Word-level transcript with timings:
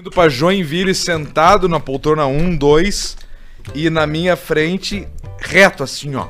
Indo 0.00 0.10
pra 0.10 0.30
Joinville, 0.30 0.94
sentado 0.94 1.68
na 1.68 1.78
poltrona 1.78 2.24
1, 2.24 2.56
2 2.56 3.18
e 3.74 3.90
na 3.90 4.06
minha 4.06 4.34
frente, 4.34 5.06
reto 5.38 5.82
assim, 5.82 6.14
ó. 6.14 6.28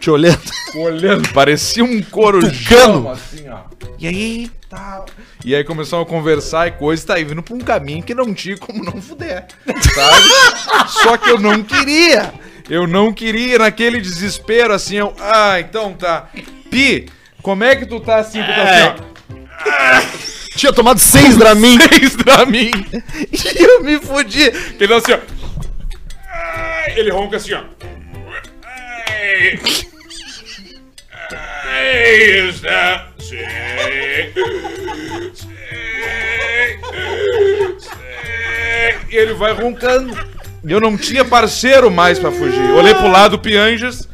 Te 0.00 0.10
olhando. 0.10 0.40
Olhando, 0.74 1.28
parecia 1.28 1.84
um 1.84 2.02
corujão, 2.02 3.12
assim, 3.12 3.48
ó. 3.48 3.60
E 3.96 4.08
aí, 4.08 4.50
tal. 4.68 5.06
E 5.44 5.54
aí 5.54 5.62
começamos 5.62 6.04
a 6.04 6.10
conversar 6.10 6.66
e 6.66 6.72
coisa, 6.72 7.06
tá 7.06 7.14
aí 7.14 7.22
vindo 7.22 7.44
pra 7.44 7.54
um 7.54 7.60
caminho 7.60 8.02
que 8.02 8.12
não 8.12 8.34
tinha 8.34 8.58
como 8.58 8.82
não 8.82 9.00
fuder, 9.00 9.46
sabe? 9.94 10.90
Só 11.00 11.16
que 11.16 11.30
eu 11.30 11.38
não 11.38 11.62
queria. 11.62 12.34
Eu 12.68 12.88
não 12.88 13.12
queria, 13.12 13.60
naquele 13.60 14.00
desespero, 14.00 14.74
assim, 14.74 14.96
eu... 14.96 15.14
Ah, 15.20 15.60
então 15.60 15.92
tá. 15.92 16.28
Pi, 16.68 17.08
como 17.40 17.62
é 17.62 17.76
que 17.76 17.86
tu 17.86 18.00
tá 18.00 18.16
assim? 18.16 18.42
Tu 18.42 18.48
tá 18.48 18.62
assim, 18.64 19.04
ó. 20.34 20.37
Tinha 20.58 20.72
tomado 20.72 20.98
seis 20.98 21.36
Dramin. 21.36 21.78
Seis 21.88 22.16
Dramin. 22.16 22.72
E 23.30 23.62
eu 23.62 23.84
me 23.84 24.00
fudi. 24.00 24.42
Ele 24.42 24.88
dá 24.88 24.96
assim, 24.96 25.12
ó. 25.12 25.18
Ele 26.96 27.12
ronca 27.12 27.36
assim, 27.36 27.52
ó. 27.52 27.62
Ai. 28.64 29.60
Ai, 31.30 32.48
está. 32.48 33.06
Sim. 33.20 33.36
Sim. 35.32 35.46
Sim. 37.78 37.88
E 39.10 39.16
ele 39.16 39.34
vai 39.34 39.52
roncando. 39.52 40.12
E 40.64 40.72
eu 40.72 40.80
não 40.80 40.96
tinha 40.96 41.24
parceiro 41.24 41.88
mais 41.88 42.18
pra 42.18 42.32
fugir. 42.32 42.68
Olhei 42.72 42.94
pro 42.96 43.06
lado, 43.08 43.38
Pianjas. 43.38 44.08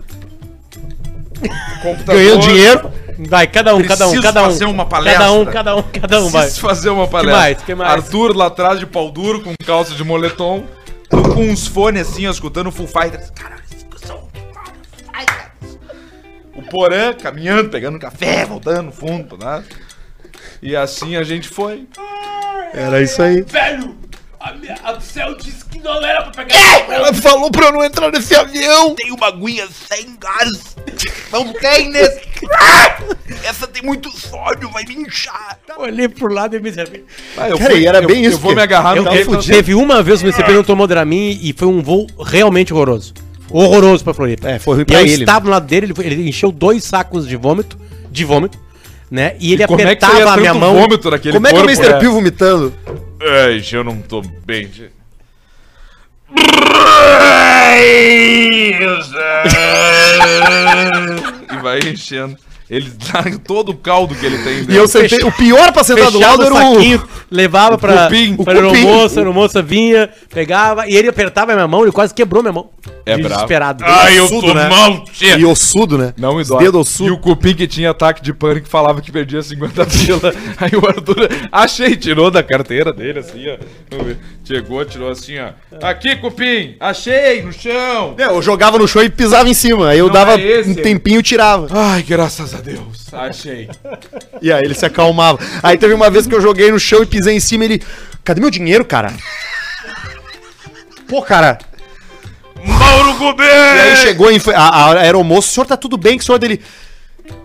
Computador. 1.80 2.22
Ganhando 2.22 2.40
dinheiro. 2.40 3.03
Vai, 3.18 3.46
cada 3.46 3.74
um, 3.74 3.82
cada 3.82 4.06
um, 4.06 4.10
Preciso 4.10 4.22
cada 4.22 4.42
um. 4.42 4.44
fazer 4.46 4.64
uma 4.64 4.86
palestra. 4.86 5.20
Cada 5.20 5.32
um, 5.32 5.44
cada 5.44 5.76
um, 5.76 5.82
cada 5.82 6.20
um, 6.22 6.28
vai. 6.30 6.42
Preciso 6.42 6.60
fazer 6.66 6.90
uma 6.90 7.06
palestra. 7.06 7.40
mais? 7.40 7.62
Que 7.62 7.74
mais? 7.74 7.90
Arthur 7.92 8.36
lá 8.36 8.46
atrás 8.46 8.78
de 8.78 8.86
pau 8.86 9.10
duro, 9.10 9.40
com 9.42 9.54
calça 9.64 9.94
de 9.94 10.02
moletom, 10.04 10.64
tu 11.08 11.22
com 11.22 11.48
uns 11.48 11.66
fones 11.66 12.08
assim, 12.08 12.26
ó, 12.26 12.30
escutando 12.30 12.70
Full 12.70 12.86
Fighters. 12.88 13.30
Caralho, 13.30 13.62
discussão. 13.70 14.28
Fighters. 15.12 15.78
O 16.54 16.62
Porã 16.62 17.12
caminhando, 17.12 17.68
pegando 17.70 17.98
café, 17.98 18.44
voltando 18.44 18.82
no 18.82 18.92
fundo, 18.92 19.36
né? 19.36 19.62
E 20.62 20.74
assim 20.74 21.16
a 21.16 21.22
gente 21.22 21.48
foi. 21.48 21.86
Era 22.72 23.00
isso 23.02 23.22
aí. 23.22 23.42
Velho, 23.42 23.96
a, 24.40 24.52
minha, 24.52 24.74
a 24.82 24.98
céu 25.00 25.34
disse 25.36 25.64
que 25.66 25.78
não 25.78 26.04
era 26.04 26.22
pra 26.22 26.44
pegar. 26.44 26.56
Ela 26.92 27.14
falou 27.14 27.50
pra 27.50 27.66
eu 27.66 27.72
não 27.72 27.84
entrar 27.84 28.10
nesse 28.10 28.34
avião. 28.34 28.94
Tem 28.94 29.12
uma 29.12 29.28
aguinha 29.28 29.68
sem 29.88 30.16
gás. 30.18 30.76
Não 31.30 31.52
tem 31.52 31.90
nesse. 31.90 32.33
Essa 33.44 33.66
tem 33.66 33.82
muito 33.82 34.10
sódio, 34.10 34.70
vai 34.70 34.84
me 34.84 34.94
inchar. 34.94 35.58
Olhei 35.76 36.08
pro 36.08 36.32
lado 36.32 36.56
e 36.56 36.60
me 36.60 36.72
servi. 36.72 37.04
Ah, 37.36 37.50
eu 37.50 37.58
Cara, 37.58 37.74
e 37.74 37.86
era 37.86 38.02
eu, 38.02 38.08
bem 38.08 38.24
eu 38.24 38.30
isso, 38.30 38.38
vou 38.40 38.52
porque 38.52 38.56
me 38.56 38.62
agarrar 38.62 38.96
Eu, 38.96 39.02
no 39.04 39.14
eu- 39.14 39.42
teve 39.42 39.74
uma 39.74 40.02
vez 40.02 40.20
que 40.20 40.26
o 40.26 40.28
MCP 40.30 40.52
não 40.52 40.64
tomou 40.64 40.86
Dramin 40.86 41.38
e 41.42 41.52
foi 41.56 41.68
um 41.68 41.82
voo 41.82 42.06
realmente 42.24 42.72
horroroso. 42.72 43.12
Horroroso 43.50 44.02
pra 44.02 44.14
Floripa. 44.14 44.48
É, 44.48 44.58
foi 44.58 44.74
ruim 44.76 44.82
E 44.82 44.86
pra 44.86 45.00
eu 45.00 45.06
ele. 45.06 45.24
estava 45.24 45.44
no 45.44 45.50
lado 45.50 45.66
dele, 45.66 45.92
ele, 45.98 46.06
ele 46.14 46.28
encheu 46.28 46.50
dois 46.50 46.82
sacos 46.84 47.28
de 47.28 47.36
vômito, 47.36 47.78
de 48.10 48.24
vômito, 48.24 48.58
né? 49.10 49.36
E 49.38 49.52
ele 49.52 49.66
Como 49.66 49.78
é 49.80 49.84
que 49.84 49.90
apertava 50.04 50.18
ia 50.18 50.32
a 50.32 50.36
minha 50.38 50.54
mão. 50.54 50.74
vômito 50.74 51.10
naquele 51.10 51.34
Como 51.34 51.46
é 51.46 51.50
que 51.50 51.56
é 51.56 51.60
o 51.60 51.64
Mr. 51.64 51.88
né? 51.90 51.98
Pio 51.98 52.12
vomitando? 52.12 52.74
Ai, 53.20 53.62
eu 53.72 53.84
não 53.84 53.98
tô 54.00 54.22
bem. 54.46 54.66
de- 54.68 54.90
e 61.52 61.56
vai 61.58 61.78
enchendo. 61.80 62.36
Ele 62.70 62.90
dá 63.12 63.22
todo 63.44 63.70
o 63.70 63.74
caldo 63.76 64.14
que 64.14 64.24
ele 64.24 64.38
tem 64.38 64.56
dentro. 64.60 64.72
E 64.72 64.76
eu 64.76 64.88
sentei. 64.88 65.18
O 65.22 65.30
pior 65.32 65.70
pra 65.72 65.84
sentar 65.84 66.10
do 66.10 66.18
lado 66.18 66.40
o 66.42 66.46
era 66.46 66.54
o. 66.54 66.74
saquinho, 66.74 67.02
levava 67.30 67.76
pra, 67.76 68.04
cupim. 68.04 68.36
pra 68.36 68.58
O 68.58 68.68
cupim. 68.68 68.76
aeromoça, 68.78 69.20
a 69.20 69.22
aeromoça 69.22 69.62
vinha, 69.62 70.08
pegava, 70.32 70.88
e 70.88 70.96
ele 70.96 71.08
apertava 71.08 71.52
a 71.52 71.54
minha 71.54 71.68
mão, 71.68 71.82
ele 71.82 71.92
quase 71.92 72.14
quebrou 72.14 72.42
minha 72.42 72.52
mão. 72.52 72.70
É 73.06 73.16
bravo. 73.18 73.28
Desesperado. 73.34 73.84
Ai, 73.86 74.18
eu 74.18 74.24
Ossudo, 74.24 74.46
tô 74.46 74.54
né? 74.54 74.68
mal, 74.68 75.04
tia. 75.04 75.36
E 75.36 75.44
ossudo, 75.44 75.98
né? 75.98 76.14
Não, 76.16 76.36
Os 76.36 76.48
e 76.48 76.56
dedos 76.56 76.74
E 76.88 77.02
ossudo. 77.02 77.14
o 77.14 77.18
cupim 77.18 77.54
que 77.54 77.66
tinha 77.66 77.90
ataque 77.90 78.22
de 78.22 78.32
pânico 78.32 78.66
falava 78.66 79.02
que 79.02 79.12
perdia 79.12 79.42
50 79.42 79.84
pila. 79.86 80.34
Aí 80.56 80.70
o 80.74 80.86
Arthur, 80.86 81.28
achei, 81.52 81.96
tirou 81.96 82.30
da 82.30 82.42
carteira 82.42 82.92
dele, 82.94 83.18
assim, 83.18 83.44
ó. 83.50 83.58
Vamos 83.90 84.06
ver. 84.06 84.18
Chegou, 84.42 84.82
tirou 84.86 85.10
assim, 85.10 85.34
ó. 85.38 85.50
Aqui, 85.86 86.16
cupim, 86.16 86.76
achei, 86.80 87.42
no 87.42 87.52
chão. 87.52 88.14
É, 88.16 88.24
eu 88.24 88.40
jogava 88.40 88.78
no 88.78 88.88
chão 88.88 89.02
e 89.02 89.10
pisava 89.10 89.48
em 89.50 89.54
cima. 89.54 89.88
Aí 89.90 89.98
eu 89.98 90.06
Não 90.06 90.12
dava 90.14 90.40
é 90.40 90.60
esse. 90.60 90.70
um 90.70 90.74
tempinho 90.74 91.20
e 91.20 91.22
tirava. 91.22 91.66
Ai, 91.70 92.02
graças 92.02 92.53
a 92.54 92.60
Deus, 92.60 93.12
achei. 93.12 93.68
E 94.40 94.52
aí 94.52 94.64
ele 94.64 94.74
se 94.74 94.86
acalmava. 94.86 95.38
Aí 95.62 95.76
teve 95.76 95.92
uma 95.94 96.10
vez 96.10 96.26
que 96.26 96.34
eu 96.34 96.40
joguei 96.40 96.70
no 96.70 96.78
chão 96.78 97.02
e 97.02 97.06
pisei 97.06 97.34
em 97.36 97.40
cima 97.40 97.64
e 97.64 97.66
ele. 97.68 97.82
Cadê 98.22 98.40
meu 98.40 98.50
dinheiro, 98.50 98.84
cara? 98.84 99.12
Pô, 101.08 101.22
cara. 101.22 101.58
Mauro 102.64 103.10
E 103.10 103.18
Gubê! 103.18 103.44
aí 103.44 103.96
chegou 103.96 104.30
em, 104.30 104.40
a, 104.54 104.60
a 104.60 105.00
aeromoça, 105.00 105.48
o 105.48 105.52
senhor 105.52 105.66
tá 105.66 105.76
tudo 105.76 105.96
bem? 105.98 106.16
Que 106.16 106.22
o 106.22 106.26
senhor 106.26 106.38
dele. 106.38 106.62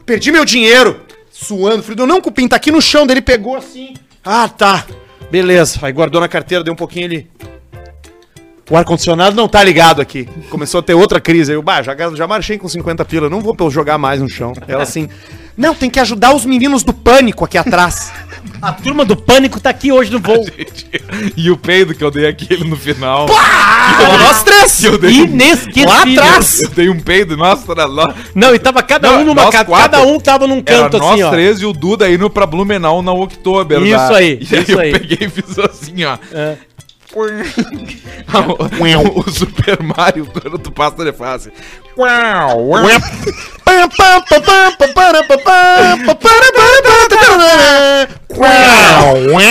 Perdi 0.05 0.31
meu 0.31 0.45
dinheiro! 0.45 1.01
Suando, 1.31 1.83
frio. 1.83 2.05
Não, 2.05 2.21
cupim, 2.21 2.47
tá 2.47 2.55
aqui 2.55 2.71
no 2.71 2.81
chão. 2.81 3.05
Dele 3.07 3.21
pegou 3.21 3.55
assim. 3.55 3.93
Ah, 4.23 4.47
tá. 4.47 4.85
Beleza. 5.31 5.79
Aí 5.81 5.91
guardou 5.91 6.19
na 6.19 6.27
carteira, 6.27 6.63
deu 6.63 6.73
um 6.73 6.77
pouquinho 6.77 7.05
ele. 7.05 7.27
O 8.69 8.77
ar-condicionado 8.77 9.35
não 9.35 9.47
tá 9.47 9.63
ligado 9.63 10.01
aqui. 10.01 10.27
Começou 10.49 10.79
a 10.79 10.83
ter 10.83 10.93
outra 10.93 11.19
crise. 11.19 11.51
Aí 11.51 11.57
eu, 11.57 11.61
bah, 11.61 11.81
já, 11.81 11.95
já 12.15 12.27
marchei 12.27 12.57
com 12.57 12.67
50 12.67 13.03
pila, 13.05 13.29
não 13.29 13.41
vou 13.41 13.55
pra 13.55 13.65
eu 13.65 13.71
jogar 13.71 13.97
mais 13.97 14.21
no 14.21 14.29
chão. 14.29 14.53
Ela 14.67 14.83
assim, 14.83 15.09
não, 15.57 15.73
tem 15.73 15.89
que 15.89 15.99
ajudar 15.99 16.35
os 16.35 16.45
meninos 16.45 16.83
do 16.83 16.93
pânico 16.93 17.43
aqui 17.43 17.57
atrás. 17.57 18.11
A 18.61 18.73
turma 18.73 19.05
do 19.05 19.15
pânico 19.15 19.59
tá 19.59 19.69
aqui 19.69 19.91
hoje 19.91 20.11
no 20.11 20.19
voo. 20.19 20.45
E 21.35 21.49
o 21.49 21.57
peido 21.57 21.95
que 21.95 22.03
eu 22.03 22.11
dei 22.11 22.27
aquele 22.27 22.63
no 22.65 22.75
final. 22.77 23.25
Tava 23.25 24.17
nós 24.19 24.43
três! 24.43 24.83
Eu 24.83 24.97
dei, 24.97 25.11
Inesquecível. 25.11 25.89
Lá 25.89 26.01
atrás! 26.03 26.61
eu 26.61 26.69
dei 26.69 26.89
um 26.89 26.99
peido, 26.99 27.35
nossa, 27.35 27.71
era 27.71 27.85
lá. 27.85 28.13
Não, 28.35 28.53
e 28.53 28.59
tava 28.59 28.83
cada 28.83 29.11
Não, 29.11 29.21
um 29.21 29.25
numa 29.25 29.43
nós 29.43 29.51
casa, 29.55 29.65
cada 29.65 30.01
um 30.03 30.19
tava 30.19 30.45
num 30.47 30.61
Era 30.65 30.83
canto 30.83 30.99
nós 30.99 31.13
assim, 31.13 31.23
ó. 31.23 31.29
três 31.31 31.61
e 31.61 31.65
o 31.65 31.73
Duda 31.73 32.09
indo 32.09 32.29
pra 32.29 32.45
Blumenau 32.45 33.01
na 33.01 33.11
Oktober. 33.11 33.81
Isso 33.81 34.13
aí, 34.13 34.39
E 34.49 34.55
aí 34.55 34.61
isso 34.61 34.71
eu 34.73 34.79
aí. 34.79 34.91
peguei 34.91 35.27
e 35.27 35.29
fiz 35.29 35.57
assim, 35.59 36.03
ó. 36.05 36.17
É. 36.31 36.57
o, 38.97 39.19
o 39.19 39.29
Super 39.31 39.81
Mario, 39.81 40.25
quando 40.27 40.59
tu 40.59 40.71
passa 40.71 41.03
de 41.03 41.11
fase. 41.11 41.51
Uau, 41.97 42.67
uau. 42.67 42.83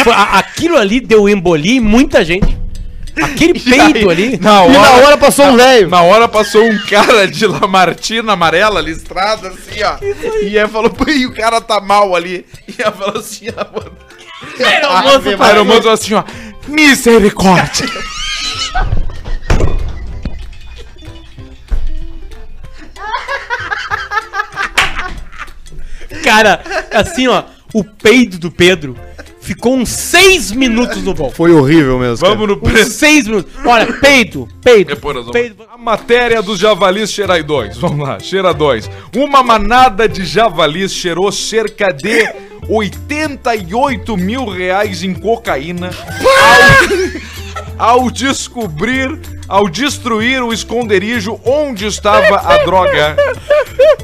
Foi- 0.05 0.13
a- 0.13 0.39
Aquilo 0.39 0.77
ali 0.77 1.01
deu 1.01 1.29
embolia 1.29 1.77
em 1.77 1.81
muita 1.81 2.25
gente. 2.25 2.57
Aquele 3.21 3.59
E 3.59 3.61
peito 3.61 4.09
ali. 4.11 4.39
Na 4.41 4.65
E 4.67 4.69
na 4.71 4.81
hora, 4.81 5.07
hora 5.07 5.19
passou 5.19 5.47
um 5.47 5.57
velho. 5.57 5.89
na 5.89 6.03
hora 6.03 6.29
passou 6.29 6.63
um 6.65 6.79
cara 6.89 7.27
de 7.27 7.47
Lamartina 7.47 8.33
amarela, 8.35 8.81
listrada, 8.81 9.49
assim, 9.49 9.83
ó. 9.83 9.97
E 10.45 10.57
aí 10.57 10.69
falou, 10.69 10.89
"Pô, 10.91 11.11
e 11.11 11.27
o 11.27 11.35
cara 11.35 11.61
tá 11.61 11.81
mal 11.81 12.15
ali. 12.15 12.47
E 12.69 12.81
ela 12.81 12.93
falou 12.93 13.19
assim, 13.19 13.47
ó. 13.57 13.83
Era 15.45 15.63
o 15.63 15.65
moço 15.65 15.89
assim, 15.89 16.15
ó. 16.15 16.23
Misericórdia. 16.69 17.87
Cara, 26.23 26.63
assim, 26.93 27.27
ó, 27.29 27.45
o 27.75 27.85
peido 27.85 28.39
do 28.39 28.51
Pedro 28.51 28.97
ficou 29.41 29.77
uns 29.77 29.89
seis 29.91 30.51
minutos 30.51 31.03
no 31.03 31.15
voo. 31.15 31.31
Foi 31.31 31.53
horrível 31.53 31.99
mesmo. 31.99 32.19
cara. 32.19 32.35
Vamos 32.35 32.49
no 32.49 32.55
Uns 32.63 32.71
preço. 32.73 32.91
seis 32.93 33.27
minutos. 33.27 33.51
Olha, 33.65 33.93
peido, 33.95 34.49
peido. 34.63 34.89
Depois 34.95 35.17
nós 35.17 35.27
vamos- 35.27 35.41
peido. 35.41 35.65
A 35.73 35.77
matéria 35.79 36.43
dos 36.43 36.59
javalis 36.59 37.11
cheiradões. 37.13 37.77
Vamos 37.77 38.07
lá, 38.07 38.19
cheiradões. 38.21 38.91
Uma 39.15 39.43
manada 39.43 40.09
de 40.09 40.25
javalis 40.25 40.93
cheirou 40.93 41.31
cerca 41.31 41.93
de 41.93 42.27
88 42.69 44.17
mil 44.17 44.47
reais 44.47 45.03
em 45.03 45.15
cocaína 45.15 45.91
ao, 47.79 48.03
ao 48.03 48.11
descobrir, 48.11 49.19
ao 49.49 49.69
destruir 49.69 50.43
o 50.43 50.53
esconderijo 50.53 51.41
onde 51.45 51.87
estava 51.87 52.37
a 52.37 52.59
droga. 52.65 53.17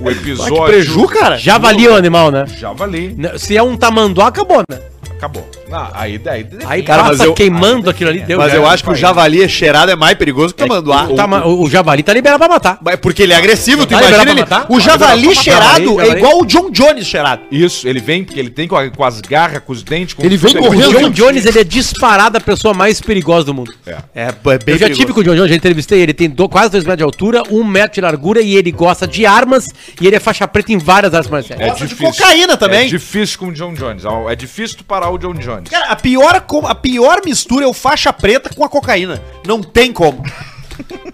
O 0.01 0.11
episódio. 0.11 0.65
Preju, 0.65 1.07
cara. 1.09 1.37
Javali 1.37 1.87
é 1.87 1.91
o 1.91 1.97
animal, 1.97 2.31
né? 2.31 2.47
Javali. 2.47 3.17
Se 3.39 3.57
é 3.57 3.63
um 3.63 3.77
tamanduá, 3.77 4.29
acabou, 4.29 4.63
né? 4.71 4.79
Acabou. 5.11 5.47
Ah, 5.73 5.91
aí, 5.95 6.19
daí, 6.19 6.47
Aí 6.67 6.83
Cara, 6.83 7.03
passa 7.05 7.17
mas 7.19 7.27
eu- 7.27 7.35
queimando 7.35 7.89
aquilo 7.91 8.11
ali, 8.11 8.21
deu. 8.21 8.39
Mas 8.39 8.53
eu 8.55 8.67
acho 8.67 8.85
que 8.85 8.91
o 8.91 8.95
javali 8.95 9.49
cheirado 9.49 9.91
é 9.91 9.97
mais 9.97 10.17
perigoso 10.17 10.55
que 10.55 10.63
o 10.63 10.67
tamanduá. 10.67 11.07
O, 11.09 11.15
tama- 11.15 11.47
o- 11.47 11.63
o 11.63 11.71
javali 11.71 12.03
tá 12.03 12.13
liberado 12.13 12.39
pra 12.39 12.49
matar. 12.49 12.79
Mas 12.83 12.97
Porque 12.97 13.23
ele 13.23 13.33
é 13.33 13.37
agressivo, 13.37 13.87
tu 13.87 13.91
Tá 13.91 14.03
imagina 14.03 14.31
ele. 14.31 14.43
O 14.43 14.47
Tá 14.47 14.67
javali 14.79 15.35
cheirado 15.35 16.01
é 16.01 16.09
igual 16.11 16.41
o 16.41 16.47
John 16.47 16.71
Jones 16.71 17.07
cheirado. 17.07 17.43
Isso, 17.51 17.89
ele 17.89 18.01
vem 18.01 18.25
porque 18.25 18.39
ele 18.39 18.51
tem 18.51 18.69
com, 18.69 18.77
a- 18.77 18.91
com 18.91 19.05
as 19.05 19.21
garras, 19.21 19.63
com 19.65 19.73
os 19.73 19.83
dentes. 19.83 20.15
Com 20.15 20.23
Ele 20.23 20.37
vem 20.37 20.55
correndo, 20.55 20.89
O 20.91 20.93
John 20.93 21.11
Jones, 21.11 21.47
ele 21.47 21.59
é 21.59 21.65
disparado 21.65 22.37
a 22.37 22.41
pessoa 22.41 22.75
mais 22.75 23.01
perigosa 23.01 23.45
do 23.47 23.55
mundo. 23.55 23.73
É, 23.87 23.97
é 24.15 24.33
bem 24.59 24.75
eu 24.75 24.79
já 24.79 24.91
tive 24.91 25.13
com 25.13 25.21
o 25.21 25.25
John 25.25 25.35
Jones, 25.35 25.51
já 25.51 25.57
entrevistei 25.57 26.01
ele, 26.01 26.13
tem 26.13 26.29
do- 26.29 26.49
quase 26.49 26.71
2 26.71 26.85
metros 26.85 26.99
de 26.99 27.05
altura, 27.05 27.43
1 27.51 27.59
um 27.61 27.65
metro 27.65 27.95
de 27.95 28.01
largura 28.01 28.41
e 28.41 28.55
ele 28.57 28.71
gosta 28.71 29.07
de 29.07 29.25
armas 29.27 29.69
e 30.01 30.07
ele 30.07 30.17
é 30.17 30.21
faixa 30.21 30.47
preta 30.47 30.73
em 30.73 30.79
várias 30.79 31.15
artes 31.15 31.31
marciais. 31.31 31.61
É 31.61 31.71
difícil. 31.71 31.97
cocaína 32.13 32.57
também. 32.57 32.87
É 32.87 32.89
difícil 32.89 33.39
com 33.39 33.47
o 33.47 33.53
John 33.53 33.73
Jones. 33.75 34.03
É 34.31 34.37
difícil 34.37 34.79
tu 34.79 34.85
parar 34.85 35.11
o 35.11 35.19
John 35.19 35.35
Jones. 35.35 35.54
Jones. 35.55 35.71
Cara, 35.71 35.87
a 35.87 35.97
pior, 35.97 36.45
a 36.65 36.75
pior 36.75 37.21
mistura 37.25 37.65
é 37.65 37.69
o 37.69 37.73
faixa 37.73 38.13
preta 38.13 38.51
com 38.55 38.65
a 38.65 38.69
cocaína. 38.69 39.23
Não 39.47 39.63
tem 39.63 39.93
como. 39.93 40.23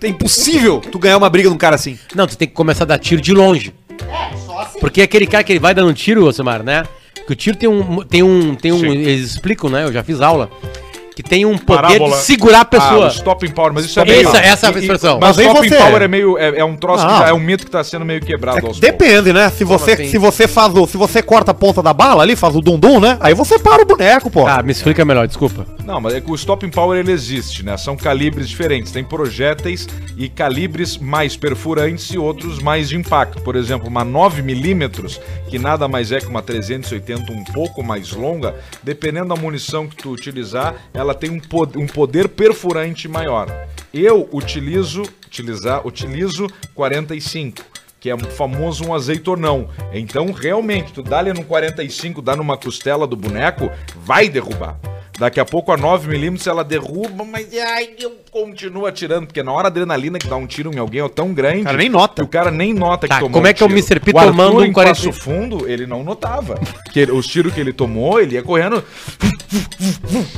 É 0.02 0.08
impossível 0.08 0.81
tu 0.81 0.98
ganhar 0.98 1.19
uma 1.19 1.28
briga 1.28 1.48
de 1.48 1.54
um 1.54 1.58
cara 1.58 1.76
assim. 1.76 1.98
Não, 2.14 2.26
tu 2.26 2.37
tem 2.37 2.48
que 2.48 2.54
começar 2.54 2.84
a 2.84 2.87
dar 2.87 2.98
tiro 2.98 3.20
de 3.20 3.34
longe. 3.34 3.75
Porque 4.81 5.02
aquele 5.02 5.26
cara 5.26 5.44
que 5.44 5.52
ele 5.52 5.58
vai 5.60 5.75
dando 5.75 5.92
tiro, 5.92 6.25
Alcimar, 6.25 6.62
né? 6.62 6.84
Que 7.26 7.32
o 7.32 7.37
tiro 7.37 7.56
tem 7.56 7.69
um. 7.69 8.02
Tem 8.02 8.22
um. 8.22 8.54
Tem 8.54 8.72
um. 8.72 8.81
Sim. 8.81 8.88
Eles 8.92 9.32
explicam, 9.32 9.69
né? 9.69 9.84
Eu 9.84 9.92
já 9.92 10.02
fiz 10.02 10.20
aula. 10.20 10.50
Que 11.22 11.28
tem 11.28 11.44
um 11.44 11.58
poder 11.58 11.82
Parábola. 11.82 12.17
de 12.17 12.22
segurar 12.22 12.58
a 12.58 12.61
Ah, 12.62 12.64
pessoa. 12.64 13.05
o 13.06 13.08
stopping 13.08 13.50
power, 13.50 13.72
mas 13.75 13.84
isso 13.84 14.00
é 14.00 14.02
Essa- 14.02 14.11
meio... 14.12 14.28
essa 14.28 14.67
é 14.67 14.69
a 14.69 14.72
E- 14.72 14.75
e- 14.76 14.78
expressão. 14.81 15.19
Mas 15.20 15.37
Mas 15.37 15.38
aí 15.38 15.46
stopping 15.49 15.69
você- 15.69 15.76
power 15.76 16.02
é 16.02 16.08
meio... 16.08 16.38
É, 16.38 16.58
é 16.61 16.64
um 16.64 16.76
troço, 16.76 17.06
que 17.06 17.19
já- 17.19 17.28
é 17.28 17.32
um 17.34 17.38
mito 17.40 17.64
que 17.67 17.70
tá 17.70 17.84
sendo 17.84 18.05
meio 18.06 18.20
quebrado 18.22 18.56
aos 18.58 18.78
poucos. 18.78 18.81
Depende, 18.81 19.32
né? 19.32 19.50
Se 19.50 19.62
você, 19.64 19.93
assim? 19.93 20.08
se 20.08 20.17
você 20.19 20.49
faz 20.49 20.75
o. 20.75 20.87
Se 20.87 20.96
você 20.96 21.22
corta 21.22 21.50
a 21.50 21.55
ponta 21.55 21.82
da 21.82 21.93
bala 21.93 22.22
ali, 22.22 22.34
faz 22.37 22.56
o 22.56 22.61
dum-dum, 22.62 22.99
né? 23.00 23.19
Aí 23.20 23.34
você 23.34 23.58
para 23.58 23.82
o 23.82 23.84
boneco, 23.84 24.31
pô. 24.31 24.46
Ah, 24.46 24.62
me 24.62 24.72
explica 24.72 25.05
melhor, 25.05 25.26
desculpa. 25.26 25.67
Não, 25.84 26.00
mas 26.00 26.14
é 26.14 26.20
que 26.20 26.31
o 26.31 26.34
stopping 26.34 26.70
power 26.70 26.99
ele 26.99 27.12
existe, 27.12 27.64
né? 27.64 27.76
São 27.76 27.96
calibres 27.96 28.49
diferentes. 28.49 28.93
Tem 28.93 29.05
projéteis 29.05 29.87
e 30.16 30.28
calibres 30.28 30.96
mais 30.96 31.37
perfurantes 31.37 32.11
e 32.11 32.19
outros 32.19 32.61
mais 32.61 32.88
de 32.88 32.96
impacto. 32.96 33.43
Por 33.43 33.56
exemplo, 33.56 33.88
uma 33.88 34.05
9mm, 34.05 35.19
que 35.49 35.58
nada 35.58 35.87
mais 35.88 36.12
é 36.12 36.20
que 36.20 36.26
uma 36.26 36.40
380 36.43 37.32
um 37.32 37.44
pouco 37.44 37.82
mais 37.82 38.12
longa, 38.12 38.55
dependendo 38.82 39.34
da 39.34 39.37
munição 39.37 39.87
que 39.88 39.96
tu 39.96 40.11
utilizar, 40.11 40.75
ela 40.94 41.10
tem 41.15 41.31
um, 41.31 41.41
pod- 41.41 41.77
um 41.79 41.87
poder 41.87 42.29
perfurante 42.29 43.07
maior. 43.09 43.49
Eu 43.93 44.29
utilizo, 44.33 45.03
utilizar, 45.27 45.87
utilizo 45.87 46.47
45 46.75 47.62
que 47.99 48.09
é 48.09 48.15
o 48.15 48.19
famoso 48.19 48.83
um 48.87 48.95
azeitonão. 48.95 49.69
Então, 49.93 50.33
realmente, 50.33 50.91
tu 50.91 51.03
dá 51.03 51.19
ali 51.19 51.35
no 51.35 51.45
45, 51.45 52.23
dá 52.23 52.35
numa 52.35 52.57
costela 52.57 53.07
do 53.07 53.15
boneco, 53.15 53.71
vai 53.95 54.27
derrubar. 54.27 54.79
Daqui 55.19 55.39
a 55.39 55.45
pouco 55.45 55.71
a 55.71 55.77
9mm 55.77 56.47
ela 56.47 56.65
derruba, 56.65 57.27
mas 57.27 57.49
ai, 57.59 57.91
eu 58.01 58.12
continuo 58.31 58.87
atirando, 58.87 59.27
porque 59.27 59.43
na 59.43 59.53
hora 59.53 59.67
a 59.67 59.69
adrenalina 59.69 60.19
que 60.19 60.27
dá 60.27 60.37
um 60.37 60.47
tiro 60.47 60.73
em 60.75 60.79
alguém 60.79 61.03
é 61.03 61.09
tão 61.11 61.35
grande. 61.35 61.61
O 61.61 61.65
cara 61.65 61.77
nem 61.77 61.89
nota. 61.91 62.25
o 62.25 62.27
cara 62.27 62.51
nem 62.51 62.73
nota 62.73 63.07
Tá, 63.07 63.17
que 63.17 63.21
tomou 63.21 63.35
como 63.35 63.47
é 63.47 63.51
um 63.51 63.55
que 63.55 63.62
é 63.62 63.67
o. 63.67 63.71
Mr. 63.71 64.01
P 64.01 64.12
O 64.15 64.19
Arthur, 64.19 64.31
tomando 64.33 64.57
um 64.61 64.65
em 64.65 64.73
40 64.73 64.95
Passo 64.95 65.12
Fundo, 65.12 65.69
ele 65.69 65.87
não 65.87 66.03
notava. 66.03 66.59
Que 66.95 67.01
ele- 67.01 67.12
os 67.12 67.27
tiros 67.27 67.53
que 67.53 67.61
ele 67.61 67.75
tomou, 67.75 68.19
ele 68.19 68.37
ia 68.37 68.43
correndo. 68.43 68.83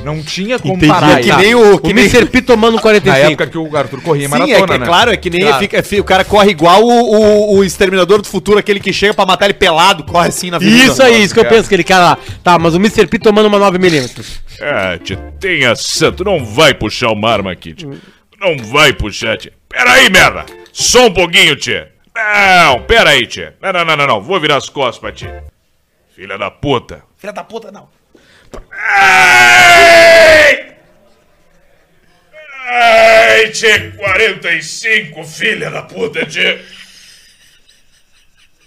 Não 0.05 0.23
tinha 0.23 0.59
como 0.59 0.75
Entendi. 0.75 0.93
parar. 0.93 1.21
É 1.21 1.23
que 1.23 1.33
nem 1.37 1.55
o- 1.55 1.75
O 1.75 1.79
que 1.79 1.93
nem- 1.93 2.05
Mr. 2.07 2.27
P 2.27 2.41
tomando 2.43 2.77
Na 2.77 2.81
45. 2.83 3.27
época 3.33 3.47
que 3.47 3.59
o 3.59 3.77
Arthur 3.77 4.01
corria 4.03 4.25
Sim, 4.27 4.31
maratona, 4.31 4.57
é, 4.57 4.67
que, 4.67 4.73
é 4.73 4.79
né? 4.79 4.87
claro, 4.87 5.11
é 5.13 5.17
que 5.17 5.31
nem 5.31 5.41
Claro. 5.43 5.59
fica- 5.59 5.83
fi- 5.83 6.01
o 6.01 6.05
cara 6.05 6.25
corre 6.25 6.51
igual 6.51 6.83
o, 6.83 6.91
o, 6.91 7.57
o 7.59 7.65
Exterminador 7.65 8.23
do 8.23 8.29
Futuro, 8.29 8.59
aquele 8.59 8.81
que 8.81 8.93
chega 8.93 9.13
pra 9.15 9.27
matar 9.27 9.45
ele 9.47 9.55
pelado, 9.55 10.05
corre 10.05 10.29
assim 10.29 10.51
na 10.51 10.57
avenida. 10.57 10.85
Isso 10.85 11.03
aí, 11.03 11.23
isso 11.23 11.35
que 11.35 11.41
eu 11.41 11.45
penso, 11.45 11.67
aquele 11.67 11.85
cara 11.85 12.05
lá. 12.05 12.19
Tá, 12.43 12.59
mas 12.59 12.75
o 12.75 12.79
Mr. 12.79 13.07
P 13.07 13.19
tomando 13.19 13.47
uma 13.47 13.59
9mm. 13.59 14.25
É, 14.61 14.99
tio, 14.99 15.19
tenha 15.39 15.75
santo, 15.77 16.25
não 16.25 16.45
vai 16.45 16.73
puxar 16.73 17.11
uma 17.11 17.31
arma 17.31 17.53
aqui, 17.53 17.75
tio. 17.75 17.99
Não 18.41 18.57
vai 18.59 18.93
puxar, 18.93 19.37
tio. 19.37 19.53
Pera 19.69 19.93
aí, 19.93 20.11
merda. 20.11 20.47
Só 20.73 21.07
um 21.07 21.13
pouquinho, 21.13 21.55
tio. 21.57 21.85
Não, 22.15 22.81
pera 22.83 23.11
aí, 23.11 23.27
tio. 23.27 23.53
Não, 23.61 23.73
não, 23.73 23.85
não, 23.85 23.97
não, 23.97 24.07
não. 24.07 24.21
Vou 24.23 24.39
virar 24.41 24.57
as 24.57 24.69
costas 24.69 24.99
pra 24.99 25.13
ti. 25.13 25.29
Filha 26.15 26.37
da 26.39 26.51
puta. 26.51 27.03
Filha 27.19 27.33
da 27.33 27.43
puta, 27.45 27.71
não. 27.73 27.89
Ai! 28.73 30.73
Ai, 32.69 33.51
tio, 33.51 33.93
45, 33.97 35.25
filha 35.25 35.71
da 35.71 35.83
puta, 35.83 36.25
tio. 36.27 36.61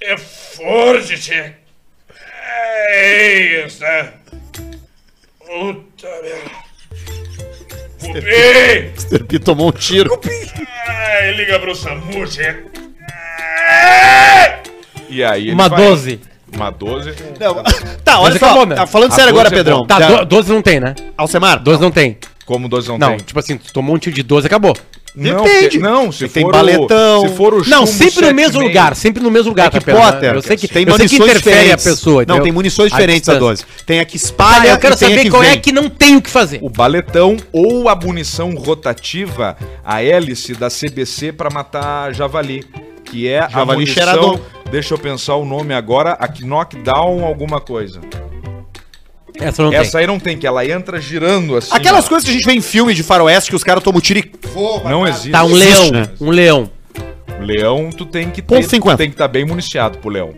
É 0.01 0.17
forte, 0.17 1.17
tio. 1.19 1.55
Ai, 2.09 3.65
está... 3.65 4.13
Puta 5.39 6.07
merda. 6.21 6.65
Cupi! 7.99 8.19
Mr. 8.19 9.23
P 9.23 9.39
tomou 9.39 9.69
um 9.69 9.71
tiro. 9.71 10.19
Ai, 10.87 11.33
liga 11.33 11.59
pro 11.59 11.73
SAMU. 11.75 12.25
Ai! 13.09 14.61
E 15.09 15.23
aí 15.23 15.43
ele 15.43 15.53
Uma 15.53 15.69
vai- 15.69 15.79
12. 15.79 16.19
Uma 16.55 16.69
12. 16.69 17.11
Tá, 18.03 18.19
olha 18.19 18.31
Mas 18.31 18.39
só. 18.39 18.45
acabou, 18.45 18.65
né? 18.65 18.75
tá 18.75 18.87
falando 18.87 19.11
A 19.11 19.15
sério 19.15 19.29
agora, 19.29 19.49
12 19.49 19.55
é 19.55 19.63
Pedrão. 19.63 19.79
bom. 19.79 19.85
Tá, 19.87 19.99
Já- 19.99 20.23
do- 20.23 20.25
12 20.25 20.51
não 20.51 20.61
tem, 20.61 20.79
né? 20.79 20.95
Alcemar? 21.17 21.59
12 21.61 21.81
não 21.81 21.91
tem. 21.91 22.17
Como 22.45 22.69
12 22.69 22.87
não, 22.87 22.97
Não, 22.97 23.09
tem? 23.09 23.17
tipo 23.17 23.39
assim, 23.39 23.57
tu 23.57 23.73
tomou 23.73 23.95
um 23.95 23.97
tiro 23.99 24.15
de 24.15 24.21
12, 24.23 24.45
acabou. 24.47 24.75
Não, 25.15 25.43
Depende. 25.43 25.61
porque- 25.63 25.79
não, 25.79 26.11
se 26.11 26.27
Tem 26.27 26.43
for 26.43 26.51
baletão. 26.51 27.23
O, 27.23 27.29
se 27.29 27.35
for 27.35 27.53
o 27.53 27.57
Não, 27.59 27.85
chumbo 27.85 27.87
sempre 27.87 28.27
no 28.27 28.33
mesmo 28.33 28.59
7,5. 28.59 28.67
lugar, 28.67 28.95
sempre 28.95 29.23
no 29.23 29.31
mesmo 29.31 29.49
lugar, 29.49 29.67
É 29.67 29.69
que 29.69 29.79
Pedro, 29.79 30.01
né? 30.01 30.11
Potter, 30.11 30.33
Eu 30.35 30.41
sei 30.41 30.57
que, 30.57 30.67
tem 30.67 30.83
eu 30.83 30.93
sei 30.97 31.07
que 31.07 31.13
munições 31.15 31.29
interfere 31.31 31.55
diferentes. 31.57 31.87
a 31.87 31.89
pessoa. 31.89 32.15
Não, 32.15 32.21
entendeu? 32.23 32.43
tem 32.43 32.51
munições 32.51 32.91
diferentes 32.91 33.29
a 33.29 33.33
distância. 33.33 33.65
12. 33.65 33.65
Tem 33.85 33.99
a 34.01 34.05
que 34.05 34.17
Ah, 34.17 34.17
espalha 34.17 34.67
eu 34.71 34.77
quero 34.77 34.93
e 34.93 34.97
tem 34.97 35.07
a 35.07 35.09
saber 35.11 35.23
que 35.23 35.29
qual 35.31 35.43
é 35.43 35.49
vem. 35.51 35.59
que 35.61 35.71
não 35.71 35.89
tem 35.89 36.17
o 36.17 36.21
que 36.21 36.29
fazer. 36.29 36.59
O 36.61 36.69
baletão 36.69 37.37
ou 37.53 37.87
a 37.87 37.95
munição 37.95 38.53
rotativa, 38.55 39.55
a 39.85 40.03
hélice 40.03 40.53
da 40.53 40.69
CBC 40.69 41.31
pra 41.31 41.49
matar 41.49 42.13
javali. 42.13 42.65
Que 43.05 43.27
é 43.27 43.39
a 43.39 43.49
Javali 43.49 43.79
munição... 43.79 43.93
cheirador. 43.93 44.39
Deixa 44.69 44.93
eu 44.93 44.97
pensar 44.97 45.35
o 45.35 45.45
nome 45.45 45.73
agora. 45.73 46.17
A 46.19 46.27
knockdown 46.27 47.23
alguma 47.23 47.61
coisa. 47.61 48.01
Essa 49.39 49.63
não 49.63 49.73
Essa 49.73 49.99
aí 49.99 50.07
não 50.07 50.19
tem, 50.19 50.37
que 50.37 50.47
ela 50.47 50.65
entra 50.65 50.99
girando 50.99 51.55
assim. 51.57 51.69
Aquelas 51.73 52.05
ó. 52.05 52.09
coisas 52.09 52.25
que 52.25 52.31
a 52.31 52.33
gente 52.33 52.45
vê 52.45 52.53
em 52.53 52.61
filme 52.61 52.93
de 52.93 53.03
faroeste 53.03 53.49
que 53.49 53.55
os 53.55 53.63
caras 53.63 53.83
tomam 53.83 54.01
tiro 54.01 54.19
e... 54.19 54.31
Não 54.85 55.05
existe. 55.05 55.23
tem. 55.23 55.31
Tá, 55.31 55.43
um 55.43 55.55
Existe, 55.55 55.69
leão, 55.69 55.91
né? 55.91 56.09
um 56.19 56.29
leão. 56.29 56.69
Leão, 57.39 57.89
tu 57.89 58.05
tem 58.05 58.29
que 58.29 58.41
Ponto 58.41 58.61
ter, 58.61 58.69
50. 58.69 58.95
tu 58.95 58.97
tem 58.97 59.09
que 59.09 59.15
estar 59.15 59.27
bem 59.27 59.45
municiado 59.45 59.97
pro 59.97 60.09
leão. 60.09 60.33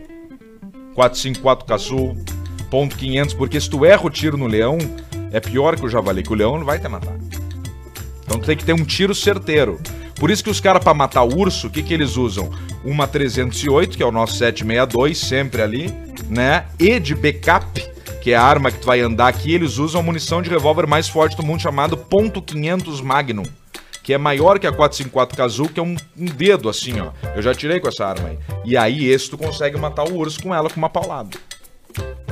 454 0.94 1.64
caçul, 1.64 2.16
ponto 2.70 2.96
500, 2.96 3.34
porque 3.34 3.60
se 3.60 3.70
tu 3.70 3.84
erra 3.84 4.04
o 4.04 4.10
tiro 4.10 4.36
no 4.36 4.46
leão, 4.46 4.78
é 5.30 5.38
pior 5.38 5.76
que 5.76 5.86
o 5.86 5.88
javali, 5.88 6.22
que 6.22 6.32
o 6.32 6.34
leão 6.34 6.58
não 6.58 6.64
vai 6.64 6.78
te 6.78 6.88
matar. 6.88 7.16
Então 8.24 8.40
tu 8.40 8.46
tem 8.46 8.56
que 8.56 8.64
ter 8.64 8.72
um 8.72 8.84
tiro 8.84 9.14
certeiro. 9.14 9.80
Por 10.18 10.30
isso 10.30 10.42
que 10.42 10.50
os 10.50 10.60
caras 10.60 10.82
pra 10.82 10.92
matar 10.92 11.22
urso, 11.22 11.68
o 11.68 11.70
que 11.70 11.82
que 11.82 11.94
eles 11.94 12.16
usam? 12.16 12.50
Uma 12.84 13.06
308, 13.06 13.96
que 13.96 14.02
é 14.02 14.06
o 14.06 14.12
nosso 14.12 14.36
762, 14.36 15.18
sempre 15.18 15.62
ali, 15.62 15.94
né? 16.28 16.66
E 16.78 16.98
de 16.98 17.14
backup, 17.14 17.80
que 18.20 18.32
é 18.32 18.36
a 18.36 18.42
arma 18.42 18.70
que 18.70 18.78
tu 18.78 18.86
vai 18.86 19.00
andar 19.00 19.28
aqui, 19.28 19.54
eles 19.54 19.78
usam 19.78 20.00
a 20.00 20.04
munição 20.04 20.42
de 20.42 20.50
revólver 20.50 20.86
mais 20.86 21.08
forte 21.08 21.36
do 21.36 21.42
mundo 21.42 21.60
chamado 21.60 21.96
.500 21.96 23.02
Magnum 23.02 23.44
que 24.08 24.14
é 24.14 24.16
maior 24.16 24.58
que 24.58 24.66
a 24.66 24.72
454 24.72 25.36
Kazoo, 25.36 25.68
que 25.68 25.78
é 25.78 25.82
um, 25.82 25.94
um 26.16 26.24
dedo 26.24 26.70
assim, 26.70 26.98
ó. 26.98 27.10
Eu 27.36 27.42
já 27.42 27.54
tirei 27.54 27.78
com 27.78 27.88
essa 27.88 28.06
arma 28.06 28.28
aí. 28.28 28.38
E 28.64 28.74
aí 28.74 29.04
esse 29.04 29.28
tu 29.28 29.36
consegue 29.36 29.76
matar 29.76 30.08
o 30.08 30.16
urso 30.16 30.42
com 30.42 30.54
ela 30.54 30.70
com 30.70 30.78
uma 30.78 30.88
paulada. 30.88 31.36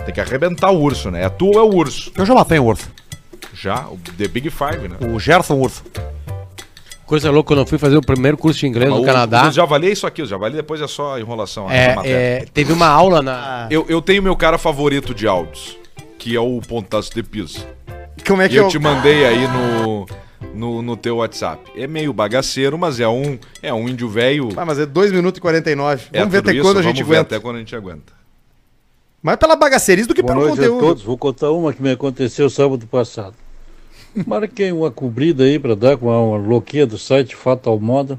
Tem 0.07 0.14
que 0.14 0.19
arrebentar 0.19 0.71
o 0.71 0.81
urso, 0.81 1.11
né? 1.11 1.25
É 1.25 1.28
tu 1.28 1.49
ou 1.49 1.59
é 1.59 1.62
o 1.62 1.75
urso? 1.75 2.11
Eu 2.16 2.25
já 2.25 2.35
matei 2.35 2.59
um 2.59 2.64
urso. 2.64 2.90
Já, 3.52 3.88
o 3.88 3.99
The 4.16 4.26
Big 4.26 4.49
Five, 4.49 4.88
né? 4.88 4.97
O 5.12 5.21
Gerson 5.21 5.57
Urso. 5.57 5.85
Coisa 7.06 7.30
louca, 7.30 7.48
quando 7.48 7.60
eu 7.60 7.66
fui 7.66 7.78
fazer 7.78 7.96
o 7.96 8.00
primeiro 8.02 8.36
curso 8.36 8.58
de 8.58 8.66
inglês 8.66 8.90
Mas 8.90 8.98
no 8.98 9.04
o- 9.04 9.06
Canadá. 9.06 9.48
O 9.48 9.52
javali 9.52 9.86
é 9.88 9.92
isso 9.92 10.06
aqui, 10.06 10.22
o 10.22 10.26
javali 10.26 10.56
depois 10.56 10.80
é 10.80 10.88
só 10.88 11.18
enrolação. 11.18 11.70
É, 11.70 11.94
matéria. 11.94 12.16
é, 12.16 12.44
teve 12.52 12.72
uma 12.72 12.88
aula 12.88 13.22
na. 13.22 13.68
Eu, 13.70 13.86
eu 13.88 14.02
tenho 14.02 14.22
meu 14.22 14.34
cara 14.36 14.58
favorito 14.58 15.14
de 15.14 15.26
áudios, 15.26 15.78
que 16.18 16.34
é 16.34 16.40
o 16.40 16.60
Pontaço 16.60 17.14
de 17.14 17.22
Piso. 17.22 17.64
Como 18.26 18.42
é 18.42 18.48
E 18.48 18.56
eu 18.56 18.66
te 18.66 18.76
mandei 18.80 19.25
aí 19.25 19.46
no, 19.46 20.06
no, 20.52 20.82
no 20.82 20.96
teu 20.96 21.18
WhatsApp. 21.18 21.70
É 21.76 21.86
meio 21.86 22.12
bagaceiro, 22.12 22.76
mas 22.76 22.98
é 22.98 23.06
um, 23.06 23.38
é 23.62 23.72
um 23.72 23.88
índio 23.88 24.08
velho. 24.08 24.48
Ah, 24.56 24.64
mas 24.64 24.80
é 24.80 24.84
2 24.84 25.12
minutos 25.12 25.38
e 25.38 25.40
49. 25.40 26.06
É 26.12 26.18
Vamos 26.18 26.32
ver 26.32 26.38
tudo 26.38 26.48
até 26.48 26.56
isso, 26.58 26.62
quando 26.66 26.78
a 26.78 26.82
vamos 26.82 26.98
gente 26.98 27.06
ver 27.06 27.14
aguenta. 27.18 27.36
até 27.36 27.42
quando 27.42 27.56
a 27.56 27.58
gente 27.60 27.76
aguenta. 27.76 28.12
Mais 29.22 29.38
pela 29.38 29.54
bagaceirice 29.54 30.08
do 30.08 30.14
que 30.14 30.22
Boa 30.22 30.34
pelo 30.34 30.46
noite 30.46 30.58
conteúdo. 30.58 30.76
a 30.78 30.88
todos. 30.88 31.02
Vou 31.04 31.16
contar 31.16 31.50
uma 31.52 31.72
que 31.72 31.80
me 31.80 31.92
aconteceu 31.92 32.50
sábado 32.50 32.84
passado. 32.88 33.34
Marquei 34.25 34.73
uma 34.73 34.90
cobrida 34.90 35.44
aí 35.44 35.58
para 35.58 35.75
dar 35.75 35.96
com 35.96 36.06
uma 36.06 36.38
louquinha 36.38 36.87
do 36.87 36.96
site 36.96 37.37
Fatal 37.37 37.78
Moda. 37.78 38.18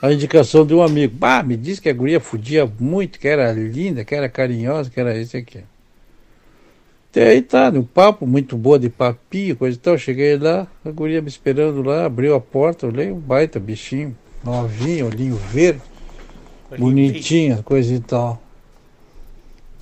A 0.00 0.12
indicação 0.12 0.64
de 0.64 0.74
um 0.74 0.82
amigo. 0.82 1.14
Bah, 1.16 1.42
me 1.42 1.56
disse 1.56 1.80
que 1.80 1.88
a 1.88 1.92
guria 1.92 2.20
fudia 2.20 2.70
muito, 2.78 3.18
que 3.18 3.28
era 3.28 3.52
linda, 3.52 4.04
que 4.04 4.14
era 4.14 4.28
carinhosa, 4.28 4.90
que 4.90 5.00
era 5.00 5.16
esse 5.16 5.36
aqui. 5.36 5.60
Até 7.10 7.28
aí 7.28 7.42
tá, 7.42 7.70
no 7.70 7.84
papo, 7.84 8.26
muito 8.26 8.56
boa 8.56 8.78
de 8.78 8.88
papinho, 8.90 9.56
coisa 9.56 9.76
e 9.76 9.80
tal. 9.80 9.96
Cheguei 9.96 10.36
lá, 10.36 10.66
a 10.84 10.90
guria 10.90 11.22
me 11.22 11.28
esperando 11.28 11.82
lá, 11.82 12.06
abriu 12.06 12.34
a 12.34 12.40
porta, 12.40 12.86
olhei 12.86 13.12
um 13.12 13.18
baita 13.18 13.60
bichinho, 13.60 14.16
novinho, 14.42 15.06
olhinho 15.06 15.36
verde, 15.36 15.80
bonitinha, 16.76 17.62
coisa 17.62 17.94
e 17.94 18.00
tal. 18.00 18.43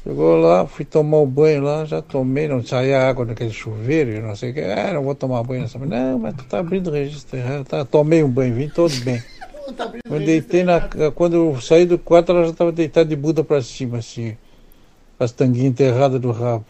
Chegou 0.04 0.36
lá, 0.36 0.66
fui 0.66 0.84
tomar 0.84 1.18
o 1.18 1.26
banho 1.26 1.62
lá, 1.62 1.84
já 1.84 2.02
tomei, 2.02 2.48
não 2.48 2.64
saía 2.64 3.08
água 3.08 3.24
daquele 3.24 3.52
chuveiro, 3.52 4.20
não 4.26 4.34
sei 4.34 4.50
o 4.50 4.54
que. 4.54 4.60
Ah, 4.60 4.94
não 4.94 5.04
vou 5.04 5.14
tomar 5.14 5.44
banho 5.44 5.62
nessa 5.62 5.78
Não, 5.78 6.18
mas 6.18 6.34
tu 6.34 6.44
tá 6.44 6.58
abrindo 6.58 6.88
o 6.88 6.92
registro 6.92 7.38
errado. 7.38 7.64
Tá, 7.64 7.84
tomei 7.84 8.22
um 8.22 8.28
banho, 8.28 8.52
vim 8.52 8.68
todo 8.68 8.92
bem. 9.04 9.22
Quando, 10.08 10.24
deitei 10.24 10.64
na, 10.64 10.80
quando 11.14 11.36
eu 11.36 11.60
saí 11.60 11.86
do 11.86 11.96
quarto, 11.96 12.32
ela 12.32 12.44
já 12.44 12.50
estava 12.50 12.72
deitada 12.72 13.08
de 13.08 13.14
bunda 13.14 13.44
pra 13.44 13.62
cima, 13.62 13.98
assim, 13.98 14.36
com 15.16 15.22
as 15.22 15.30
tanguinhas 15.30 15.68
enterradas 15.70 16.20
do 16.20 16.32
rabo. 16.32 16.66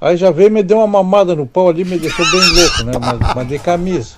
Aí 0.00 0.16
já 0.16 0.32
veio 0.32 0.50
me 0.50 0.64
deu 0.64 0.78
uma 0.78 0.88
mamada 0.88 1.36
no 1.36 1.46
pau 1.46 1.68
ali, 1.68 1.84
me 1.84 1.98
deixou 1.98 2.28
bem 2.32 2.40
louco, 2.40 2.82
né? 2.84 2.92
Mas, 2.98 3.34
mas 3.36 3.48
de 3.48 3.58
camisa. 3.60 4.16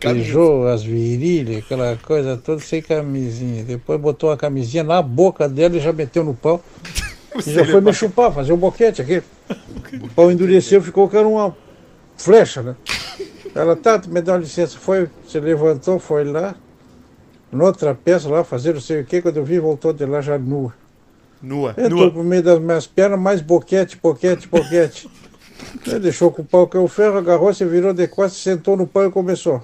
Beijou 0.00 0.68
as 0.68 0.82
virilhas, 0.82 1.64
aquela 1.64 1.96
coisa 1.96 2.36
toda 2.36 2.60
sem 2.60 2.80
camisinha. 2.80 3.64
Depois 3.64 4.00
botou 4.00 4.30
a 4.30 4.36
camisinha 4.36 4.84
na 4.84 5.02
boca 5.02 5.48
dela 5.48 5.76
e 5.76 5.80
já 5.80 5.92
meteu 5.92 6.24
no 6.24 6.34
pau. 6.34 6.62
E 7.46 7.52
já 7.52 7.64
foi 7.64 7.80
me 7.80 7.92
chupar, 7.92 8.32
fazer 8.32 8.52
um 8.52 8.56
boquete 8.56 9.00
aqui. 9.00 9.22
O 10.02 10.08
pau 10.08 10.32
endureceu, 10.32 10.82
ficou 10.82 11.08
que 11.08 11.16
era 11.16 11.28
uma 11.28 11.56
flecha, 12.16 12.60
né? 12.60 12.74
Ela, 13.54 13.76
tá, 13.76 14.02
me 14.08 14.20
dá 14.20 14.36
licença, 14.36 14.76
foi, 14.76 15.08
se 15.28 15.38
levantou, 15.38 16.00
foi 16.00 16.24
lá, 16.24 16.56
noutra 17.50 17.94
peça 17.94 18.28
lá, 18.28 18.42
fazer 18.42 18.74
não 18.74 18.80
sei 18.80 19.00
o 19.00 19.04
que, 19.04 19.22
quando 19.22 19.36
eu 19.36 19.44
vi, 19.44 19.60
voltou 19.60 19.92
de 19.92 20.04
lá 20.04 20.20
já 20.20 20.36
nua. 20.38 20.74
Nua. 21.40 21.74
Entrou 21.78 22.12
por 22.12 22.24
meio 22.24 22.42
das 22.42 22.58
minhas 22.60 22.86
pernas, 22.86 23.18
mais 23.18 23.40
boquete, 23.40 23.98
boquete, 24.00 24.48
boquete. 24.48 25.08
Ele 25.86 26.00
deixou 26.00 26.30
com 26.30 26.42
o 26.42 26.44
pau 26.44 26.66
que 26.66 26.76
o 26.76 26.88
ferro, 26.88 27.18
agarrou, 27.18 27.52
se 27.54 27.64
virou 27.64 27.92
de 27.92 28.06
costas, 28.06 28.40
sentou 28.42 28.76
no 28.76 28.86
pau 28.86 29.06
e 29.06 29.10
começou 29.10 29.62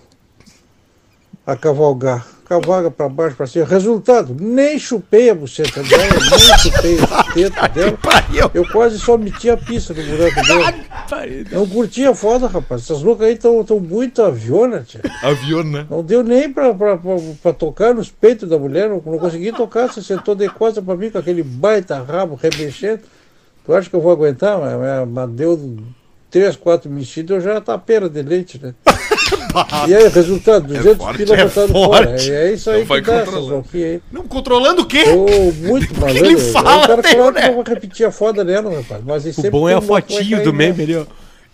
a 1.46 1.56
cavalgar. 1.56 2.26
Cavalga 2.48 2.92
pra 2.92 3.08
baixo, 3.08 3.34
pra 3.34 3.44
cima. 3.44 3.64
Resultado, 3.64 4.36
nem 4.38 4.78
chupei 4.78 5.30
a 5.30 5.34
buceta 5.34 5.82
dela, 5.82 6.04
nem 6.30 6.58
chupei 6.58 6.94
o 6.94 7.50
teto 7.50 7.68
dela. 7.74 7.98
Eu 8.54 8.64
quase 8.70 9.00
só 9.00 9.18
meti 9.18 9.50
a 9.50 9.56
pista 9.56 9.92
no 9.92 10.00
buraco 10.04 10.46
dela. 10.46 10.74
Não 11.50 11.66
curtia 11.68 12.14
foda, 12.14 12.46
rapaz. 12.46 12.82
Essas 12.82 13.02
loucas 13.02 13.26
aí 13.26 13.34
estão 13.34 13.64
tão 13.64 13.80
muito 13.80 14.22
aviona, 14.22 14.84
tia. 14.86 15.00
Avião, 15.24 15.64
né? 15.64 15.88
Não 15.90 16.04
deu 16.04 16.22
nem 16.22 16.52
pra 16.52 16.72
tocar 17.52 17.92
nos 17.92 18.12
peitos 18.12 18.48
da 18.48 18.56
mulher, 18.56 18.88
não, 18.88 19.02
não 19.04 19.18
consegui 19.18 19.50
tocar. 19.50 19.88
Você 19.92 20.00
sentou 20.00 20.36
de 20.36 20.48
costas 20.48 20.84
pra 20.84 20.94
mim 20.94 21.10
com 21.10 21.18
aquele 21.18 21.42
baita 21.42 22.00
rabo 22.00 22.38
remexendo. 22.40 23.00
Tu 23.66 23.74
acha 23.74 23.90
que 23.90 23.96
eu 23.96 24.00
vou 24.00 24.12
aguentar? 24.12 24.58
Mas, 24.58 25.08
mas- 25.08 25.30
deu 25.30 25.76
três, 26.30 26.54
quatro 26.56 26.88
mexidas, 26.90 27.44
eu 27.44 27.52
já 27.52 27.60
tapeira 27.60 28.08
de 28.08 28.22
leite, 28.22 28.60
né? 28.62 28.74
e 29.88 29.94
aí, 29.94 30.08
resultado, 30.08 30.66
200 30.68 31.16
pila 31.16 31.36
botando 31.36 31.72
fora. 31.72 32.08
forte. 32.08 32.32
É 32.32 32.52
isso 32.52 32.70
aí 32.70 32.80
Não 32.80 32.86
vai 32.86 33.00
que 33.00 33.06
dá 33.10 33.24
aí. 33.74 34.00
Não, 34.12 34.22
controlando 34.22 34.82
o 34.82 34.86
quê? 34.86 35.02
Ô, 35.08 35.52
muito 35.66 35.92
malandro. 35.98 36.26
ele 36.26 36.36
fala, 36.38 36.76
o 36.84 36.86
cara 36.86 37.02
falou 37.02 37.32
né? 37.32 37.40
que 37.42 37.48
eu 37.48 37.54
vou 37.54 37.64
repetir 37.64 38.06
a 38.06 38.10
foda 38.12 38.44
dela, 38.44 38.70
rapaz. 38.76 39.02
Mas 39.04 39.24
O 39.26 39.32
sempre 39.32 39.50
bom 39.50 39.68
é 39.68 39.74
a 39.74 39.80
fotinho 39.80 40.42
do 40.44 40.52
nessa. 40.52 40.72
meme 40.72 40.82
ali, 40.84 40.96
ó. 40.96 41.04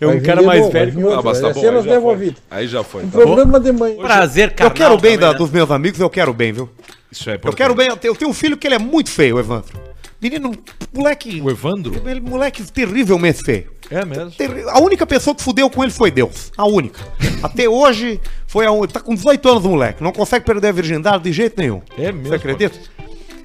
É 0.01 0.07
um 0.07 0.19
cara 0.19 0.41
mais 0.41 0.67
velho. 0.69 1.13
Ah, 1.13 1.21
mas 1.23 1.39
tá 1.39 1.49
bom. 1.53 1.63
elas 1.65 1.85
Aí 1.85 1.91
já, 1.93 2.01
foi. 2.01 2.15
vida. 2.17 2.35
aí 2.51 2.67
já 2.67 2.83
foi. 2.83 3.03
Um 3.05 3.09
Tá 3.09 3.17
bom. 3.19 3.23
programa 3.25 3.59
de 3.59 3.71
manhã. 3.71 3.95
Prazer, 4.01 4.49
Eu 4.49 4.55
carnal. 4.55 4.73
quero 4.75 4.93
o 4.95 4.97
bem 4.97 5.13
também, 5.13 5.27
da- 5.27 5.31
né? 5.31 5.37
dos 5.37 5.49
meus 5.49 5.71
amigos, 5.71 5.99
eu 5.99 6.09
quero 6.09 6.31
o 6.31 6.33
bem, 6.33 6.51
viu? 6.51 6.69
Isso 7.09 7.29
é 7.29 7.39
Eu 7.41 7.53
quero 7.53 7.73
bem. 7.73 7.87
Eu 7.87 7.95
tenho, 7.95 8.11
eu 8.11 8.15
tenho 8.17 8.29
um 8.29 8.33
filho 8.33 8.57
que 8.57 8.67
ele 8.67 8.75
é 8.75 8.79
muito 8.79 9.09
feio, 9.09 9.37
o 9.37 9.39
Evandro. 9.39 9.79
Menino, 10.23 10.51
moleque. 10.93 11.41
O 11.41 11.51
Evandro? 11.51 12.01
Ele, 12.09 12.21
moleque 12.21 12.63
terrivelmente 12.71 13.43
feio. 13.43 13.71
É 13.91 14.05
mesmo? 14.05 14.31
Terri- 14.31 14.63
A 14.69 14.79
única 14.79 15.05
pessoa 15.05 15.35
que 15.35 15.43
fudeu 15.43 15.69
com 15.69 15.83
ele 15.83 15.91
foi 15.91 16.09
Deus. 16.09 16.51
A 16.57 16.65
única. 16.65 16.99
Até 17.43 17.67
hoje, 17.67 18.21
foi 18.47 18.65
a 18.65 18.71
un... 18.71 18.87
tá 18.87 19.01
com 19.01 19.13
18 19.13 19.49
anos 19.49 19.65
o 19.65 19.69
moleque. 19.69 20.01
Não 20.01 20.13
consegue 20.13 20.45
perder 20.45 20.69
a 20.69 20.71
virgindade 20.71 21.23
de 21.23 21.33
jeito 21.33 21.59
nenhum. 21.59 21.81
É 21.97 22.11
mesmo, 22.11 22.29
Você 22.29 22.35
acredita? 22.35 22.79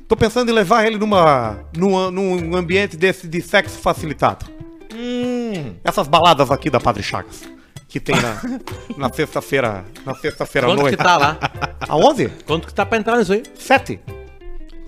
Tô 0.07 0.17
pensando 0.17 0.51
em 0.51 0.55
levar 0.55 0.87
ele 0.87 0.97
numa, 0.97 1.59
numa, 1.77 2.11
num 2.11 2.57
ambiente 2.57 2.97
desse 2.97 3.27
de 3.27 3.43
sexo 3.43 3.77
facilitado. 3.79 4.47
Hum. 4.95 5.75
Essas 5.85 6.07
baladas 6.09 6.51
aqui 6.51 6.71
da 6.71 6.79
Padre 6.81 7.03
Chagas. 7.03 7.43
Que 7.89 7.99
tem 7.99 8.15
na, 8.21 8.41
na 8.97 9.13
sexta-feira. 9.13 9.85
Na 10.07 10.15
sexta-feira 10.15 10.67
à 10.67 10.71
Quanto 10.71 10.81
noite. 10.83 10.97
que 10.97 11.03
tá 11.03 11.17
lá? 11.17 11.39
Aonde? 11.89 12.29
Quanto 12.47 12.67
que 12.69 12.73
tá 12.75 12.87
pra 12.87 12.99
entrar 12.99 13.17
nisso 13.19 13.33
aí? 13.33 13.43
Sete. 13.59 13.99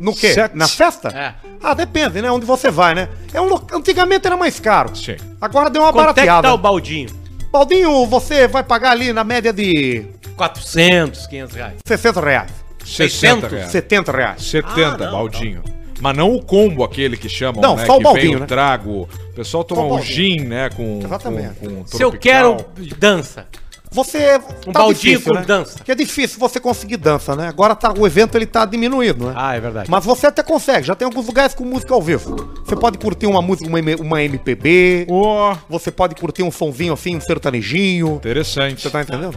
No 0.01 0.15
quê? 0.15 0.33
Sete. 0.33 0.57
Na 0.57 0.67
festa? 0.67 1.09
É. 1.09 1.35
Ah, 1.63 1.75
depende, 1.75 2.23
né? 2.23 2.31
Onde 2.31 2.47
você 2.47 2.71
vai, 2.71 2.95
né? 2.95 3.09
É 3.35 3.41
um 3.41 3.45
lo... 3.45 3.63
Antigamente 3.73 4.27
era 4.27 4.37
mais 4.37 4.59
caro. 4.59 4.97
Sim. 4.97 5.17
Agora 5.41 5.69
deu 5.69 5.83
uma 5.83 5.93
Quanto 5.93 6.09
é 6.09 6.13
que 6.15 6.27
barateada. 6.27 6.49
tá 6.49 6.55
o 6.55 6.59
baldinho? 6.59 7.11
Baldinho, 7.53 8.07
você 8.07 8.49
vai 8.49 8.63
pagar 8.65 8.93
ali 8.93 9.13
na 9.13 9.23
média 9.25 9.53
de 9.53 10.07
400, 10.37 11.27
500 11.27 11.55
reais. 11.55 11.75
60 11.85 12.21
reais. 12.21 12.51
60 12.85 13.49
reais. 13.49 13.71
70 13.71 14.13
reais. 14.13 14.43
70, 14.43 14.87
Ah, 14.87 14.97
não, 14.97 15.13
baldinho. 15.13 15.63
Mas 16.01 16.17
não 16.17 16.35
o 16.35 16.43
combo 16.43 16.83
aquele 16.83 17.15
que 17.17 17.29
chamam, 17.29 17.61
Não, 17.61 17.77
né? 17.77 17.85
só 17.85 17.97
o 17.97 17.99
que 17.99 18.05
baldinho, 18.05 18.27
vem 18.29 18.37
o 18.37 18.41
né? 18.41 18.47
trago. 18.47 19.07
O 19.31 19.35
pessoal 19.35 19.63
toma 19.65 19.83
um 19.83 20.03
gin, 20.03 20.41
né? 20.45 20.71
Com, 20.71 21.01
Exatamente. 21.05 21.57
com, 21.61 21.85
com 21.85 21.87
Se 21.87 22.03
eu 22.03 22.11
quero 22.13 22.57
dança. 22.97 23.47
Você. 23.91 24.41
Um 24.69 24.73
baldinho 24.73 25.21
com 25.21 25.35
né? 25.35 25.43
dança. 25.45 25.79
Porque 25.79 25.91
é 25.91 25.95
difícil 25.95 26.39
você 26.39 26.61
conseguir 26.61 26.97
dança, 26.97 27.35
né? 27.35 27.49
Agora 27.49 27.75
tá, 27.75 27.93
o 27.93 28.07
evento 28.07 28.37
ele 28.37 28.47
tá 28.47 28.65
diminuindo, 28.65 29.27
né? 29.27 29.33
Ah, 29.37 29.57
é 29.57 29.61
verdade. 29.61 29.91
Mas 29.91 30.05
você 30.05 30.29
até 30.29 30.43
consegue, 30.45 30.87
já 30.87 30.95
tem 30.95 31.07
alguns 31.07 31.27
lugares 31.27 31.55
com 31.55 31.65
música 31.65 31.93
ao 31.93 32.01
vivo. 32.01 32.37
Você 32.65 32.77
pode 32.77 32.99
curtir 32.99 33.27
uma 33.27 33.43
música, 33.43 33.69
uma, 33.69 33.79
uma 34.01 34.23
MPB, 34.23 35.07
Ó, 35.11 35.57
você 35.69 35.91
pode 35.91 36.15
curtir 36.15 36.43
um 36.45 36.53
sonzinho 36.53 36.93
assim, 36.93 37.17
um 37.17 37.21
sertanejinho. 37.21 38.15
interessante. 38.17 38.81
Você 38.81 38.91
tá 38.91 39.03
entendendo? 39.03 39.37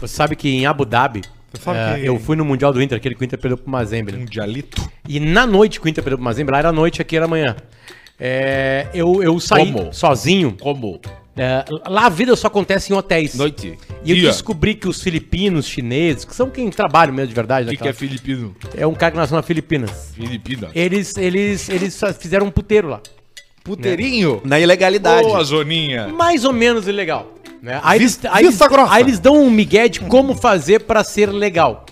Você 0.00 0.14
sabe 0.14 0.36
que 0.36 0.48
em 0.48 0.66
Abu 0.66 0.84
Dhabi, 0.84 1.22
sabe 1.60 1.78
é, 1.78 1.94
que- 2.00 2.06
eu 2.06 2.18
fui 2.20 2.36
no 2.36 2.44
Mundial 2.44 2.72
do 2.72 2.80
Inter, 2.80 2.96
aquele 2.96 3.16
que 3.16 3.22
o 3.22 3.24
Inter 3.24 3.38
perdeu 3.40 3.58
pro 3.58 3.68
Mazembe. 3.70 4.12
né? 4.12 4.18
Um 4.18 4.24
dialito. 4.24 4.88
E 5.08 5.18
na 5.18 5.44
noite 5.46 5.80
que 5.80 5.86
o 5.86 5.88
Inter 5.88 6.04
perdeu 6.04 6.16
pro 6.18 6.24
Mazembe, 6.24 6.52
lá 6.52 6.58
era 6.60 6.70
noite, 6.72 7.02
aqui 7.02 7.16
era 7.16 7.26
manhã. 7.26 7.56
É, 8.18 8.86
eu, 8.94 9.22
eu 9.22 9.40
saí 9.40 9.72
Como? 9.72 9.92
sozinho. 9.92 10.56
Como? 10.60 11.00
É, 11.42 11.64
lá 11.88 12.04
a 12.04 12.08
vida 12.10 12.36
só 12.36 12.48
acontece 12.48 12.92
em 12.92 12.96
hotéis. 12.96 13.34
Noite. 13.34 13.78
E 14.04 14.10
eu 14.10 14.16
Dia. 14.16 14.28
descobri 14.28 14.74
que 14.74 14.86
os 14.86 15.00
filipinos, 15.02 15.66
chineses, 15.66 16.26
que 16.26 16.34
são 16.34 16.50
quem 16.50 16.68
trabalham 16.68 17.14
mesmo 17.14 17.28
de 17.28 17.34
verdade, 17.34 17.66
O 17.68 17.70
né, 17.70 17.76
que, 17.76 17.82
que 17.82 17.88
é 17.88 17.92
filipino? 17.94 18.54
é 18.76 18.86
um 18.86 18.92
cara 18.92 19.12
que 19.12 19.16
nasceu 19.16 19.36
na 19.36 19.42
Filipinas. 19.42 20.12
Filipina. 20.14 20.68
Eles, 20.74 21.16
eles, 21.16 21.66
eles 21.70 21.98
fizeram 22.18 22.44
um 22.46 22.50
puteiro 22.50 22.88
lá. 22.88 23.00
Puteirinho? 23.64 24.42
Na 24.44 24.60
ilegalidade. 24.60 25.26
Ô, 25.28 25.36
a 25.36 25.42
zoninha. 25.42 26.08
mais 26.08 26.44
ou 26.44 26.52
menos 26.52 26.86
ilegal. 26.86 27.34
Né? 27.62 27.80
Aí, 27.82 27.98
eles, 27.98 28.12
Vista- 28.12 28.28
aí, 28.32 28.42
eles, 28.44 28.50
vista 28.50 28.68
grossa. 28.68 28.92
aí 28.94 29.02
eles 29.02 29.18
dão 29.18 29.36
um 29.42 29.50
migué 29.50 29.88
de 29.88 30.00
como 30.00 30.34
fazer 30.34 30.80
pra 30.80 31.02
ser 31.04 31.30
legal. 31.30 31.86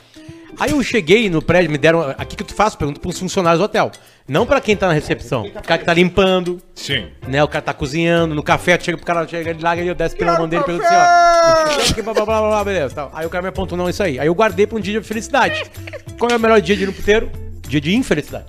Aí 0.59 0.73
eu 0.73 0.83
cheguei 0.83 1.31
no 1.31 1.41
prédio, 1.41 1.71
me 1.71 1.79
deram. 1.79 2.01
Aqui 2.19 2.37
que 2.37 2.43
tu 2.43 2.55
faz? 2.55 2.75
Pergunta 2.75 2.99
pros 3.01 3.19
funcionários 3.19 3.61
do 3.61 3.65
hotel. 3.65 3.93
Não 4.27 4.45
pra 4.45 4.61
quem 4.61 4.77
tá 4.77 4.89
na 4.89 4.93
recepção. 4.93 5.45
O 5.47 5.63
cara 5.63 5.79
que 5.79 5.85
tá 5.85 5.95
limpando, 5.95 6.61
Sim. 6.75 7.07
né? 7.27 7.43
O 7.43 7.49
cara 7.49 7.63
tá 7.63 7.73
cozinhando, 7.73 8.35
no 8.35 8.43
café, 8.43 8.77
tu 8.77 8.85
chega 8.85 8.99
pro 8.99 9.07
cara, 9.07 9.27
chega 9.27 9.51
ele 9.51 9.63
lá, 9.63 9.75
e 9.77 9.87
eu 9.87 9.95
desce 9.95 10.17
pela 10.17 10.37
mão 10.37 10.47
dele, 10.49 10.65
pergunta 10.65 10.87
assim, 10.87 12.01
ó. 12.01 12.03
blá, 12.03 12.13
blá, 12.13 12.25
blá, 12.27 12.41
blá, 12.41 12.65
beleza. 12.65 12.95
tal. 12.95 13.11
Aí 13.15 13.25
o 13.25 13.31
cara 13.31 13.43
me 13.43 13.49
apontou, 13.49 13.79
não, 13.79 13.89
isso 13.89 14.03
aí. 14.03 14.19
Aí 14.19 14.27
eu 14.27 14.35
guardei 14.35 14.67
pra 14.67 14.77
um 14.77 14.81
dia 14.81 15.01
de 15.01 15.07
felicidade. 15.07 15.63
Qual 16.19 16.31
é 16.31 16.37
o 16.37 16.41
melhor 16.41 16.61
dia 16.61 16.77
de 16.77 16.83
ir 16.83 16.87
no 16.87 16.93
puteiro? 16.93 17.31
Dia 17.67 17.81
de 17.81 17.95
infelicidade. 17.95 18.47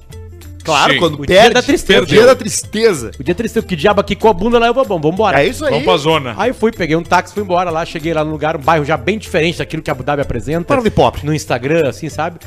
Claro, 0.70 0.94
Sim. 0.94 1.00
quando 1.00 1.20
O 1.20 1.26
dia 1.26 1.50
da 1.50 1.62
tristeza. 1.62 2.04
O 2.04 2.06
dia 2.06 2.26
da 2.26 2.36
tristeza. 2.36 3.12
O 3.20 3.24
dia 3.24 3.36
triste, 3.36 3.62
porque 3.62 3.76
diabo 3.76 4.02
aqui 4.02 4.16
com 4.16 4.28
a 4.28 4.34
bunda 4.34 4.60
lá, 4.60 4.68
eu 4.68 4.74
vou, 4.74 4.86
bom, 4.86 5.00
vambora. 5.00 5.42
É 5.42 5.48
isso 5.48 5.66
aí. 5.66 5.72
Vamos 5.72 5.86
pra 5.86 5.98
zona. 5.98 6.36
Aí 6.38 6.54
fui, 6.54 6.72
peguei 6.72 6.96
um 6.96 7.04
táxi, 7.04 7.34
fui 7.34 7.44
embora 7.44 7.70
lá, 7.70 7.84
cheguei 7.86 8.14
lá 8.14 8.24
no 8.24 8.32
lugar, 8.32 8.56
um 8.56 8.60
bairro 8.60 8.86
já 8.86 8.96
bem 8.96 9.18
diferente 9.18 9.58
daquilo 9.58 9.82
que 9.82 9.90
a 9.90 9.94
Abu 9.94 10.04
Dhabi 10.04 10.22
apresenta. 10.22 10.66
Para 10.66 10.82
de 10.82 10.92
pop. 10.92 11.26
No 11.26 11.34
Instagram, 11.34 11.90
assim, 11.90 12.10
sabe? 12.10 12.40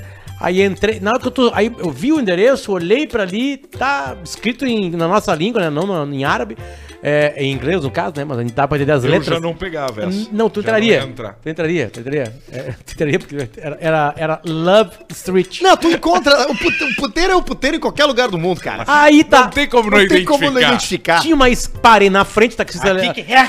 Aí 0.43 0.61
entrei, 0.61 0.99
na 1.01 1.11
hora 1.13 1.21
que 1.21 1.27
eu 1.29 1.31
tô, 1.31 1.51
aí 1.55 1.73
eu 1.79 1.91
vi 1.91 2.13
o 2.13 2.19
endereço, 2.21 2.73
olhei 2.73 3.07
pra 3.07 3.23
ali, 3.23 3.57
tá 3.57 4.17
escrito 4.25 4.67
em, 4.67 4.91
na 4.91 5.07
nossa 5.07 5.33
língua, 5.35 5.61
né, 5.63 5.71
não 5.71 6.13
em 6.13 6.25
árabe, 6.25 6.59
é, 7.01 7.35
em 7.37 7.53
inglês 7.53 7.83
no 7.83 7.91
caso, 7.91 8.15
né, 8.17 8.25
mas 8.25 8.39
a 8.39 8.43
gente 8.43 8.53
dá 8.53 8.67
pra 8.67 8.77
entender 8.77 8.93
as 8.93 9.05
Eu 9.05 9.11
letras. 9.11 9.35
já 9.35 9.41
não 9.41 9.55
pegava 9.55 10.03
essa. 10.05 10.29
Não, 10.33 10.51
tu 10.51 10.61
Já 10.61 10.69
entraria. 10.69 11.01
não 11.03 11.09
entrar. 11.11 11.39
Tu 11.41 11.49
entraria, 11.49 11.91
tu 11.91 12.01
entraria. 12.01 12.35
É, 12.51 12.61
tu 12.85 12.93
entraria 12.93 13.19
porque 13.21 13.49
era, 13.57 13.79
era, 13.81 14.15
era 14.17 14.41
Love 14.45 14.91
Street. 15.11 15.61
Não, 15.63 15.77
tu 15.77 15.89
encontra. 15.89 16.49
O 16.51 16.57
pute- 16.57 16.85
o 16.85 16.95
puteiro 16.97 17.33
é 17.33 17.37
o 17.37 17.43
puteiro 17.43 17.77
em 17.77 17.81
qualquer 17.81 18.05
lugar 18.05 18.29
do 18.29 18.39
mundo, 18.39 18.61
cara. 18.61 18.85
Aí 18.87 19.23
tá. 19.25 19.43
Não 19.45 19.51
tem 19.51 19.69
como 19.69 19.91
não, 19.91 19.99
não 19.99 19.99
tem 19.99 20.07
identificar. 20.07 20.33
como 20.39 20.51
não 20.51 20.61
identificar. 20.61 21.21
Tinha 21.21 21.35
uma 21.35 21.47
parei 21.81 22.11
na 22.11 22.25
frente, 22.25 22.55
o 22.55 22.57
taxista, 22.57 22.89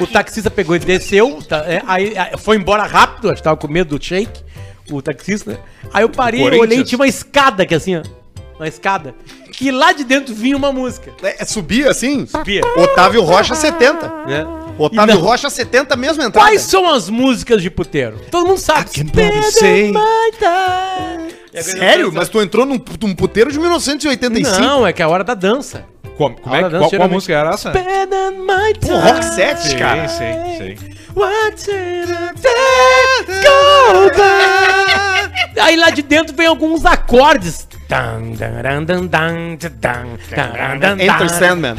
o 0.02 0.08
taxista 0.08 0.52
pegou 0.52 0.76
e 0.76 0.80
desceu, 0.80 1.40
tá, 1.48 1.58
é, 1.68 1.82
aí, 1.88 2.18
aí 2.18 2.38
foi 2.38 2.56
embora 2.58 2.84
rápido, 2.84 3.28
acho 3.30 3.38
que 3.38 3.44
tava 3.44 3.58
com 3.58 3.68
medo 3.68 3.98
do 3.98 4.04
shake, 4.04 4.42
o 4.90 5.02
taxista, 5.02 5.52
né? 5.52 5.58
Aí 5.94 6.04
eu 6.04 6.10
parei, 6.10 6.42
olhei 6.42 6.80
e 6.80 6.84
tinha 6.84 6.98
uma 6.98 7.08
escada 7.08 7.64
aqui 7.64 7.76
assim, 7.76 7.98
ó. 7.98 8.04
Uma 8.58 8.68
escada. 8.68 9.16
Que 9.52 9.72
lá 9.72 9.92
de 9.94 10.04
dentro 10.04 10.34
vinha 10.34 10.56
uma 10.56 10.72
música. 10.72 11.12
É, 11.22 11.44
subir 11.46 11.88
assim? 11.88 12.26
Subia. 12.26 12.62
Otávio 12.78 13.22
Rocha 13.22 13.56
70. 13.56 14.08
Né? 14.28 14.46
Otávio 14.78 15.20
Rocha 15.20 15.50
70 15.50 15.96
mesmo 15.96 16.24
entrada. 16.24 16.48
Quais 16.48 16.62
são 16.62 16.90
as 16.90 17.10
músicas 17.10 17.62
de 17.62 17.70
puteiro? 17.70 18.20
Todo 18.32 18.48
mundo 18.48 18.60
sabe. 18.60 18.90
say. 19.52 19.92
E 21.54 21.60
agora 21.60 21.78
Sério? 21.78 22.06
eu 22.06 22.12
tô 22.12 22.18
Mas 22.18 22.30
tu 22.30 22.42
entrou 22.42 22.66
num, 22.66 22.82
num 23.02 23.14
puteiro 23.14 23.52
de 23.52 23.60
1985? 23.60 24.60
Não, 24.60 24.88
é 24.88 24.92
que 24.94 25.02
é 25.02 25.06
a 25.06 25.10
hora 25.10 25.24
da 25.24 25.36
dança. 25.36 25.86
Como, 26.18 26.36
como 26.40 26.56
é, 26.56 26.64
que- 26.64 26.70
qual, 26.70 26.82
dança, 26.82 26.98
qual 26.98 27.10
música 27.10 27.34
era 27.34 27.52
essa? 27.52 27.72
Pô, 27.72 28.96
rock 28.98 29.26
set, 29.26 29.78
cara. 29.78 30.08
Sim, 30.08 30.26
sim, 30.58 30.78
sim. 30.78 30.93
Go 33.44 34.18
back. 34.18 35.60
Aí 35.60 35.76
lá 35.78 35.90
de 35.90 36.02
dentro 36.02 36.36
vem 36.36 36.48
alguns 36.48 36.86
acordes. 36.86 37.68
Enter 41.00 41.30
Sandman. 41.30 41.76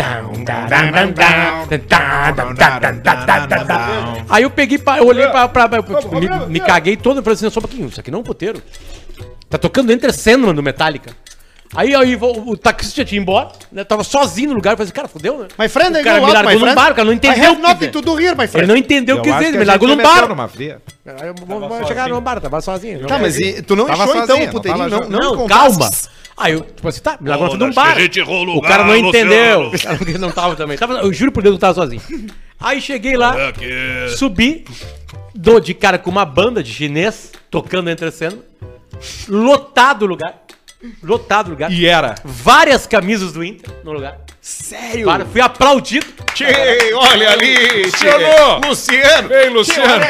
Aí 4.28 4.42
eu 4.44 4.50
peguei, 4.50 4.80
eu 4.98 5.06
olhei 5.06 5.26
pra. 5.28 5.48
pra, 5.48 5.68
pra 5.68 5.82
tipo, 5.82 6.20
me, 6.20 6.28
me 6.46 6.60
caguei 6.60 6.96
todo 6.96 7.20
e 7.20 7.22
falei 7.22 7.34
assim: 7.34 7.50
só 7.50 7.58
um 7.58 7.62
pouquinho, 7.62 7.88
isso 7.88 7.98
aqui 7.98 8.10
não 8.12 8.18
é 8.18 8.20
um 8.20 8.24
puteiro. 8.24 8.62
Tá 9.50 9.58
tocando 9.58 9.92
Enter 9.92 10.12
Sandman 10.12 10.54
do 10.54 10.62
Metallica. 10.62 11.12
Aí, 11.74 11.94
aí 11.94 12.14
o, 12.14 12.50
o 12.50 12.56
taxista 12.56 13.04
tinha 13.04 13.18
ido 13.18 13.22
embora, 13.22 13.48
né? 13.72 13.82
Tava 13.82 14.04
sozinho 14.04 14.50
no 14.50 14.54
lugar. 14.54 14.72
Eu 14.72 14.76
falei 14.76 14.84
assim, 14.86 14.94
cara, 14.94 15.08
fodeu, 15.08 15.38
né? 15.38 15.48
My 15.58 15.68
friend, 15.68 15.98
o 15.98 16.04
cara 16.04 16.20
me 16.20 16.32
largou 16.32 16.60
num 16.60 16.74
bar, 16.74 16.92
o 16.92 16.94
cara 16.94 17.04
não 17.04 17.12
entendeu 17.12 17.52
o 17.52 17.56
que 17.56 17.74
quiser. 17.74 17.90
to 17.90 18.00
do 18.00 18.20
here, 18.20 18.36
my 18.36 18.48
Ele 18.54 18.66
não 18.66 18.76
entendeu 18.76 19.16
o 19.16 19.22
que 19.22 19.28
acho 19.28 19.38
fez, 19.38 19.50
que 19.50 19.58
me 19.58 19.64
largou 19.64 19.88
num 19.88 19.96
bar. 19.96 20.28
numa. 20.28 20.44
Aí 20.44 21.28
eu 21.28 21.86
chegar 21.86 22.08
num 22.08 22.20
bar, 22.20 22.40
tava 22.40 22.60
sozinho. 22.60 23.06
Tá, 23.06 23.18
mas 23.18 23.38
e, 23.38 23.62
tu 23.62 23.74
não 23.74 23.86
Tava 23.86 24.04
encheu 24.04 24.22
então 24.22 24.42
o 24.42 24.50
puteirinho? 24.50 24.88
não 24.88 25.08
Não, 25.08 25.36
não, 25.36 25.46
calma. 25.46 25.90
Aí 26.36 26.52
eu, 26.52 26.62
tipo 26.62 26.88
assim, 26.88 27.00
tá, 27.00 27.16
me 27.20 27.28
largou 27.28 27.54
um 27.54 27.58
que 27.58 27.74
bar. 27.74 27.96
o 28.56 28.60
cara 28.62 28.84
não 28.84 28.96
entendeu. 28.96 29.68
O 29.68 29.82
cara 29.82 30.18
não 30.18 30.30
tava 30.30 30.56
também. 30.56 30.78
Tava, 30.78 30.94
eu 30.94 31.12
juro 31.12 31.32
por 31.32 31.42
Deus 31.42 31.54
que 31.54 31.56
eu 31.56 31.60
tava 31.60 31.74
sozinho. 31.74 32.02
Aí 32.60 32.80
cheguei 32.80 33.16
lá, 33.16 33.34
É 33.38 34.08
subi, 34.16 34.64
dou 35.34 35.60
de 35.60 35.74
cara 35.74 35.98
com 35.98 36.10
uma 36.10 36.24
banda 36.24 36.62
de 36.62 36.72
chinês 36.72 37.32
tocando 37.50 37.90
entre 37.90 38.10
cena. 38.10 38.38
Lotado 39.28 40.04
o 40.04 40.06
lugar. 40.06 40.43
Lotado 41.02 41.48
o 41.48 41.50
lugar. 41.50 41.70
E 41.72 41.86
era. 41.86 42.14
Várias 42.24 42.86
camisas 42.86 43.32
do 43.32 43.42
Inter 43.44 43.70
no 43.84 43.92
lugar. 43.92 44.18
Sério? 44.40 45.06
Para, 45.06 45.24
fui 45.24 45.40
aplaudido. 45.40 46.06
Tchê, 46.34 46.92
olha 46.94 47.30
ali, 47.30 47.84
Luciano! 47.84 48.60
Luciano! 48.68 49.32
Ei, 49.32 49.48
Luciano! 49.48 50.04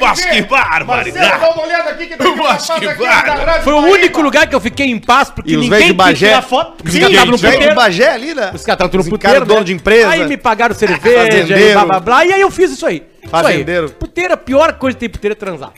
Mas 0.00 0.24
que 0.24 0.42
barbaridade! 0.42 1.44
uma 1.44 1.62
olhada 1.64 1.90
aqui 1.90 2.06
que 2.06 2.16
Mas 2.16 2.68
barbaridade! 2.68 3.64
Foi 3.64 3.72
o 3.72 3.78
único 3.78 4.20
lugar 4.22 4.46
que 4.46 4.54
eu 4.54 4.60
fiquei 4.60 4.86
em 4.86 4.98
paz, 5.00 5.30
porque 5.30 5.52
E 5.52 5.56
os 5.56 5.64
ninguém 5.64 5.88
de 5.88 5.92
Bagé? 5.94 6.28
tirar 6.28 6.42
foto. 6.42 6.76
Porque 6.76 6.90
os 6.90 6.94
caras 6.98 7.10
estavam 7.10 7.32
no 7.32 7.38
puteiro. 7.38 7.68
de 7.68 7.74
Bagé 7.74 8.08
ali, 8.12 8.34
né? 8.34 8.50
Os 8.54 8.64
caras 8.64 8.84
estavam 8.84 9.00
Os 9.00 9.06
no 9.08 9.18
caras 9.18 9.38
puteiro, 9.38 9.46
dono 9.46 9.60
né? 9.60 9.64
de 9.66 9.72
empresa. 9.72 10.10
Aí 10.10 10.26
me 10.28 10.36
pagaram 10.36 10.74
cerveja, 10.76 11.26
Fazendeiro. 11.32 11.72
blá 11.72 11.84
blá 11.84 12.00
blá. 12.00 12.24
E 12.26 12.32
aí 12.34 12.40
eu 12.40 12.50
fiz 12.52 12.70
isso 12.70 12.86
aí. 12.86 13.02
Isso 13.20 13.30
Fazendeiro. 13.30 13.86
aí. 13.86 13.92
Puteiro, 13.92 14.34
a 14.34 14.36
pior 14.36 14.74
coisa 14.74 14.94
que 14.96 15.00
tem 15.00 15.08
puteiro 15.10 15.32
é 15.32 15.36
transar. 15.36 15.72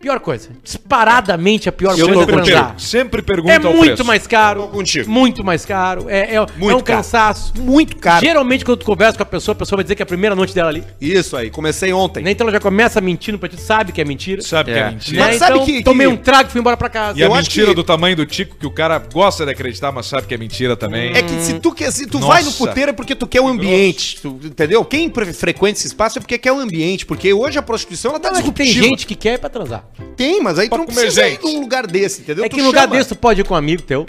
Pior 0.00 0.18
coisa. 0.18 0.48
Disparadamente 0.64 1.68
a 1.68 1.72
pior 1.72 1.90
Eu 1.98 2.06
coisa 2.06 2.22
é 2.22 2.26
tô 2.26 2.32
transar. 2.32 2.68
Sempre, 2.78 2.82
sempre 2.82 3.22
pergunta 3.22 3.52
É 3.52 3.56
ao 3.56 3.62
muito 3.74 3.80
preço. 3.88 4.04
mais 4.04 4.26
caro. 4.26 4.62
Tô 4.62 4.68
contigo. 4.68 5.10
Muito 5.10 5.44
mais 5.44 5.66
caro. 5.66 6.06
É, 6.08 6.20
é, 6.20 6.34
é 6.36 6.46
Muito 6.56 6.78
um 6.78 6.80
caro. 6.80 6.84
cansaço. 6.84 7.52
Muito 7.58 7.96
caro. 7.96 8.24
Geralmente, 8.24 8.64
quando 8.64 8.78
tu 8.78 8.86
conversa 8.86 9.18
com 9.18 9.22
a 9.22 9.26
pessoa, 9.26 9.52
a 9.52 9.58
pessoa 9.58 9.76
vai 9.76 9.84
dizer 9.84 9.94
que 9.94 10.02
é 10.02 10.04
a 10.04 10.06
primeira 10.06 10.34
noite 10.34 10.54
dela 10.54 10.70
ali. 10.70 10.82
Isso 10.98 11.36
aí, 11.36 11.50
comecei 11.50 11.92
ontem. 11.92 12.22
Né? 12.24 12.30
Então 12.30 12.46
ela 12.46 12.52
já 12.52 12.60
começa 12.60 12.98
mentindo 12.98 13.38
pra 13.38 13.46
ti, 13.46 13.60
sabe 13.60 13.92
que 13.92 14.00
é 14.00 14.04
mentira. 14.06 14.40
Sabe 14.40 14.72
que 14.72 14.78
É. 14.78 14.82
é 14.82 14.90
mentira. 14.90 15.20
Né? 15.20 15.26
Mas 15.28 15.36
sabe 15.38 15.52
então, 15.52 15.66
que- 15.66 15.82
tomei 15.82 16.06
que- 16.06 16.12
um 16.14 16.16
trago 16.16 16.48
e 16.48 16.52
fui 16.52 16.60
embora 16.62 16.78
pra 16.78 16.88
casa. 16.88 17.18
E 17.18 17.22
a 17.22 17.26
Eu 17.26 17.34
acho 17.34 17.42
mentira 17.42 17.66
que- 17.68 17.74
do 17.74 17.84
tamanho 17.84 18.16
do 18.16 18.24
Tico, 18.24 18.56
que 18.56 18.66
o 18.66 18.70
cara 18.70 18.98
gosta 19.12 19.44
de 19.44 19.50
acreditar, 19.52 19.92
mas 19.92 20.06
sabe 20.06 20.26
que 20.26 20.32
é 20.32 20.38
mentira 20.38 20.76
também. 20.78 21.12
É 21.14 21.20
que 21.22 21.38
se 21.42 21.60
tu, 21.60 21.72
quer, 21.72 21.92
se 21.92 22.06
tu 22.06 22.18
Nossa. 22.18 22.32
vai 22.32 22.42
no 22.42 22.52
puteiro 22.52 22.90
é 22.90 22.92
porque 22.94 23.14
tu 23.14 23.26
quer 23.26 23.42
o 23.42 23.46
ambiente, 23.48 24.18
tu- 24.22 24.40
entendeu? 24.42 24.82
Quem 24.82 25.12
frequenta 25.34 25.78
esse 25.78 25.88
espaço 25.88 26.18
é 26.18 26.20
porque 26.22 26.38
quer 26.38 26.52
o 26.52 26.58
ambiente, 26.58 27.04
porque 27.04 27.34
hoje 27.34 27.58
a 27.58 27.62
prostituição 27.62 28.12
ela 28.12 28.18
tá 28.20 28.30
Não, 28.30 28.40
é 28.40 28.42
que 28.42 28.50
tem 28.50 28.66
gente 28.66 29.06
que 29.06 29.14
quer 29.14 29.38
pra 29.38 29.50
transar. 29.50 29.84
Tem, 30.16 30.40
mas 30.42 30.58
aí 30.58 30.66
tu 30.66 30.70
Pra 30.70 30.78
não 30.78 30.86
comer 30.86 31.00
precisa 31.00 31.26
ir 31.26 31.30
gente. 31.32 31.42
num 31.44 31.60
lugar 31.60 31.86
desse, 31.86 32.22
entendeu? 32.22 32.44
É 32.44 32.48
Tu 32.48 32.56
que 32.56 32.62
em 32.62 32.64
lugar 32.64 32.82
chama. 32.82 32.96
desse 32.96 33.08
tu 33.10 33.16
pode 33.16 33.40
ir 33.40 33.44
com 33.44 33.54
um 33.54 33.56
amigo 33.56 33.82
teu, 33.82 34.06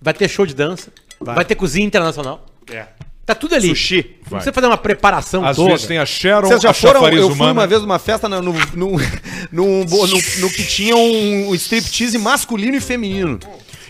vai 0.00 0.12
ter 0.14 0.28
show 0.28 0.44
de 0.46 0.54
dança, 0.54 0.88
vai, 1.20 1.44
ter 1.44 1.54
cozinha 1.54 1.86
internacional. 1.86 2.44
É. 2.70 2.86
Tá 3.26 3.34
tudo 3.34 3.54
ali. 3.54 3.68
Sushi. 3.68 4.16
Não 4.24 4.30
precisa 4.32 4.52
fazer 4.52 4.66
uma 4.66 4.76
preparação 4.76 5.44
Às 5.46 5.56
toda. 5.56 5.70
vezes 5.70 5.86
tem 5.86 5.96
a 5.96 6.04
Sharon, 6.04 6.48
Vocês 6.48 6.60
já 6.62 6.70
a 6.70 6.74
foram? 6.74 7.08
Eu 7.08 7.28
fui 7.28 7.34
humana. 7.36 7.52
uma 7.52 7.66
vez 7.66 7.80
numa 7.80 7.98
festa 7.98 8.28
no, 8.28 8.42
no, 8.42 8.52
no, 8.52 8.90
no, 9.50 9.84
no- 9.84 10.06
no 10.40 10.50
que 10.50 10.62
tinha 10.66 10.94
um 10.94 11.54
striptease 11.54 12.18
masculino 12.18 12.76
e 12.76 12.80
feminino. 12.80 13.38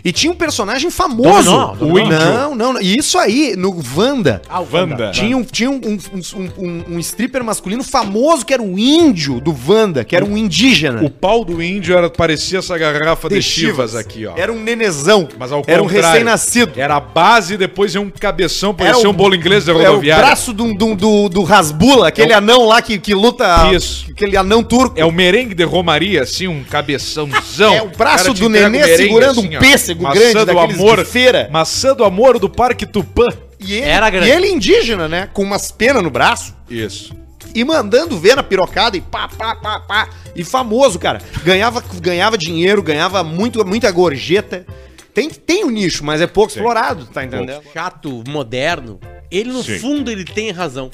E 0.04 0.12
tinha 0.12 0.30
um 0.30 0.36
personagem 0.36 0.90
famoso. 0.90 1.50
Dominó, 1.50 1.74
Dominó. 1.74 1.94
o 1.94 1.98
índio. 1.98 2.18
Não, 2.18 2.54
não, 2.54 2.72
não. 2.74 2.80
E 2.82 2.98
isso 2.98 3.16
aí, 3.18 3.54
no 3.56 3.74
Wanda. 3.96 4.42
Ah, 4.48 4.60
o 4.60 4.68
Wanda. 4.70 5.10
Tinha, 5.12 5.34
um, 5.36 5.42
tinha 5.42 5.70
um, 5.70 5.80
um, 5.82 5.98
um, 6.36 6.50
um- 6.58 6.84
um 6.96 6.98
stripper 6.98 7.42
masculino 7.42 7.82
famoso 7.82 8.44
que 8.44 8.52
era 8.52 8.62
o 8.62 8.78
índio 8.78 9.40
do 9.40 9.56
Wanda, 9.66 10.04
que 10.04 10.14
era 10.14 10.24
um 10.24 10.36
indígena. 10.36 11.02
O 11.02 11.08
pau 11.08 11.44
do 11.44 11.62
índio 11.62 11.96
era, 11.96 12.10
parecia 12.10 12.58
essa 12.58 12.76
garrafa 12.76 13.28
de, 13.30 13.40
chivas 13.40 13.94
aqui, 13.94 14.26
ó. 14.26 14.34
Era 14.36 14.52
um 14.52 14.60
nenezão. 14.62 15.26
Mas 15.38 15.50
ao 15.52 15.62
era 15.66 15.82
um 15.82 15.86
recém-nascido. 15.86 16.72
Era 16.76 16.96
a 16.96 17.00
base, 17.00 17.56
depois 17.56 17.94
ia 17.94 18.00
um 18.00 18.10
cabeção, 18.10 18.70
Era 18.78 18.88
parecia 18.90 19.08
um 19.08 19.12
bolo 19.14 19.34
inglês 19.34 19.64
de 19.64 19.70
É 19.70 19.74
o 19.74 19.78
rodoviária. 19.78 20.24
braço 20.24 20.52
do, 20.52 20.74
do, 20.74 20.94
do, 20.94 21.28
do 21.30 21.42
Rasbula, 21.42 22.08
aquele 22.08 22.32
É 22.32 22.34
o- 22.34 22.38
anão 22.38 22.66
lá 22.66 22.82
que, 22.82 22.98
que 22.98 23.14
luta. 23.14 23.72
Isso. 23.72 24.04
Aquele 24.10 24.36
anão 24.36 24.62
turco. 24.62 25.00
É 25.00 25.04
o 25.04 25.10
merengue 25.10 25.54
de 25.54 25.64
Romaria, 25.64 26.22
assim, 26.22 26.46
um 26.46 26.62
cabeçãozão. 26.62 27.74
É 27.74 27.82
o 27.82 27.88
braço 27.88 28.32
do 28.34 28.48
nenê 28.48 28.82
o 28.82 28.96
segurando 28.96 29.40
assim, 29.40 29.54
um 29.54 29.56
ó. 29.56 29.60
Pêssego 29.94 30.02
Maçã 30.02 30.44
grande 30.44 30.52
do 30.52 30.58
amor, 30.58 30.98
de 30.98 31.04
feira. 31.10 31.48
Maçã 31.50 31.94
do 31.94 32.04
amor 32.04 32.38
do 32.38 32.48
Parque 32.48 32.86
Tupã. 32.86 33.28
E 33.60 33.74
ele, 33.74 33.86
Era 33.88 34.10
grande. 34.10 34.28
e 34.28 34.32
ele 34.32 34.48
indígena, 34.50 35.08
né? 35.08 35.28
Com 35.32 35.42
umas 35.42 35.70
penas 35.72 36.02
no 36.02 36.10
braço. 36.10 36.54
Isso. 36.68 37.14
E 37.54 37.62
mandando 37.64 38.18
ver 38.18 38.34
na 38.36 38.42
pirocada 38.42 38.96
e 38.96 39.00
pá, 39.00 39.28
pá, 39.28 39.54
pá, 39.56 39.80
pá. 39.80 40.08
E 40.34 40.42
famoso, 40.42 40.98
cara. 40.98 41.20
Ganhava, 41.44 41.82
ganhava 42.00 42.36
dinheiro, 42.36 42.82
ganhava 42.82 43.22
muito, 43.22 43.64
muita 43.64 43.90
gorjeta. 43.90 44.66
Tem, 45.14 45.30
tem 45.30 45.64
o 45.64 45.70
nicho, 45.70 46.04
mas 46.04 46.20
é 46.20 46.26
pouco 46.26 46.50
explorado, 46.52 47.06
tá 47.06 47.22
entendendo? 47.24 47.62
chato, 47.72 48.24
moderno, 48.28 48.98
ele 49.30 49.52
no 49.52 49.62
Sim. 49.62 49.78
fundo 49.78 50.10
ele 50.10 50.24
tem 50.24 50.50
razão. 50.50 50.90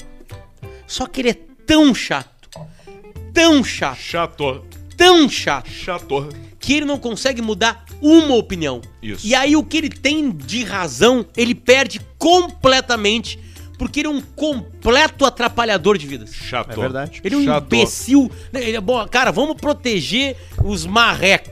Só 0.85 1.07
que 1.07 1.21
ele 1.21 1.29
é 1.31 1.37
tão 1.65 1.95
chato, 1.95 2.29
tão 3.33 3.63
chato, 3.63 3.97
Chato. 3.97 4.61
tão 4.95 5.27
chato, 5.27 5.71
Chato. 5.71 6.29
Que 6.61 6.73
ele 6.75 6.85
não 6.85 6.97
consegue 6.99 7.41
mudar 7.41 7.83
uma 8.01 8.35
opinião. 8.35 8.79
Isso. 9.01 9.25
E 9.25 9.33
aí 9.35 9.55
o 9.55 9.63
que 9.63 9.77
ele 9.77 9.89
tem 9.89 10.29
de 10.31 10.63
razão, 10.63 11.25
ele 11.35 11.55
perde 11.55 11.99
completamente, 12.17 13.39
porque 13.77 14.01
ele 14.01 14.07
é 14.07 14.11
um 14.11 14.21
completo 14.21 15.25
atrapalhador 15.25 15.97
de 15.97 16.05
vidas. 16.05 16.33
Chato. 16.33 16.71
É 16.71 16.75
verdade. 16.75 17.19
Ele 17.23 17.35
é 17.35 17.37
um 17.39 17.43
Chato. 17.45 17.63
imbecil. 17.75 18.31
Ele 18.53 18.77
é 18.77 18.81
bom, 18.81 19.05
cara, 19.07 19.31
vamos 19.31 19.55
proteger 19.55 20.37
os 20.63 20.85
marrecos. 20.85 21.51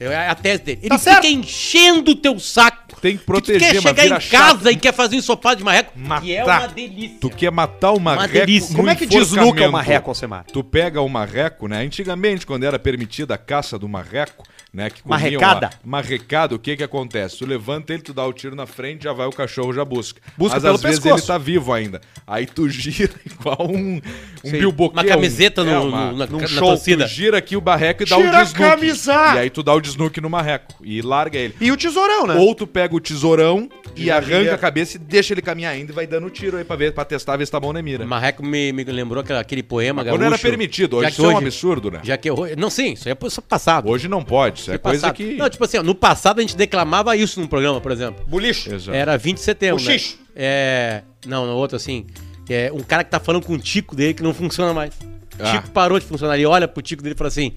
É 0.00 0.28
a 0.28 0.34
tese 0.34 0.62
dele. 0.62 0.78
Ele 0.82 0.88
Tá 0.90 0.98
fica 0.98 1.10
certo. 1.12 1.26
enchendo 1.26 2.10
o 2.12 2.16
teu 2.16 2.38
saco. 2.38 2.87
Tem 3.00 3.16
que 3.16 3.22
tu 3.22 3.26
proteger, 3.26 3.60
quer 3.60 3.74
mas 3.74 3.82
chegar 3.82 4.02
vira 4.02 4.16
em 4.16 4.28
casa 4.28 4.58
chato. 4.58 4.70
e 4.72 4.76
quer 4.76 4.92
fazer 4.94 5.16
um 5.16 5.18
ensopado 5.18 5.56
de 5.58 5.64
marreco, 5.64 5.92
que 6.20 6.32
é 6.34 6.40
Matar. 6.40 6.58
uma 6.60 6.68
delícia. 6.68 7.16
Tu 7.20 7.30
quer 7.30 7.50
matar 7.52 7.92
o 7.92 8.00
marreco 8.00 8.32
delícia. 8.46 8.70
no 8.70 8.76
Como 8.76 8.90
é 8.90 8.94
que 8.94 9.06
desnuca 9.06 9.68
o 9.68 9.72
marreco, 9.72 10.10
Alcemar? 10.10 10.44
Tu 10.52 10.62
pega 10.64 11.00
o 11.00 11.08
marreco, 11.08 11.68
né? 11.68 11.82
Antigamente, 11.82 12.46
quando 12.46 12.64
era 12.64 12.78
permitida 12.78 13.34
a 13.34 13.38
caça 13.38 13.78
do 13.78 13.88
marreco, 13.88 14.44
né? 14.72 14.90
Que 14.90 15.00
Marrecada. 15.04 15.70
Marrecada, 15.84 16.54
o 16.54 16.58
que 16.58 16.76
que 16.76 16.82
acontece? 16.82 17.38
Tu 17.38 17.46
levanta 17.46 17.92
ele, 17.92 18.02
tu 18.02 18.12
dá 18.12 18.24
o 18.26 18.32
tiro 18.32 18.54
na 18.54 18.66
frente, 18.66 19.04
já 19.04 19.12
vai 19.12 19.26
o 19.26 19.32
cachorro, 19.32 19.72
já 19.72 19.84
busca. 19.84 20.20
Busca 20.36 20.54
Mas 20.56 20.62
pelo 20.62 20.74
às 20.74 20.82
vezes 20.82 20.98
pescoço. 21.00 21.22
ele 21.24 21.26
tá 21.26 21.38
vivo 21.38 21.72
ainda. 21.72 22.00
Aí 22.26 22.46
tu 22.46 22.68
gira 22.70 23.12
igual 23.24 23.66
um, 23.70 24.00
um 24.44 24.50
bilboquê. 24.50 24.94
Uma 24.98 25.04
camiseta 25.04 25.62
um, 25.62 25.64
no- 25.64 25.70
é, 25.72 25.78
uma- 25.78 26.10
no- 26.12 26.16
na- 26.18 26.26
num 26.26 26.38
na 26.40 26.46
show. 26.46 26.68
torcida. 26.68 27.04
Tu 27.06 27.10
gira 27.10 27.38
aqui 27.38 27.56
o 27.56 27.60
barreco 27.60 28.02
e 28.02 28.06
dá 28.06 28.16
Tira 28.16 28.28
o 28.30 28.36
a 28.36 28.42
desnuke. 28.44 28.70
camisa! 28.70 29.12
E 29.34 29.38
aí 29.38 29.50
tu 29.50 29.62
dá 29.62 29.74
o 29.74 29.80
desnuke 29.80 30.20
no 30.20 30.30
marreco 30.30 30.74
e 30.82 31.02
larga 31.02 31.38
ele. 31.38 31.54
E 31.60 31.72
o 31.72 31.76
tesourão, 31.76 32.26
né? 32.26 32.34
Ou 32.36 32.54
tu 32.54 32.66
pega 32.66 32.94
o 32.94 33.00
tesourão 33.00 33.68
e 33.96 34.06
Já 34.06 34.16
arranca 34.18 34.54
a 34.54 34.58
cabeça 34.58 34.96
e 34.96 35.00
deixa 35.00 35.34
ele 35.34 35.42
caminhar 35.42 35.72
ainda 35.72 35.90
e 35.90 35.94
vai 35.94 36.06
dando 36.06 36.30
tiro 36.30 36.56
aí 36.56 36.64
pra, 36.64 36.76
ver, 36.76 36.92
pra 36.92 37.04
testar, 37.04 37.36
ver 37.36 37.46
se 37.46 37.52
tá 37.52 37.58
bom 37.58 37.72
na 37.72 37.82
mira. 37.82 38.06
Marreco 38.06 38.44
me, 38.44 38.72
me 38.72 38.84
lembrou 38.84 39.20
aquela- 39.22 39.40
aquele 39.40 39.62
poema 39.62 40.04
Quando 40.04 40.22
era 40.24 40.38
permitido, 40.38 40.98
hoje 40.98 41.10
isso 41.10 41.24
é 41.24 41.28
um 41.28 41.38
absurdo, 41.38 41.90
né? 41.90 42.00
Já 42.04 42.16
que 42.16 42.30
hoje, 42.30 42.54
não, 42.56 42.70
sim, 42.70 42.92
isso 42.92 43.08
isso 43.08 43.40
é 43.40 43.42
passado. 43.48 43.88
Hoje 43.88 44.06
não 44.08 44.22
pode, 44.22 44.57
isso 44.60 44.72
é 44.72 44.78
coisa 44.78 45.00
passado. 45.00 45.16
que... 45.16 45.34
Não, 45.34 45.48
tipo 45.48 45.64
assim, 45.64 45.78
ó, 45.78 45.82
no 45.82 45.94
passado 45.94 46.38
a 46.38 46.42
gente 46.42 46.56
declamava 46.56 47.16
isso 47.16 47.40
num 47.40 47.46
programa, 47.46 47.80
por 47.80 47.92
exemplo. 47.92 48.24
Bulicho. 48.26 48.72
Exato. 48.72 48.96
Era 48.96 49.16
20 49.16 49.36
de 49.36 49.42
setembro, 49.42 49.82
né? 49.82 49.92
Bochicho. 49.92 50.18
É, 50.34 51.02
não, 51.26 51.46
no 51.46 51.54
outro 51.54 51.76
assim, 51.76 52.06
é 52.48 52.70
um 52.72 52.80
cara 52.80 53.04
que 53.04 53.10
tá 53.10 53.20
falando 53.20 53.44
com 53.44 53.54
o 53.54 53.58
tico 53.58 53.94
dele 53.96 54.14
que 54.14 54.22
não 54.22 54.32
funciona 54.34 54.72
mais. 54.72 54.94
Ah. 55.38 55.52
Tico 55.52 55.70
parou 55.70 55.98
de 55.98 56.06
funcionar, 56.06 56.34
ele 56.34 56.46
olha 56.46 56.66
pro 56.66 56.82
tico 56.82 57.02
dele 57.02 57.14
e 57.14 57.18
fala 57.18 57.28
assim: 57.28 57.52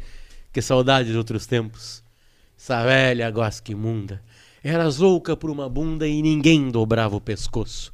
"Que 0.52 0.62
saudade 0.62 1.12
de 1.12 1.18
outros 1.18 1.46
tempos. 1.46 2.04
Essa 2.58 2.84
velha 2.84 3.30
gosca 3.32 3.72
imunda. 3.72 4.22
Eras 4.64 4.98
louca 4.98 5.36
por 5.36 5.50
uma 5.50 5.68
bunda 5.68 6.08
e 6.08 6.22
ninguém 6.22 6.70
dobrava 6.70 7.16
o 7.16 7.22
pescoço. 7.22 7.92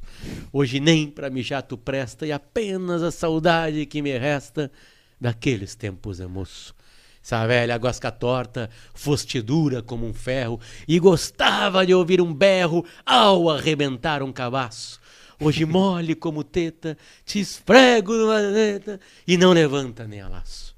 Hoje 0.52 0.80
nem 0.80 1.06
pra 1.06 1.30
mijar 1.30 1.62
tu 1.62 1.78
presta 1.78 2.26
e 2.26 2.32
apenas 2.32 3.02
a 3.02 3.10
saudade 3.10 3.86
que 3.86 4.02
me 4.02 4.16
resta 4.18 4.70
daqueles 5.18 5.74
tempos 5.74 6.20
é 6.20 6.26
moço. 6.26 6.74
Essa 7.22 7.46
velha 7.46 7.76
gosca 7.78 8.10
torta, 8.10 8.70
foste 8.94 9.40
dura 9.42 9.82
como 9.82 10.06
um 10.06 10.14
ferro 10.14 10.60
e 10.86 10.98
gostava 10.98 11.84
de 11.84 11.94
ouvir 11.94 12.20
um 12.20 12.32
berro 12.32 12.84
ao 13.04 13.50
arrebentar 13.50 14.22
um 14.22 14.32
cabaço. 14.32 15.00
Hoje 15.40 15.64
mole 15.64 16.14
como 16.14 16.42
teta, 16.42 16.96
te 17.24 17.38
esfrego 17.38 18.12
numa 18.12 18.40
teta 18.40 18.98
e 19.26 19.36
não 19.36 19.52
levanta 19.52 20.06
nem 20.06 20.20
a 20.20 20.28
laço. 20.28 20.74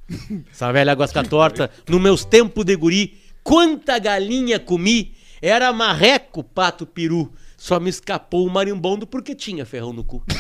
Essa 0.50 0.70
velha 0.72 0.94
gosca 0.94 1.22
torta, 1.22 1.70
nos 1.88 2.00
meus 2.00 2.24
tempos 2.24 2.64
de 2.64 2.76
guri, 2.76 3.18
quanta 3.42 3.98
galinha 3.98 4.58
comi, 4.58 5.14
era 5.40 5.72
marreco, 5.72 6.44
pato, 6.44 6.84
peru. 6.84 7.32
Só 7.60 7.78
me 7.78 7.90
escapou 7.90 8.46
o 8.46 8.50
marimbondo 8.50 9.06
porque 9.06 9.34
tinha 9.34 9.66
ferrão 9.66 9.92
no 9.92 10.02
cu. 10.02 10.24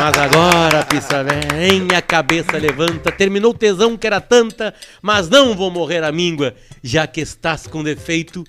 Mas 0.00 0.16
agora, 0.16 0.82
pista 0.86 1.22
velha, 1.22 1.98
a 1.98 2.00
cabeça 2.00 2.56
levanta. 2.56 3.12
Terminou 3.12 3.50
o 3.50 3.54
tesão 3.54 3.98
que 3.98 4.06
era 4.06 4.18
tanta, 4.18 4.72
mas 5.02 5.28
não 5.28 5.54
vou 5.54 5.70
morrer 5.70 6.02
a 6.02 6.10
míngua, 6.10 6.54
já 6.82 7.06
que 7.06 7.20
estás 7.20 7.66
com 7.66 7.84
defeito. 7.84 8.44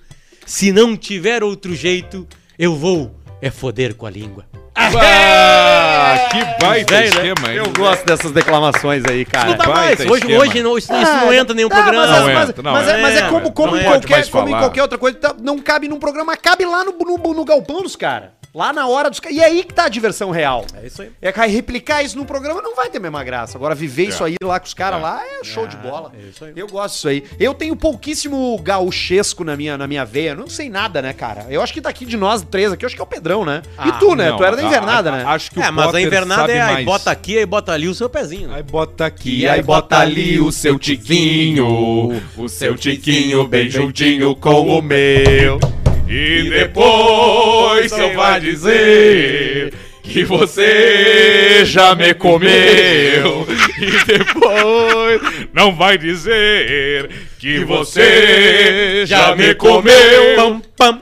Se 0.46 0.72
não 0.72 0.96
tiver 0.96 1.44
outro 1.44 1.76
jeito, 1.76 2.26
eu 2.58 2.74
vou 2.74 3.14
é 3.42 3.52
foder 3.52 3.94
com 3.94 4.06
a 4.06 4.10
língua. 4.10 4.48
Ah, 4.78 6.28
que 6.32 6.64
baita 6.66 6.96
Velho, 6.96 7.16
né? 7.16 7.28
esquema, 7.30 7.52
hein? 7.52 7.58
Eu 7.58 7.74
gosto 7.74 8.06
dessas 8.06 8.32
declamações 8.32 9.04
aí, 9.06 9.26
cara. 9.26 9.50
Não 9.50 9.58
dá 9.58 9.68
mais. 9.68 10.00
Hoje, 10.00 10.22
esquema. 10.24 10.40
hoje 10.44 10.64
não, 10.64 10.78
isso, 10.78 10.94
isso 10.94 11.12
não 11.14 11.34
entra 11.34 11.54
em 11.54 11.58
nenhum 11.58 11.70
Tá, 11.70 11.84
programa. 11.84 12.08
Mas, 12.08 12.20
Não 12.20 12.34
mas- 12.34 12.50
entra, 12.50 12.64
não 12.64 12.72
mas 12.72 12.88
é, 12.88 13.02
mas 13.02 13.14
é 13.16 13.18
entra. 13.18 13.30
como, 13.30 13.52
como, 13.52 13.72
Não 13.72 13.80
em 13.82 13.84
qualquer, 13.84 14.30
como 14.30 14.50
em 14.50 14.52
qualquer 14.58 14.82
outra 14.82 14.98
coisa, 14.98 15.18
tá- 15.18 15.36
não 15.42 15.60
cabe 15.60 15.88
num 15.88 16.00
programa, 16.00 16.36
cabe 16.38 16.66
lá 16.66 16.84
no, 16.84 16.92
no, 16.94 17.34
no 17.34 17.46
galpão 17.46 17.82
dos 17.82 17.96
caras. 17.96 18.30
Lá 18.56 18.74
na 18.74 18.88
hora 18.88 19.08
dos 19.10 19.20
caras. 19.20 19.38
E 19.38 19.42
é 19.42 19.46
aí 19.46 19.64
que 19.64 19.72
tá 19.72 19.84
a 19.86 19.90
diversão 19.90 20.32
real. 20.32 20.66
É 20.82 20.88
isso 20.88 21.04
aí. 21.04 21.12
É 21.22 21.30
replicar 21.46 22.02
isso 22.02 22.18
num 22.18 22.26
programa 22.26 22.60
não 22.60 22.76
vai 22.76 22.90
ter 22.90 22.98
a 22.98 23.02
mesma 23.02 23.24
graça. 23.24 23.56
Agora, 23.56 23.76
viver 23.76 24.06
isso 24.06 24.24
aí 24.24 24.36
lá 24.42 24.60
com 24.60 24.66
os 24.66 24.74
caras 24.74 25.00
lá 25.00 25.22
é 25.24 25.44
show 25.44 25.68
de 25.68 25.78
bola. 25.78 26.12
é 26.18 26.30
isso 26.30 26.44
aí. 26.44 26.54
Eu 26.56 26.66
gosto 26.66 26.96
disso 26.96 27.08
aí. 27.08 27.24
Eu 27.40 27.54
tenho 27.54 27.76
pouquíssimo 27.76 28.58
gauchesco 28.64 29.44
na 29.44 29.56
minha, 29.56 29.78
na 29.78 29.86
minha 29.86 30.04
veia. 30.04 30.34
Não 30.34 30.48
sei 30.48 30.70
nada, 30.70 31.04
né, 31.04 31.14
cara? 31.14 31.46
Eu 31.52 31.62
acho 31.62 31.72
que 31.72 31.80
daqui 31.82 32.04
de 32.04 32.18
nós 32.18 32.42
três 32.42 32.72
aqui, 32.72 32.84
eu 32.84 32.88
acho 32.88 32.96
que 32.96 33.02
é 33.02 33.04
o 33.04 33.08
Pedrão, 33.08 33.46
né? 33.46 33.62
e 33.86 33.92
tu, 34.00 34.16
né? 34.16 34.30
Não, 34.32 34.38
tu 34.38 34.44
era 34.44 34.56
da 34.56 34.67
invernada, 34.68 35.10
a- 35.10 35.18
né? 35.18 35.24
Acho 35.26 35.52
que 35.52 35.60
o 35.60 35.64
É, 35.64 35.72
mas 35.72 35.84
a 35.86 35.88
Potter 35.88 36.08
invernada 36.08 36.42
sabe 36.42 36.54
é 36.54 36.62
aí 36.62 36.86
bota 36.86 37.12
aqui, 37.12 37.38
aí 37.38 37.46
bota 37.46 37.72
ali 37.72 37.88
o 37.88 37.94
seu 37.94 38.10
pezinho. 38.10 38.54
Aí 38.54 38.64
bota 38.64 39.06
aqui, 39.06 39.48
aí 39.48 39.62
bota 39.62 39.98
ali 40.00 40.40
o 40.40 40.52
seu 40.52 40.78
tiquinho, 40.80 42.22
o 42.38 42.48
seu 42.48 42.76
tiquinho 42.76 43.48
bem 43.48 43.70
juntinho 43.70 44.36
com 44.36 44.78
o 44.78 44.82
meu. 44.82 45.60
E 46.08 46.50
depois 46.50 47.90
só 47.92 48.10
vai 48.14 48.40
dizer 48.40 49.74
que 50.04 50.24
você 50.24 51.64
já 51.66 51.94
me 51.96 52.14
comeu. 52.14 53.48
E 53.80 53.92
depois 54.18 55.22
não 55.54 55.76
vai 55.76 56.00
dizer 56.00 57.12
que 57.48 57.64
você 57.64 59.06
já 59.06 59.34
me 59.34 59.56
comeu. 59.56 60.36
Pam, 60.36 60.62
pam. 60.76 61.02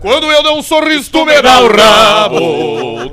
Quando 0.00 0.30
eu 0.30 0.42
der 0.44 0.50
um 0.50 0.62
sorriso, 0.62 1.10
tu 1.10 1.26
me 1.26 1.42
dá 1.42 1.60
o 1.60 1.76
rabo. 1.76 3.10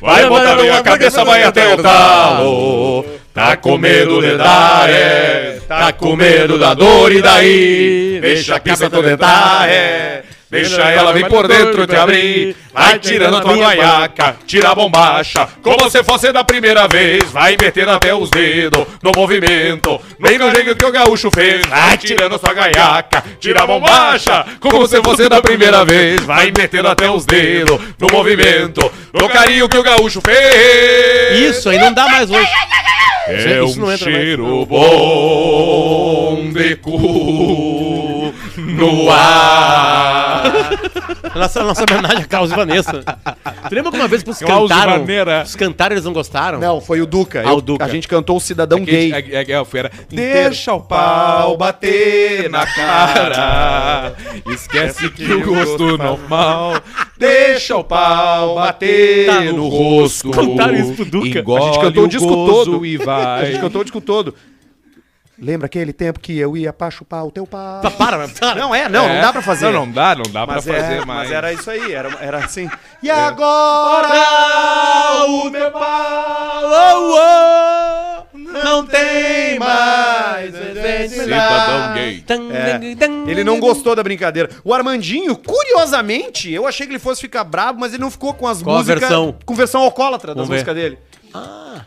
Vai 0.00 0.28
botar 0.28 0.56
minha 0.56 0.82
cabeça, 0.82 1.24
vai 1.24 1.44
até 1.44 1.74
o 1.74 1.80
talo. 1.80 3.04
Tá 3.32 3.56
com 3.56 3.78
medo 3.78 4.20
de 4.20 4.36
dar, 4.36 4.90
é. 4.90 5.60
Tá 5.68 5.92
com 5.92 6.16
medo 6.16 6.58
da 6.58 6.74
dor 6.74 7.12
e 7.12 7.22
daí. 7.22 8.18
Deixa 8.20 8.56
a 8.56 8.60
cabeça 8.60 8.90
tu 8.90 9.00
dentar, 9.00 9.68
é. 9.68 10.24
Deixa 10.50 10.82
ela 10.82 11.12
vir 11.12 11.28
por 11.28 11.46
dentro 11.46 11.86
te 11.86 11.94
abrir. 11.94 12.56
Vai 12.72 12.98
tirando 12.98 13.36
a 13.36 13.40
tua 13.40 13.54
guaiaca, 13.54 14.36
tira 14.46 14.70
a 14.70 14.74
bombacha. 14.74 15.46
Como 15.62 15.90
se 15.90 16.02
fosse 16.02 16.32
da 16.32 16.42
primeira 16.42 16.88
vez. 16.88 17.24
Vai 17.30 17.54
metendo 17.60 17.90
até 17.90 18.14
os 18.14 18.30
dedos 18.30 18.86
no 19.02 19.12
movimento. 19.14 20.00
Bem 20.18 20.38
no 20.38 20.50
jeito 20.54 20.74
que 20.74 20.84
o 20.86 20.90
gaúcho 20.92 21.30
fez. 21.30 21.66
Vai 21.66 21.98
tirando 21.98 22.34
a 22.34 22.38
sua 22.38 22.54
gaiaca, 22.54 23.22
tira 23.38 23.62
a 23.62 23.66
bombacha. 23.66 24.46
Como 24.58 24.86
se 24.86 25.02
fosse 25.02 25.28
da 25.28 25.42
primeira 25.42 25.84
vez. 25.84 26.22
Vai 26.22 26.50
metendo 26.56 26.88
até 26.88 27.10
os 27.10 27.26
dedos 27.26 27.78
no 27.98 28.06
movimento. 28.10 28.90
No 29.12 29.28
carinho 29.28 29.68
que 29.68 29.76
o 29.76 29.82
gaúcho 29.82 30.22
fez. 30.24 31.56
Isso 31.56 31.68
aí 31.68 31.78
não 31.78 31.92
dá 31.92 32.06
mais 32.08 32.30
hoje. 32.30 32.48
É 33.26 33.62
Isso 33.62 33.78
não 33.78 33.88
um 33.88 33.92
entra 33.92 34.10
mais. 34.10 34.24
cheiro 34.24 34.64
bom 34.64 36.50
de 36.50 36.76
cu 36.76 38.17
no 38.68 39.10
ar. 39.10 40.42
Nossa, 41.34 41.62
nossa 41.62 41.84
homenagem 41.88 42.22
a 42.22 42.26
Carlos 42.26 42.50
e 42.52 42.54
Vanessa. 42.54 43.02
Tu 43.68 43.74
lembra 43.74 43.90
que 43.92 43.98
uma 43.98 44.08
vez 44.08 44.22
os 44.26 44.38
Klaus 44.38 44.68
cantaram? 44.70 45.00
Vaneira. 45.00 45.42
Os 45.44 45.54
cantaram 45.56 45.94
eles 45.94 46.04
não 46.04 46.12
gostaram? 46.12 46.58
Não, 46.58 46.80
foi 46.80 47.00
o 47.00 47.06
Duca. 47.06 47.42
Ah, 47.44 47.50
Eu- 47.50 47.56
o 47.56 47.60
Duca. 47.60 47.84
A 47.84 47.88
gente 47.88 48.06
cantou 48.08 48.36
o 48.36 48.40
Cidadão 48.40 48.84
Que- 48.84 48.90
Gay. 48.90 49.12
é- 49.12 49.42
é- 49.42 49.52
é, 49.52 49.64
foi, 49.64 49.80
era, 49.80 49.90
Deixa 50.10 50.72
o 50.74 50.80
pau 50.80 51.56
bater 51.56 52.48
na 52.50 52.66
cara. 52.66 54.14
Esquece 54.46 55.08
que 55.10 55.32
o 55.32 55.44
gosto 55.44 55.96
normal. 55.96 56.74
Deixa 57.18 57.76
o 57.76 57.84
pau 57.84 58.54
bater 58.56 59.26
Tá, 59.26 59.40
no 59.52 59.68
rosto. 59.68 60.30
Cantaram 60.30 60.74
isso 60.74 60.94
pro 60.94 61.04
Duca. 61.04 61.38
Engole 61.38 61.62
A 61.62 61.66
gente 61.66 61.80
cantou 61.80 62.04
o 62.04 62.08
disco 62.08 62.28
todo. 62.46 62.86
e 62.86 62.96
A 63.00 63.04
vai. 63.04 63.46
gente 63.46 63.60
cantou 63.60 63.80
o 63.80 63.84
disco 63.84 64.00
todo. 64.00 64.34
Lembra 65.40 65.66
aquele 65.66 65.92
tempo 65.92 66.18
que 66.18 66.36
eu 66.36 66.56
ia 66.56 66.72
pra 66.72 66.90
chupar 66.90 67.24
o 67.24 67.30
teu 67.30 67.46
pau? 67.46 67.80
Tá, 67.80 67.90
para, 67.92 68.18
mas 68.18 68.32
para. 68.32 68.56
Não 68.56 68.74
é, 68.74 68.88
não, 68.88 69.06
não 69.06 69.14
É. 69.14 69.20
dá 69.20 69.32
pra 69.32 69.40
fazer. 69.40 69.66
Não, 69.66 69.86
não 69.86 69.92
dá, 69.92 70.14
não 70.16 70.24
dá 70.24 70.44
Mas, 70.44 70.64
pra 70.64 70.74
é, 70.76 70.80
fazer 70.80 70.96
mas 70.98 71.06
mais. 71.06 71.30
era 71.30 71.52
isso 71.52 71.70
aí, 71.70 71.92
era, 71.92 72.08
era 72.20 72.38
assim. 72.38 72.68
E 73.00 73.08
agora 73.08 74.08
o 75.28 75.48
meu 75.48 75.70
pau 75.70 76.62
não 78.64 78.84
tem 78.84 79.58
mais 79.60 80.52
Cidadão 81.10 81.94
gay. 81.94 82.24
É, 82.50 83.30
ele 83.30 83.44
não 83.44 83.60
gostou 83.60 83.94
da 83.94 84.02
brincadeira. 84.02 84.48
O 84.64 84.74
Armandinho, 84.74 85.36
curiosamente, 85.36 86.50
eu 86.52 86.66
achei 86.66 86.86
que 86.86 86.92
ele 86.92 86.98
fosse 86.98 87.20
ficar 87.20 87.44
bravo, 87.44 87.78
mas 87.78 87.92
ele 87.92 88.02
não 88.02 88.10
ficou 88.10 88.34
com 88.34 88.46
as 88.48 88.60
Qual 88.62 88.74
a 88.76 88.78
músicas. 88.80 89.00
versão? 89.00 89.36
Com 89.46 89.54
versão 89.54 89.82
alcoólatra 89.82 90.34
das 90.34 90.48
músicas 90.48 90.74
dele. 90.74 90.98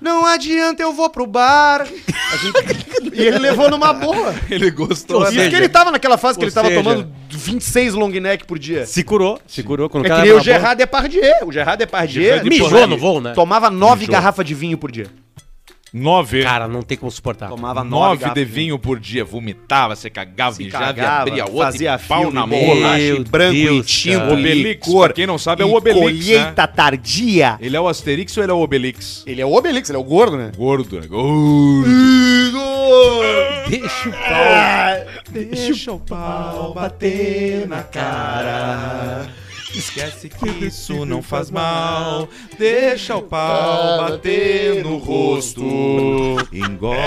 Não 0.01 0.25
adianta, 0.25 0.81
eu 0.81 0.93
vou 0.93 1.09
pro 1.09 1.27
bar. 1.27 1.81
A 1.81 2.37
gente- 2.37 2.91
E 3.13 3.21
ele 3.23 3.39
levou 3.39 3.69
numa 3.69 3.91
boa. 3.93 4.33
Ele 4.49 4.71
gostou. 4.71 5.17
Ou 5.17 5.23
Isso 5.23 5.33
seja, 5.33 5.49
que 5.49 5.55
ele 5.55 5.67
tava 5.67 5.91
naquela 5.91 6.17
fase 6.17 6.37
que 6.39 6.45
ele 6.45 6.51
tava 6.51 6.69
seja- 6.69 6.81
tomando 6.81 7.11
26 7.29 7.93
long 7.93 8.09
neck 8.09 8.45
por 8.45 8.57
dia. 8.57 8.85
Se 8.85 9.03
curou, 9.03 9.39
se 9.45 9.61
curou. 9.63 9.89
Quando 9.89 10.05
É 10.05 10.09
que 10.09 10.21
nem 10.21 10.31
o. 10.31 10.39
Gerard 10.39 10.77
Depardieu. 10.77 11.33
O 11.47 11.51
Gerard 11.51 11.77
Depardieu 11.77 12.43
Mijou 12.45 12.87
no 12.87 12.97
voo, 12.97 13.19
né? 13.19 13.33
tomava 13.33 13.69
nove 13.69 14.05
garrafas 14.07 14.45
de 14.45 14.53
vinho 14.55 14.77
por 14.77 14.91
dia. 14.91 15.07
Nove. 15.93 16.43
Cara, 16.43 16.67
não 16.67 16.81
tem 16.81 16.97
como 16.97 17.11
suportar. 17.11 17.49
Tomava 17.49 17.83
Nove 17.83 18.17
garrafas 18.17 18.33
de 18.33 18.45
vinho 18.45 18.79
por 18.79 18.97
dia, 18.99 19.25
vomitava, 19.25 19.95
você 19.95 20.09
cagava, 20.09 20.55
Se 20.55 20.63
mijava 20.63 20.83
e 20.85 20.87
cagava, 20.87 21.21
abria 21.21 21.45
outra 21.45 21.65
fazia 21.65 21.95
e 21.95 22.07
pau 22.07 22.31
na 22.31 22.47
bolacha 22.47 23.23
branco 23.29 23.55
e 23.55 23.63
Deus, 23.65 24.05
e 24.05 24.15
Obelix, 24.15 24.85
cor. 24.87 25.07
pra 25.07 25.13
quem 25.13 25.27
não 25.27 25.37
sabe, 25.37 25.63
é 25.63 25.65
o 25.65 25.73
Obelix, 25.73 26.01
colheita 26.01 26.67
tardia. 26.67 27.57
Ele 27.59 27.75
é 27.75 27.81
o 27.81 27.87
Asterix 27.87 28.35
ou 28.37 28.43
ele 28.43 28.51
é 28.51 28.55
o 28.55 28.59
Obelix? 28.59 29.23
Ele 29.27 29.41
é 29.41 29.45
o 29.45 29.53
Obelix, 29.53 29.89
ele 29.89 29.97
é 29.97 29.99
o 29.99 30.03
gordo, 30.03 30.37
né? 30.37 30.51
Gordo, 30.55 30.99
né? 30.99 31.07
Gordo. 31.07 31.89
Deixa 33.69 34.09
o 34.09 34.11
pau. 34.11 35.23
Deixa 35.29 35.91
o 35.91 35.99
pau 35.99 36.73
bater 36.73 37.67
na 37.67 37.83
cara. 37.83 39.27
Esquece 39.73 40.29
que 40.29 40.49
isso 40.65 41.05
não 41.05 41.21
faz 41.21 41.49
mal. 41.49 42.27
Deixa 42.57 43.15
o 43.15 43.21
pau 43.21 43.97
bater 43.99 44.83
no 44.83 44.97
rosto. 44.97 45.61
Engole 46.51 46.97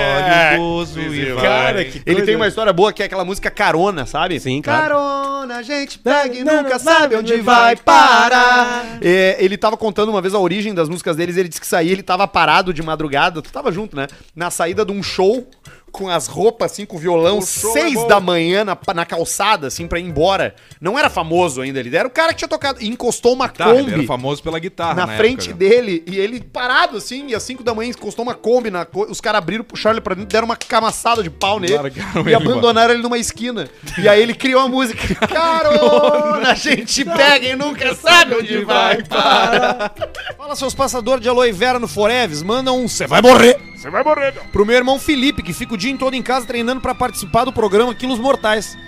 o 0.55 0.59
gozo 0.59 1.01
e 1.01 1.33
vai. 1.33 1.43
Cara, 1.45 1.85
que 1.85 1.99
Ele 1.99 2.05
coisa- 2.17 2.27
tem 2.27 2.37
uma 2.37 2.49
história 2.49 2.73
boa 2.73 2.93
que 2.93 3.03
é 3.03 3.07
aquela 3.07 3.25
música 3.25 3.51
Carona, 3.51 4.07
sabe? 4.07 4.39
Sim, 4.41 4.63
claro. 4.63 4.95
Carona, 4.95 5.57
a 5.57 5.63
gente 5.63 5.99
pega 5.99 6.35
e 6.35 6.45
nunca 6.45 6.79
sabe 6.79 7.17
onde 7.17 7.37
vai 7.39 7.77
parar. 7.77 8.99
É, 9.03 9.37
ele 9.39 9.57
tava 9.57 9.77
contando 9.77 10.09
uma 10.09 10.21
vez 10.23 10.35
a 10.35 10.39
origem 10.39 10.73
das 10.75 10.89
músicas 10.89 11.17
deles, 11.17 11.37
ele 11.37 11.49
disse 11.49 11.61
que 11.61 11.67
saía, 11.67 11.93
ele 11.93 12.03
tava 12.03 12.27
parado 12.27 12.73
de 12.73 12.83
madrugada, 12.83 13.43
tu 13.43 13.53
tava 13.53 13.71
junto, 13.71 13.95
né? 13.97 14.07
Na 14.35 14.51
saída 14.51 14.85
de 14.85 14.93
um 14.93 15.03
show, 15.03 15.47
com 15.95 16.09
as 16.09 16.27
roupas 16.27 16.73
assim, 16.73 16.85
com 16.85 16.97
o 16.97 16.99
violão, 16.99 17.41
show 17.41 17.73
seis 17.73 17.97
é 17.97 18.09
da 18.09 18.19
manhã 18.19 18.65
na, 18.65 18.77
na 18.93 19.07
calçada, 19.07 19.69
assim, 19.69 19.87
pra 19.87 20.01
ir 20.01 20.03
embora. 20.03 20.53
Não 20.81 20.99
era 20.99 21.09
famoso 21.09 21.61
ainda, 21.61 21.79
ele 21.79 21.97
era 21.97 22.09
o 22.09 22.11
cara 22.11 22.33
que 22.33 22.39
tinha 22.39 22.49
tocado, 22.49 22.83
e 22.83 22.89
encostou 22.89 23.33
uma 23.33 23.49
Tá, 23.49 23.71
ele 23.71 23.85
Kombi 23.85 23.93
era 23.93 24.03
famoso 24.03 24.43
pela 24.43 24.59
guitarra 24.59 25.07
na, 25.07 25.17
frente 25.17 25.51
época, 25.51 25.65
né? 25.65 25.71
dele 25.71 26.03
e 26.09 26.19
ele 26.19 26.41
parado 26.41 26.97
assim, 26.97 27.29
e 27.29 27.35
às 27.35 27.45
5 27.45 27.63
da 27.63 27.73
manhã 27.73 27.91
encostou 27.91 28.25
uma 28.25 28.35
Kombi 28.35 28.71
na 28.71 28.85
os 29.09 29.21
caras 29.21 29.39
abriram, 29.39 29.63
puxaram 29.63 29.95
ele 29.95 30.01
pra 30.01 30.15
dentro, 30.17 30.31
deram 30.31 30.47
uma 30.47 30.57
camaçada 30.57 31.23
de 31.23 31.31
pau 31.31 31.61
nele 31.61 31.77
Largaram 31.77 32.23
e 32.23 32.27
ele 32.27 32.35
abandonaram 32.35 32.95
ele 32.95 33.03
numa 33.03 33.19
esquina. 33.19 33.69
E 33.97 34.09
aí 34.09 34.21
ele 34.21 34.35
criou 34.35 34.63
a 34.63 34.69
música. 34.69 35.15
Carona, 35.27 36.51
a 36.51 36.55
gente 36.55 37.05
pega 37.05 37.47
e 37.47 37.55
nunca 37.55 37.95
sabe 37.95 38.35
onde 38.35 38.65
vai 38.65 39.05
parar. 39.05 39.95
Fala 40.37 40.57
seus 40.57 40.75
passadores 40.75 41.23
de 41.23 41.29
aloe 41.29 41.53
vera 41.53 41.79
no 41.79 41.87
Foreves, 41.87 42.43
manda 42.43 42.73
um 42.73 42.89
você 42.89 43.07
vai 43.07 43.23
morrer 43.23 43.74
Você 43.85 43.91
vai 43.91 44.03
morrer, 44.03 44.33
meu. 44.33 44.45
pro 44.45 44.65
meu 44.65 44.75
irmão 44.75 44.99
Felipe, 44.99 45.43
que 45.43 45.53
fica 45.53 45.75
o 45.75 45.77
dia 45.77 45.95
todo 45.99 46.15
em 46.15 46.23
casa 46.23 46.47
treinando 46.47 46.81
pra 46.81 46.95
participar 46.95 47.45
do 47.45 47.53
programa 47.53 47.95
Quilos 47.95 48.19
Mortais. 48.19 48.79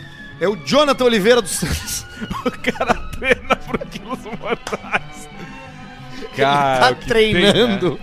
É 0.41 0.49
o 0.49 0.57
Jonathan 0.57 1.05
Oliveira 1.05 1.43
dos 1.43 1.51
Santos. 1.51 2.07
Treina 3.13 3.57
pro 3.57 3.79
quilos 3.89 4.21
mortais. 4.41 5.29
Cara, 6.35 6.81
tá 6.81 6.91
o 6.93 6.97
que 6.97 7.07
tem, 7.13 7.31
treinando 7.33 8.01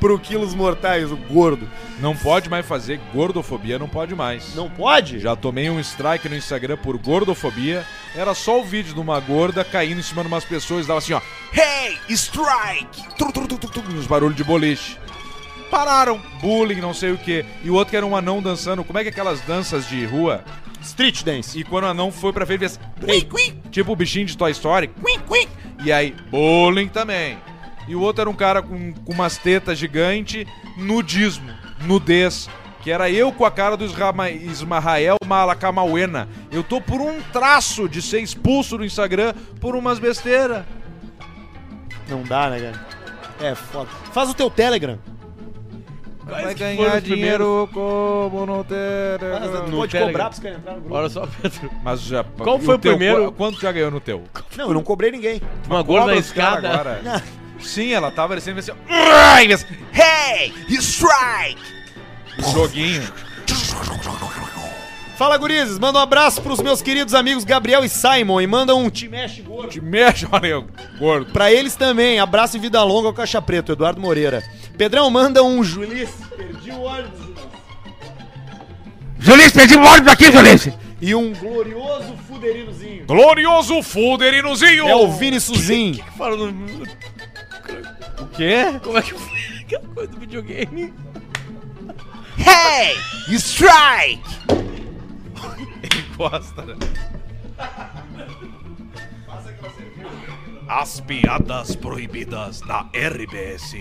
pro 0.00 0.18
Quilos 0.18 0.54
Mortais, 0.54 1.12
o 1.12 1.16
gordo. 1.16 1.66
né? 1.66 1.70
Não 2.00 2.16
pode 2.16 2.50
mais 2.50 2.66
fazer 2.66 3.00
gordofobia, 3.12 3.78
não 3.78 3.88
pode 3.88 4.12
mais. 4.16 4.56
Não 4.56 4.68
pode? 4.68 5.20
Já 5.20 5.36
tomei 5.36 5.70
um 5.70 5.78
strike 5.78 6.28
no 6.28 6.36
Instagram 6.36 6.76
por 6.78 6.98
gordofobia. 6.98 7.86
Era 8.12 8.34
só 8.34 8.60
o 8.60 8.64
vídeo 8.64 8.92
de 8.92 9.00
uma 9.00 9.20
gorda 9.20 9.64
caindo 9.64 10.00
em 10.00 10.02
cima 10.02 10.22
de 10.22 10.28
umas 10.28 10.44
pessoas 10.44 10.84
e 10.84 10.88
dava 10.88 10.98
assim, 10.98 11.12
ó. 11.12 11.20
Hey, 11.52 11.96
strike! 12.08 13.08
Tru, 13.16 13.32
tru, 13.32 13.46
tru, 13.46 13.58
tru, 13.58 13.70
tru, 13.70 13.82
uns 13.92 14.06
barulhos 14.06 14.36
de 14.36 14.42
boliche. 14.42 14.98
Pararam. 15.74 16.20
Bullying, 16.40 16.80
não 16.80 16.94
sei 16.94 17.10
o 17.10 17.18
que. 17.18 17.44
E 17.64 17.68
o 17.68 17.74
outro 17.74 17.90
que 17.90 17.96
era 17.96 18.06
um 18.06 18.14
anão 18.14 18.40
dançando. 18.40 18.84
Como 18.84 18.96
é 18.96 19.02
que 19.02 19.08
é 19.08 19.12
aquelas 19.12 19.40
danças 19.40 19.88
de 19.88 20.04
rua? 20.06 20.44
Street 20.80 21.24
Dance. 21.24 21.58
E 21.58 21.64
quando 21.64 21.84
o 21.84 21.88
anão 21.88 22.12
foi 22.12 22.32
pra 22.32 22.46
frente, 22.46 22.60
fez... 22.60 22.78
"Quim, 23.04 23.20
quim", 23.28 23.60
Tipo 23.72 23.90
o 23.92 23.96
bichinho 23.96 24.24
de 24.26 24.36
Toy 24.36 24.52
Story. 24.52 24.88
"Quim, 24.88 25.18
quim". 25.18 25.48
E 25.84 25.90
aí, 25.90 26.14
bullying 26.30 26.86
também. 26.88 27.38
E 27.88 27.94
o 27.96 28.00
outro 28.00 28.20
era 28.22 28.30
um 28.30 28.34
cara 28.34 28.62
com, 28.62 28.92
com 28.94 29.12
umas 29.12 29.36
tetas 29.36 29.76
gigante, 29.76 30.46
nudismo, 30.76 31.50
nudez. 31.80 32.48
Que 32.82 32.90
era 32.92 33.10
eu 33.10 33.32
com 33.32 33.44
a 33.44 33.50
cara 33.50 33.76
do 33.76 33.84
Israma- 33.84 34.30
Ismael 34.30 35.16
Malakamauena. 35.26 36.28
Eu 36.52 36.62
tô 36.62 36.80
por 36.80 37.00
um 37.00 37.20
traço 37.32 37.88
de 37.88 38.00
ser 38.00 38.20
expulso 38.20 38.78
do 38.78 38.84
Instagram 38.84 39.34
por 39.60 39.74
umas 39.74 39.98
besteiras. 39.98 40.64
Não 42.08 42.22
dá, 42.22 42.50
né, 42.50 42.60
cara? 42.60 42.86
É 43.50 43.54
foda. 43.56 43.88
Faz 44.12 44.30
o 44.30 44.34
teu 44.34 44.48
Telegram. 44.50 44.98
Vai 46.26 46.54
ganhar 46.54 47.00
dinheiro 47.00 47.68
como 47.72 48.46
não 48.46 48.64
ter. 48.64 49.20
No 49.68 49.78
Pode 49.78 49.92
Telegram. 49.92 50.06
cobrar 50.06 50.30
pra 50.30 50.32
você 50.40 50.48
entrar 50.48 50.72
no 50.74 50.80
grupo. 50.80 50.94
Olha 50.94 51.08
só, 51.08 51.26
Pedro. 51.42 51.70
Mas 51.82 52.00
já. 52.02 52.24
Qual 52.24 52.58
foi 52.58 52.74
o 52.76 52.78
teu, 52.78 52.96
primeiro? 52.96 53.26
qu- 53.26 53.32
Quanto 53.32 53.60
já 53.60 53.70
ganhou 53.70 53.90
no 53.90 54.00
teu? 54.00 54.22
Não, 54.56 54.68
eu 54.68 54.74
não 54.74 54.82
cobrei 54.82 55.10
ninguém. 55.10 55.40
Uma 55.68 55.82
gorda 55.82 56.06
na 56.12 56.16
escada. 56.16 56.68
agora. 56.70 57.22
Sim, 57.60 57.92
ela 57.92 58.10
tava 58.10 58.34
descendo 58.34 58.58
assim, 58.58 58.72
mas- 58.88 59.66
Hey, 59.92 60.52
strike! 60.70 61.60
joguinho. 62.52 63.02
Fala, 65.16 65.36
gurizes. 65.38 65.78
Manda 65.78 65.98
um 66.00 66.02
abraço 66.02 66.42
pros 66.42 66.60
meus 66.60 66.82
queridos 66.82 67.14
amigos 67.14 67.44
Gabriel 67.44 67.84
e 67.84 67.88
Simon. 67.88 68.40
E 68.40 68.46
manda 68.48 68.74
um 68.74 68.90
te 68.90 69.08
mexe 69.08 69.42
gordo. 69.42 69.68
Te 69.70 69.80
mexe, 69.80 70.26
olha, 70.32 70.64
gordo. 70.98 71.32
Pra 71.32 71.52
eles 71.52 71.76
também. 71.76 72.18
Abraço 72.18 72.56
e 72.56 72.60
vida 72.60 72.82
longa 72.82 73.06
ao 73.08 73.14
Caixa 73.14 73.40
Preto, 73.40 73.70
Eduardo 73.72 74.00
Moreira. 74.00 74.42
Pedrão, 74.76 75.10
manda 75.10 75.42
um 75.42 75.62
Julis. 75.62 76.10
Perdi 76.36 76.70
o 76.72 76.82
ônibus, 76.82 77.18
Julis. 77.18 77.44
Juliz, 79.18 79.52
perdi 79.52 79.76
o 79.76 79.82
ônibus 79.82 80.12
aqui, 80.12 80.32
Juliz! 80.32 80.68
E 81.00 81.14
um 81.14 81.32
glorioso 81.32 82.16
fuderinozinho. 82.28 83.06
Glorioso 83.06 83.82
Fuderinozinho! 83.82 84.88
É 84.88 84.96
o 84.96 85.10
Vini 85.10 85.40
Suzin. 85.40 86.02
Fala 86.16 86.36
no... 86.36 86.82
O 88.20 88.26
quê? 88.28 88.78
Como 88.82 88.98
é 88.98 89.02
que 89.02 89.14
foi 89.14 89.38
aquela 89.60 89.88
coisa 89.94 90.12
do 90.12 90.20
videogame? 90.20 90.94
Hey, 92.38 92.96
strike! 93.28 94.22
Encosta, 96.12 96.62
né? 96.62 96.76
As 100.68 101.00
piadas 101.00 101.76
proibidas 101.76 102.60
na 102.62 102.88
RBS. 102.94 103.76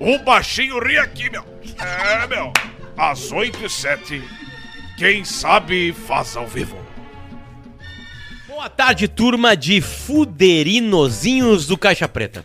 O 0.00 0.18
baixinho 0.18 0.78
ri 0.78 0.98
aqui, 0.98 1.30
meu. 1.30 1.44
É, 1.78 2.26
meu. 2.26 2.52
Às 2.96 3.30
8 3.32 3.64
e 3.64 3.70
7. 3.70 4.22
Quem 4.96 5.24
sabe 5.24 5.92
faz 5.92 6.36
ao 6.36 6.46
vivo. 6.46 6.76
Boa 8.48 8.68
tarde, 8.68 9.08
turma 9.08 9.56
de 9.56 9.80
fuderinozinhos 9.80 11.66
do 11.66 11.76
Caixa 11.76 12.06
Preta. 12.08 12.44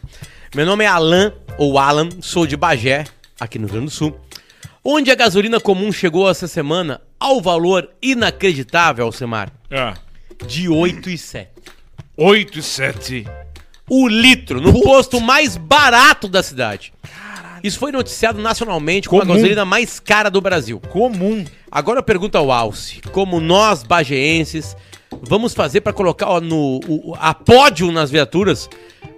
Meu 0.55 0.65
nome 0.65 0.83
é 0.83 0.87
Alan, 0.87 1.33
ou 1.57 1.77
Alan, 1.77 2.09
sou 2.21 2.47
de 2.47 2.55
Bagé, 2.57 3.03
aqui 3.39 3.59
no 3.59 3.65
Rio 3.65 3.73
Grande 3.73 3.87
do 3.87 3.91
Sul, 3.91 4.19
onde 4.83 5.11
a 5.11 5.15
gasolina 5.15 5.59
comum 5.59 5.91
chegou 5.91 6.29
essa 6.29 6.47
semana 6.47 7.01
ao 7.19 7.41
valor 7.41 7.89
inacreditável, 8.01 9.05
Alcemar, 9.05 9.51
É. 9.69 9.93
de 10.47 10.67
8,7. 10.69 11.47
8 12.15 12.57
e 12.59 12.63
7. 12.63 13.27
O 13.89 14.07
litro, 14.07 14.59
no 14.59 14.73
posto 14.81 15.19
mais 15.21 15.55
barato 15.57 16.27
da 16.27 16.41
cidade. 16.41 16.91
Isso 17.63 17.79
foi 17.79 17.91
noticiado 17.91 18.41
nacionalmente 18.41 19.07
como 19.09 19.21
a 19.21 19.25
gasolina 19.25 19.65
mais 19.65 19.99
cara 19.99 20.29
do 20.29 20.41
Brasil. 20.41 20.79
Comum. 20.89 21.43
Agora 21.71 21.99
eu 21.99 22.03
pergunto 22.03 22.37
ao 22.37 22.51
Alce, 22.51 23.01
como 23.11 23.39
nós, 23.39 23.83
bageenses, 23.83 24.75
vamos 25.21 25.53
fazer 25.53 25.81
pra 25.81 25.91
colocar 25.93 26.27
ó, 26.29 26.39
no, 26.41 26.79
o- 26.87 27.15
a 27.19 27.33
pódio 27.33 27.91
nas 27.91 28.09
viaturas 28.09 28.69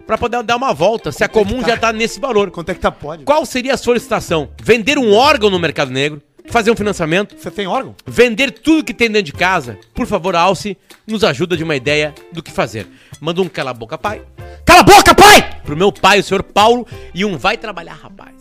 pra 0.07 0.17
poder 0.17 0.41
dar 0.41 0.55
uma 0.55 0.73
volta, 0.73 1.11
se 1.11 1.23
a 1.23 1.27
comum 1.27 1.61
já 1.63 1.77
tá 1.77 1.93
nesse 1.93 2.19
valor. 2.19 2.49
Quanto 2.49 2.69
é 2.69 2.73
que 2.73 2.79
tá 2.81 2.91
pode? 2.91 3.23
Qual 3.23 3.45
seria 3.45 3.75
a 3.75 3.77
solicitação? 3.77 4.49
Vender 4.61 4.97
um 4.97 5.13
órgão 5.13 5.49
no 5.51 5.59
mercado 5.59 5.91
negro? 5.91 6.21
Fazer 6.47 6.71
um 6.71 6.75
financiamento? 6.75 7.35
Você 7.37 7.51
tem 7.51 7.67
órgão? 7.67 7.95
Vender 8.05 8.51
tudo 8.51 8.83
que 8.83 8.93
tem 8.93 9.07
dentro 9.09 9.23
de 9.25 9.33
casa? 9.33 9.77
Por 9.93 10.07
favor, 10.07 10.35
Alce, 10.35 10.77
nos 11.05 11.23
ajuda 11.23 11.55
de 11.55 11.63
uma 11.63 11.75
ideia 11.75 12.13
do 12.31 12.41
que 12.41 12.51
fazer. 12.51 12.87
Manda 13.19 13.41
um 13.41 13.47
cala 13.49 13.71
a 13.71 13.73
boca, 13.73 13.97
pai, 13.97 14.21
Cala 14.65 14.79
a 14.79 14.83
boca, 14.83 15.13
pai! 15.13 15.59
pro 15.63 15.77
meu 15.77 15.91
pai, 15.91 16.19
o 16.19 16.23
senhor 16.23 16.41
Paulo, 16.41 16.87
e 17.13 17.23
um 17.23 17.37
vai 17.37 17.55
trabalhar, 17.57 17.93
rapaz. 17.93 18.33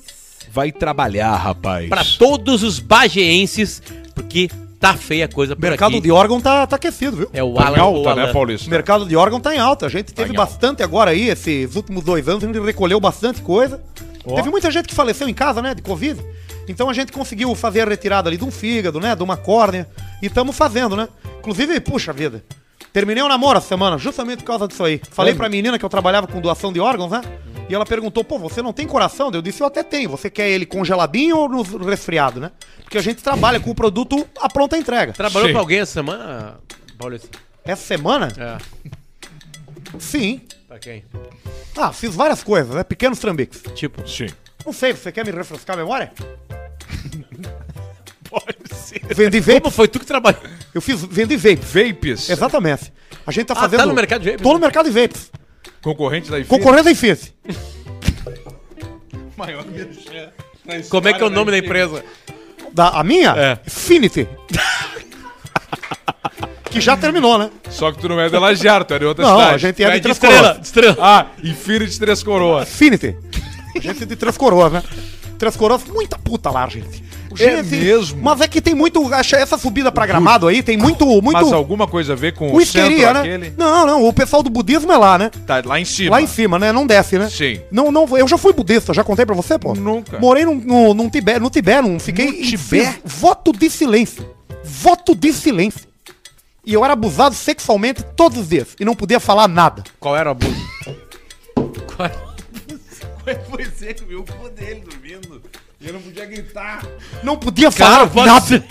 Vai 0.51 0.73
trabalhar, 0.73 1.37
rapaz. 1.37 1.89
Pra 1.89 2.03
todos 2.19 2.63
os 2.63 2.79
bageenses, 2.79 3.83
porque 4.15 4.49
tá 4.81 4.95
feia 4.95 5.27
a 5.27 5.29
coisa 5.29 5.53
O 5.53 5.57
por 5.57 5.63
mercado 5.69 5.91
aqui. 5.93 6.01
de 6.01 6.11
órgão 6.11 6.41
tá, 6.41 6.67
tá 6.67 6.77
aquecido, 6.77 7.17
viu? 7.19 7.31
É 7.35 7.43
o 7.43 7.53
Tá 7.53 7.63
em 7.63 7.67
Alan, 7.67 7.79
alta, 7.81 8.11
Alan. 8.11 8.27
né, 8.27 8.33
Paulista? 8.33 8.67
O 8.67 8.71
mercado 8.71 9.05
de 9.07 9.15
órgão 9.17 9.39
tá 9.41 9.55
em 9.55 9.59
alta. 9.59 9.85
A 9.87 9.89
gente 9.91 10.15
teve 10.15 10.31
em 10.33 10.37
bastante 10.37 10.83
agora 10.83 11.11
aí, 11.11 11.29
esses 11.29 11.77
últimos 11.77 12.03
dois 12.05 12.27
anos, 12.29 12.43
a 12.43 12.47
gente 12.47 12.59
recolheu 12.61 12.99
bastante 12.99 13.43
coisa. 13.43 13.83
Teve 14.35 14.49
muita 14.51 14.71
gente 14.71 14.87
que 14.89 14.95
faleceu 14.95 15.29
em 15.29 15.35
casa, 15.35 15.61
né, 15.61 15.75
de 15.75 15.83
Covid. 15.83 16.19
Então 16.69 16.89
a 16.91 16.93
gente 16.93 17.11
conseguiu 17.13 17.55
fazer 17.55 17.81
a 17.81 17.85
retirada 17.87 18.29
ali 18.29 18.37
de 18.37 18.45
um 18.45 18.51
fígado, 18.51 19.01
né, 19.01 19.17
de 19.17 19.23
uma 19.23 19.37
córnea. 19.37 19.89
E 20.23 20.27
estamos 20.27 20.57
fazendo, 20.57 20.95
né? 20.95 21.09
Inclusive, 21.39 21.81
puxa 21.81 22.13
vida. 22.13 22.45
Terminei 22.93 23.23
o 23.23 23.29
namoro 23.29 23.59
essa 23.59 23.69
semana, 23.69 23.99
justamente 23.99 24.39
por 24.39 24.47
causa 24.47 24.67
disso 24.67 24.83
aí. 24.83 25.01
Falei 25.11 25.35
pra 25.35 25.49
menina 25.49 25.79
que 25.79 25.85
eu 25.85 25.89
trabalhava 25.89 26.27
com 26.27 26.41
doação 26.41 26.73
de 26.73 26.81
órgãos, 26.81 27.11
né? 27.11 27.21
E 27.69 27.75
ela 27.75 27.85
perguntou, 27.85 28.25
pô, 28.25 28.39
você 28.39 28.63
não 28.63 28.73
tem 28.73 28.87
coração? 28.87 29.31
Eu 29.33 29.43
disse, 29.43 29.63
eu 29.63 29.67
até 29.67 29.83
tenho. 29.83 30.09
Você 30.09 30.31
quer 30.31 30.49
ele 30.49 30.65
congeladinho 30.65 31.37
ou 31.37 31.49
no 31.49 31.63
resfriado, 31.85 32.41
né? 32.41 32.51
Porque 32.83 32.97
a 32.97 33.03
gente 33.03 33.23
trabalha 33.23 33.61
com 33.61 33.71
o 33.71 33.75
produto 33.75 34.27
à 34.41 34.49
pronta 34.49 34.77
entrega. 34.77 35.13
Trabalhou 35.13 35.49
Sim. 35.49 35.53
pra 35.53 35.61
alguém 35.61 35.81
essa 35.81 35.93
semana, 35.93 36.59
Paulista? 36.99 37.29
Essa 37.65 37.83
semana? 37.85 38.29
É, 38.39 38.57
Sim. 39.99 40.41
pra 40.67 40.79
quem? 40.79 41.05
Ah, 41.77 41.93
fiz 41.93 42.15
várias 42.15 42.43
coisas, 42.43 42.75
né? 42.75 42.83
Pequenos 42.83 43.19
trambiques. 43.19 43.63
Tipo, 43.75 44.09
Sim. 44.09 44.29
Não 44.69 44.73
sei, 44.75 44.93
você 44.93 45.11
quer 45.11 45.25
me 45.25 45.31
refrescar 45.33 45.77
a 45.77 45.79
memória? 45.79 46.13
Pode 48.29 48.75
ser. 48.75 49.01
Vendi 49.15 49.41
vape. 49.41 49.63
como 49.63 49.73
foi 49.75 49.89
tu 49.89 49.99
que 49.99 50.05
trabalhou? 50.05 50.39
Eu 50.75 50.83
fiz, 50.83 51.03
vendi 51.05 51.39
vape. 51.39 51.57
Vapes. 51.65 52.29
Exatamente. 52.29 52.93
A 53.27 53.31
gente 53.33 53.47
tá 53.47 53.55
Ah, 53.55 53.61
fazendo... 53.63 53.81
tá 53.81 53.87
no 53.87 53.95
mercado 53.95 54.21
de 54.21 54.31
vape? 54.33 54.43
Tô 54.43 54.53
no 54.53 54.59
mercado 54.59 54.91
de 54.91 55.01
vapes. 55.01 55.31
Concorrente 55.81 56.31
da 56.31 56.39
IFIS. 56.39 56.49
Concorrente 56.51 56.85
da 56.85 56.91
Infinity. 56.91 57.35
Maior 59.39 59.65
merchan 59.65 60.33
Como 60.91 61.09
é 61.09 61.15
que 61.15 61.23
é 61.23 61.27
o 61.27 61.31
nome 61.31 61.51
da 61.51 61.57
IFIS. 61.57 61.67
empresa? 61.71 62.05
Da, 62.75 62.89
a 62.91 63.03
minha? 63.03 63.31
É. 63.39 63.59
Infinity. 63.67 64.29
que 66.71 66.79
já 66.83 66.95
terminou, 66.95 67.39
né? 67.39 67.51
Só 67.71 67.91
que 67.91 67.99
tu 68.03 68.07
não 68.07 68.21
é 68.21 68.29
de 68.29 68.37
Lajear, 68.37 68.85
tu 68.85 68.93
é 68.93 68.99
de 68.99 69.07
outra 69.07 69.25
Não, 69.25 69.39
cidade. 69.39 69.55
a 69.55 69.57
gente 69.59 69.83
é 69.83 69.87
É 69.87 69.91
de 69.93 69.97
de 69.97 70.03
Três 70.03 70.17
estrela, 70.19 70.37
Coroas. 70.37 70.61
de 70.61 70.67
estrela. 70.67 70.97
Ah, 71.01 71.27
Infinity 71.43 71.99
Três 71.99 72.23
Coroas. 72.23 72.69
Infinity. 72.69 73.17
Gente 73.81 74.03
é 74.03 74.07
de 74.07 74.17
Três 74.17 74.37
Coroas, 74.37 74.73
né? 74.73 74.83
Três 75.39 75.57
Coroas, 75.57 75.85
muita 75.85 76.19
puta 76.19 76.51
lá, 76.51 76.69
gente. 76.69 77.05
É 77.39 77.63
mesmo? 77.63 78.21
Mas 78.21 78.41
é 78.41 78.49
que 78.49 78.61
tem 78.61 78.75
muito... 78.75 79.13
Essa 79.15 79.57
subida 79.57 79.93
pra 79.93 80.07
Gramado 80.07 80.49
aí 80.49 80.63
tem 80.63 80.77
muito... 80.77 81.07
muito 81.07 81.33
Mas 81.33 81.53
alguma 81.53 81.87
coisa 81.87 82.15
a 82.15 82.17
ver 82.17 82.35
com 82.35 82.53
o 82.53 82.67
centro 82.67 82.97
né? 82.97 83.21
aquele? 83.21 83.55
Não, 83.57 83.87
não, 83.87 84.05
o 84.05 84.13
pessoal 84.13 84.43
do 84.43 84.51
budismo 84.51 84.91
é 84.91 84.97
lá, 84.97 85.17
né? 85.17 85.31
Tá 85.47 85.63
lá 85.65 85.79
em 85.79 85.85
cima. 85.85 86.11
Lá 86.11 86.23
em 86.23 86.27
cima, 86.27 86.59
né? 86.59 86.73
Não 86.73 86.87
desce, 86.87 87.19
né? 87.19 87.29
Sim. 87.29 87.61
Não, 87.71 87.93
não, 87.93 88.07
eu 88.17 88.27
já 88.27 88.37
fui 88.37 88.53
budista, 88.53 88.93
já 88.93 89.05
contei 89.05 89.25
pra 89.25 89.35
você, 89.35 89.59
pô? 89.59 89.75
Nunca. 89.75 90.19
Morei 90.19 90.45
num, 90.45 90.57
no, 90.57 90.95
num 90.95 91.09
Tibete, 91.09 91.39
no 91.39 91.51
Tibete, 91.51 91.83
não 91.83 92.01
fiquei. 92.01 92.27
No 92.27 92.43
Tibete? 92.43 93.01
Voto 93.05 93.53
de 93.53 93.71
silêncio. 93.71 94.29
Voto 94.65 95.15
de 95.15 95.33
silêncio. 95.33 95.87
E 96.65 96.75
eu 96.75 96.85
era 96.85 96.95
abusado 96.95 97.35
sexualmente 97.35 98.03
todos 98.17 98.39
os 98.39 98.49
dias. 98.49 98.69
E 98.81 98.85
não 98.85 98.95
podia 98.95 99.21
falar 99.21 99.49
nada. 99.49 99.85
Qual 100.01 100.17
era 100.17 100.31
o 100.31 100.33
abuso? 100.33 100.67
Qual 101.97 102.09
era? 102.09 102.28
Foi 103.51 103.64
você 103.64 103.95
que 103.95 104.05
viu 104.05 104.21
o 104.21 104.25
cu 104.25 104.49
dele 104.51 104.83
dormindo. 104.88 105.43
E 105.81 105.87
eu 105.87 105.93
não 105.93 106.01
podia 106.01 106.25
gritar. 106.27 106.85
Não 107.23 107.37
podia 107.37 107.71
Cara, 107.71 108.07
falar 108.09 108.27
nada. 108.27 108.64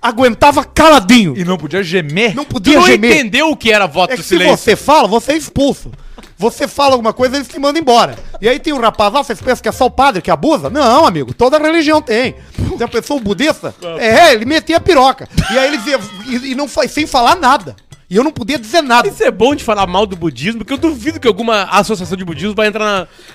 Aguentava 0.00 0.64
caladinho. 0.64 1.34
E 1.36 1.44
não 1.44 1.56
podia 1.56 1.82
gemer. 1.82 2.34
Não 2.34 2.44
Tu 2.44 2.50
podia 2.50 2.78
não 2.78 2.86
gemer. 2.86 3.12
entendeu 3.16 3.50
o 3.50 3.56
que 3.56 3.72
era 3.72 3.86
voto 3.86 4.12
É 4.12 4.16
do 4.16 4.18
que 4.18 4.22
se 4.22 4.30
silêncio. 4.30 4.56
você 4.58 4.76
fala, 4.76 5.08
você 5.08 5.32
é 5.32 5.36
expulso. 5.36 5.90
Você 6.36 6.66
fala 6.68 6.92
alguma 6.92 7.12
coisa, 7.12 7.36
eles 7.36 7.48
te 7.48 7.58
mandam 7.58 7.80
embora. 7.80 8.16
E 8.40 8.48
aí 8.48 8.58
tem 8.58 8.72
um 8.72 8.80
rapaz 8.80 9.12
lá, 9.12 9.22
vocês 9.22 9.40
pensam 9.40 9.62
que 9.62 9.68
é 9.68 9.72
só 9.72 9.86
o 9.86 9.90
padre 9.90 10.20
que 10.20 10.30
abusa? 10.30 10.68
Não, 10.68 11.06
amigo, 11.06 11.32
toda 11.32 11.58
religião 11.58 12.02
tem. 12.02 12.34
Tem 12.76 12.84
a 12.84 12.88
pessoa 12.88 13.20
budista, 13.20 13.74
é, 13.98 14.32
ele 14.34 14.44
metia 14.44 14.76
a 14.76 14.80
piroca. 14.80 15.28
E 15.52 15.58
aí 15.58 15.68
eles 15.72 15.86
iam, 15.86 16.00
e, 16.26 16.50
e 16.50 16.54
não 16.54 16.66
sem 16.68 17.06
falar 17.06 17.36
nada. 17.36 17.76
E 18.14 18.16
eu 18.16 18.22
não 18.22 18.30
podia 18.30 18.56
dizer 18.56 18.80
nada. 18.80 19.08
Isso 19.08 19.24
é 19.24 19.30
bom 19.32 19.56
de 19.56 19.64
falar 19.64 19.88
mal 19.88 20.06
do 20.06 20.14
budismo, 20.14 20.58
porque 20.60 20.72
eu 20.72 20.78
duvido 20.78 21.18
que 21.18 21.26
alguma 21.26 21.64
associação 21.64 22.16
de 22.16 22.24
budismo 22.24 22.54
vai 22.54 22.68
entrar 22.68 22.84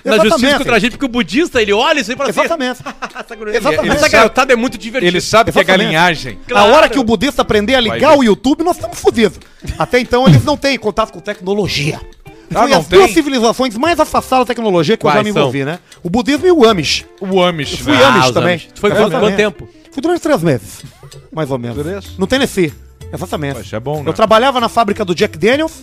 na, 0.02 0.16
na 0.16 0.24
justiça 0.24 0.56
contra 0.56 0.76
a 0.76 0.78
gente, 0.78 0.92
porque 0.92 1.04
o 1.04 1.08
budista, 1.08 1.60
ele 1.60 1.70
olha 1.70 2.00
isso 2.00 2.10
aí 2.10 2.14
e 2.14 2.16
fala 2.16 2.30
Exatamente. 2.30 2.80
assim... 3.14 3.56
Exatamente. 3.56 3.96
Essa 3.96 4.08
garotada 4.08 4.54
é 4.54 4.56
muito 4.56 4.78
divertida. 4.78 5.06
Ele 5.06 5.20
sabe 5.20 5.52
que 5.52 5.58
é 5.58 5.64
galinhagem. 5.64 6.38
A 6.54 6.64
hora 6.64 6.88
que 6.88 6.98
o 6.98 7.04
budista 7.04 7.42
aprender 7.42 7.74
a 7.74 7.80
ligar 7.80 8.16
o 8.16 8.24
YouTube, 8.24 8.64
nós 8.64 8.76
estamos 8.76 8.98
fodidos. 8.98 9.38
Até 9.78 10.00
então 10.00 10.26
eles 10.26 10.42
não 10.44 10.56
têm 10.56 10.78
contato 10.78 11.12
com 11.12 11.20
tecnologia. 11.20 12.00
Ah, 12.54 12.60
Foi 12.62 12.70
não 12.70 12.78
as 12.78 12.86
duas 12.88 13.04
tem? 13.04 13.14
civilizações 13.14 13.76
mais 13.76 14.00
afastadas 14.00 14.46
da 14.46 14.54
tecnologia 14.54 14.96
que 14.96 15.04
eu 15.04 15.10
já 15.10 15.16
Quais 15.16 15.26
me 15.26 15.32
são? 15.34 15.42
envolvi, 15.42 15.62
né? 15.62 15.78
O 16.02 16.08
budismo 16.08 16.46
e 16.46 16.50
o 16.50 16.66
Amish. 16.66 17.04
O 17.20 17.42
Amish, 17.42 17.76
Fui 17.80 17.92
né? 17.92 18.02
Amish 18.02 18.24
os 18.28 18.30
também. 18.32 18.52
Amish. 18.54 18.68
Tu 18.74 18.80
foi 18.80 18.90
quanto- 18.92 19.36
tempo? 19.36 19.68
Fui 19.92 20.00
durante 20.02 20.20
três 20.22 20.42
meses, 20.42 20.82
mais 21.30 21.50
ou 21.50 21.58
menos. 21.58 21.76
Três? 21.84 22.16
No 22.16 22.26
Tennessee. 22.26 22.72
Exatamente. 23.12 23.58
Mas 23.58 23.72
é 23.72 23.80
bom, 23.80 24.02
né? 24.02 24.08
Eu 24.08 24.12
trabalhava 24.12 24.60
na 24.60 24.68
fábrica 24.68 25.04
do 25.04 25.14
Jack 25.14 25.36
Daniels 25.36 25.82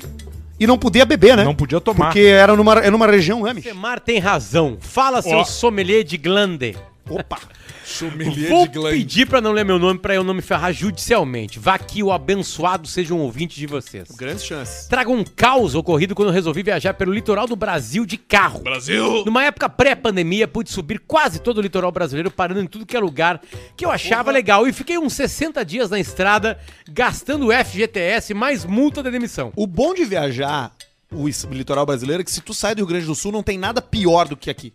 e 0.59 0.65
não 0.65 0.77
podia 0.77 1.05
beber, 1.05 1.37
né? 1.37 1.43
Não 1.43 1.55
podia 1.55 1.79
tomar. 1.79 2.05
Porque 2.05 2.21
era 2.21 2.55
numa, 2.55 2.73
era 2.73 2.91
numa 2.91 3.07
região 3.07 3.45
Amish. 3.45 3.63
Semar 3.63 3.99
tem 3.99 4.19
razão. 4.19 4.77
Fala, 4.79 5.21
seu 5.21 5.37
Ó. 5.37 5.43
sommelier 5.43 6.03
de 6.03 6.17
glande. 6.17 6.75
Opa! 7.09 7.39
Sommelier 7.83 8.49
Vou 8.49 8.67
de 8.67 8.73
Glenn. 8.73 8.91
pedir 8.91 9.25
pra 9.25 9.39
não 9.39 9.53
ler 9.53 9.63
meu 9.63 9.79
nome 9.79 9.97
pra 9.97 10.13
eu 10.13 10.23
não 10.23 10.33
me 10.33 10.41
ferrar 10.41 10.73
judicialmente. 10.73 11.57
Vá 11.57 11.77
que 11.79 12.03
o 12.03 12.11
abençoado 12.11 12.85
seja 12.85 13.13
um 13.13 13.19
ouvinte 13.19 13.57
de 13.57 13.65
vocês. 13.65 14.11
Grandes 14.11 14.43
chances. 14.43 14.87
Traga 14.87 15.09
um 15.09 15.23
caos 15.23 15.73
ocorrido 15.73 16.13
quando 16.13 16.27
eu 16.29 16.33
resolvi 16.33 16.63
viajar 16.63 16.93
pelo 16.95 17.13
litoral 17.13 17.47
do 17.47 17.55
Brasil 17.55 18.05
de 18.05 18.17
carro. 18.17 18.59
Brasil! 18.59 19.23
Numa 19.25 19.45
época 19.45 19.69
pré-pandemia, 19.69 20.47
pude 20.47 20.69
subir 20.69 20.99
quase 20.99 21.39
todo 21.39 21.59
o 21.59 21.61
litoral 21.61 21.91
brasileiro, 21.91 22.29
parando 22.29 22.61
em 22.61 22.67
tudo 22.67 22.85
que 22.85 22.97
é 22.97 22.99
lugar 22.99 23.41
que 23.77 23.85
eu 23.85 23.91
achava 23.91 24.31
legal. 24.31 24.67
E 24.67 24.73
fiquei 24.73 24.97
uns 24.97 25.13
60 25.13 25.63
dias 25.63 25.89
na 25.89 25.99
estrada, 25.99 26.59
gastando 26.89 27.51
FGTS 27.51 28.33
mais 28.33 28.65
multa 28.65 29.01
de 29.01 29.09
demissão. 29.09 29.53
O 29.55 29.65
bom 29.65 29.93
de 29.93 30.03
viajar 30.03 30.73
o 31.11 31.27
litoral 31.53 31.85
brasileiro 31.85 32.21
é 32.21 32.23
que 32.23 32.31
se 32.31 32.41
tu 32.41 32.53
sai 32.53 32.75
do 32.75 32.79
Rio 32.79 32.87
Grande 32.87 33.05
do 33.05 33.15
Sul, 33.15 33.31
não 33.31 33.41
tem 33.41 33.57
nada 33.57 33.81
pior 33.81 34.27
do 34.27 34.35
que 34.35 34.49
aqui. 34.49 34.73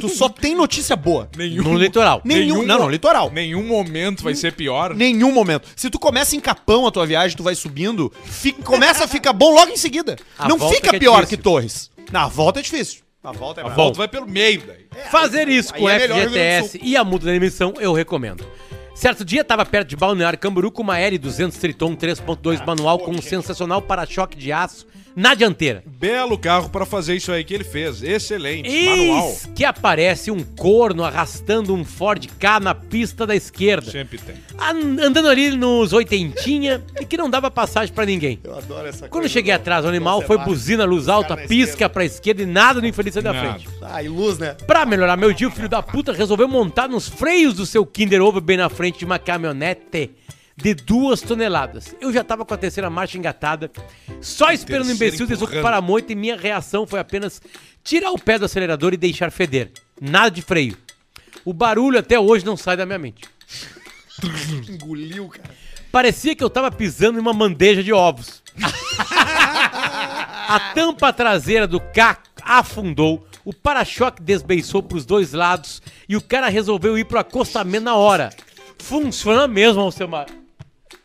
Tu 0.00 0.08
só 0.08 0.28
tem 0.28 0.54
notícia 0.56 0.96
boa. 0.96 1.28
No 1.36 1.76
litoral. 1.76 2.20
Nenhum, 2.24 2.62
não, 2.64 2.78
não, 2.80 2.90
litoral. 2.90 3.30
Nenhum 3.30 3.64
momento 3.66 4.24
vai 4.24 4.34
ser 4.34 4.52
pior. 4.54 4.94
Nenhum 4.94 5.32
momento. 5.32 5.68
Se 5.76 5.88
tu 5.90 5.98
começa 5.98 6.34
em 6.34 6.40
Capão 6.40 6.86
a 6.86 6.90
tua 6.90 7.06
viagem, 7.06 7.36
tu 7.36 7.42
vai 7.42 7.54
subindo, 7.54 8.12
fica- 8.24 8.62
começa 8.62 9.04
a 9.04 9.08
ficar 9.08 9.32
bom 9.32 9.54
logo 9.54 9.70
em 9.70 9.76
seguida. 9.76 10.16
A 10.38 10.48
não 10.48 10.58
fica 10.58 10.90
que 10.90 10.96
é 10.96 10.98
pior 10.98 11.20
difícil. 11.20 11.36
que 11.38 11.42
Torres. 11.42 11.90
Na 12.10 12.26
volta 12.26 12.58
é 12.60 12.62
difícil. 12.62 13.02
A 13.22 13.30
volta 13.30 13.60
é 13.60 13.64
A 13.64 13.68
volta 13.68 13.98
vai 13.98 14.08
pelo 14.08 14.26
meio 14.26 14.62
daí. 14.66 14.86
Fazer 15.10 15.48
isso 15.48 15.72
com 15.72 15.88
é 15.88 16.08
do 16.08 16.14
FGTS 16.14 16.80
e 16.82 16.96
a 16.96 17.04
multa 17.04 17.26
da 17.26 17.34
emissão, 17.34 17.72
eu 17.78 17.92
recomendo. 17.92 18.44
Certo 18.96 19.24
dia, 19.24 19.44
tava 19.44 19.64
perto 19.64 19.88
de 19.88 19.96
Balneário 19.96 20.38
Camboriú 20.38 20.70
com 20.72 20.82
uma 20.82 20.96
L200 20.98 21.52
Triton 21.58 21.94
3.2 21.96 22.64
manual 22.66 22.98
com 22.98 23.12
um 23.12 23.22
sensacional 23.22 23.80
para-choque 23.80 24.36
de 24.36 24.50
aço 24.52 24.86
na 25.14 25.34
dianteira. 25.34 25.82
Belo 25.86 26.36
carro 26.38 26.68
pra 26.68 26.84
fazer 26.86 27.14
isso 27.16 27.30
aí 27.32 27.44
que 27.44 27.54
ele 27.54 27.64
fez. 27.64 28.02
Excelente. 28.02 28.68
Manual. 28.68 29.28
Eis 29.28 29.48
que 29.54 29.64
aparece 29.64 30.30
um 30.30 30.42
corno 30.42 31.04
arrastando 31.04 31.74
um 31.74 31.84
Ford 31.84 32.26
K 32.38 32.60
na 32.60 32.74
pista 32.74 33.26
da 33.26 33.34
esquerda. 33.36 33.90
Sempre 33.90 34.18
tem. 34.18 34.34
An- 34.58 35.06
Andando 35.06 35.28
ali 35.28 35.50
nos 35.56 35.92
oitentinha 35.92 36.82
e 37.00 37.04
que 37.04 37.16
não 37.16 37.28
dava 37.28 37.50
passagem 37.50 37.94
pra 37.94 38.06
ninguém. 38.06 38.38
Eu 38.42 38.56
adoro 38.56 38.86
essa 38.88 39.08
Quando 39.08 39.24
eu 39.24 39.30
cheguei 39.30 39.52
atrás, 39.52 39.84
o 39.84 39.88
animal 39.88 40.22
foi 40.22 40.38
buzina, 40.38 40.84
luz 40.84 41.08
alta, 41.08 41.36
pisca 41.36 41.88
pra 41.88 42.04
esquerda 42.04 42.42
e 42.42 42.46
nada 42.46 42.80
no 42.80 42.86
infeliz 42.86 43.14
da 43.14 43.34
frente. 43.34 43.68
Ah, 43.82 44.02
e 44.02 44.08
luz, 44.08 44.38
né? 44.38 44.54
Pra 44.66 44.86
melhorar 44.86 45.16
meu 45.16 45.32
dia, 45.32 45.48
o 45.48 45.50
filho 45.50 45.68
da 45.68 45.82
puta 45.82 46.12
resolveu 46.12 46.48
montar 46.48 46.88
nos 46.88 47.08
freios 47.08 47.54
do 47.54 47.66
seu 47.66 47.84
Kinder 47.84 48.22
Ovo 48.22 48.40
bem 48.40 48.56
na 48.56 48.68
frente 48.68 48.98
de 49.00 49.04
uma 49.04 49.18
caminhonete 49.18 50.10
de 50.56 50.74
duas 50.74 51.20
toneladas. 51.20 51.94
Eu 52.00 52.12
já 52.12 52.22
tava 52.22 52.44
com 52.44 52.54
a 52.54 52.58
terceira 52.58 52.90
marcha 52.90 53.18
engatada, 53.18 53.70
só 54.20 54.52
esperando 54.52 54.88
o 54.88 54.92
imbecil 54.92 55.26
desocupar 55.26 55.74
a 55.74 55.80
moita 55.80 56.12
e 56.12 56.16
minha 56.16 56.36
reação 56.36 56.86
foi 56.86 57.00
apenas 57.00 57.40
tirar 57.82 58.10
o 58.10 58.18
pé 58.18 58.38
do 58.38 58.44
acelerador 58.44 58.92
e 58.92 58.96
deixar 58.96 59.30
feder. 59.30 59.70
Nada 60.00 60.30
de 60.30 60.42
freio. 60.42 60.76
O 61.44 61.52
barulho 61.52 61.98
até 61.98 62.18
hoje 62.18 62.44
não 62.44 62.56
sai 62.56 62.76
da 62.76 62.86
minha 62.86 62.98
mente. 62.98 63.22
Engoliu, 64.68 65.28
cara. 65.28 65.50
Parecia 65.90 66.34
que 66.34 66.42
eu 66.42 66.48
tava 66.48 66.70
pisando 66.70 67.18
em 67.18 67.20
uma 67.20 67.34
bandeja 67.34 67.82
de 67.82 67.92
ovos. 67.92 68.42
A 70.48 70.72
tampa 70.74 71.12
traseira 71.12 71.66
do 71.66 71.80
K 71.80 72.18
afundou, 72.42 73.26
o 73.44 73.54
para-choque 73.54 74.22
desbeiçou 74.22 74.82
pros 74.82 75.06
dois 75.06 75.32
lados 75.32 75.80
e 76.08 76.16
o 76.16 76.20
cara 76.20 76.48
resolveu 76.48 76.98
ir 76.98 77.04
pro 77.04 77.18
acostamento 77.18 77.84
na 77.84 77.94
hora. 77.94 78.30
Funciona 78.78 79.46
mesmo, 79.48 79.80
Alcemar. 79.80 80.26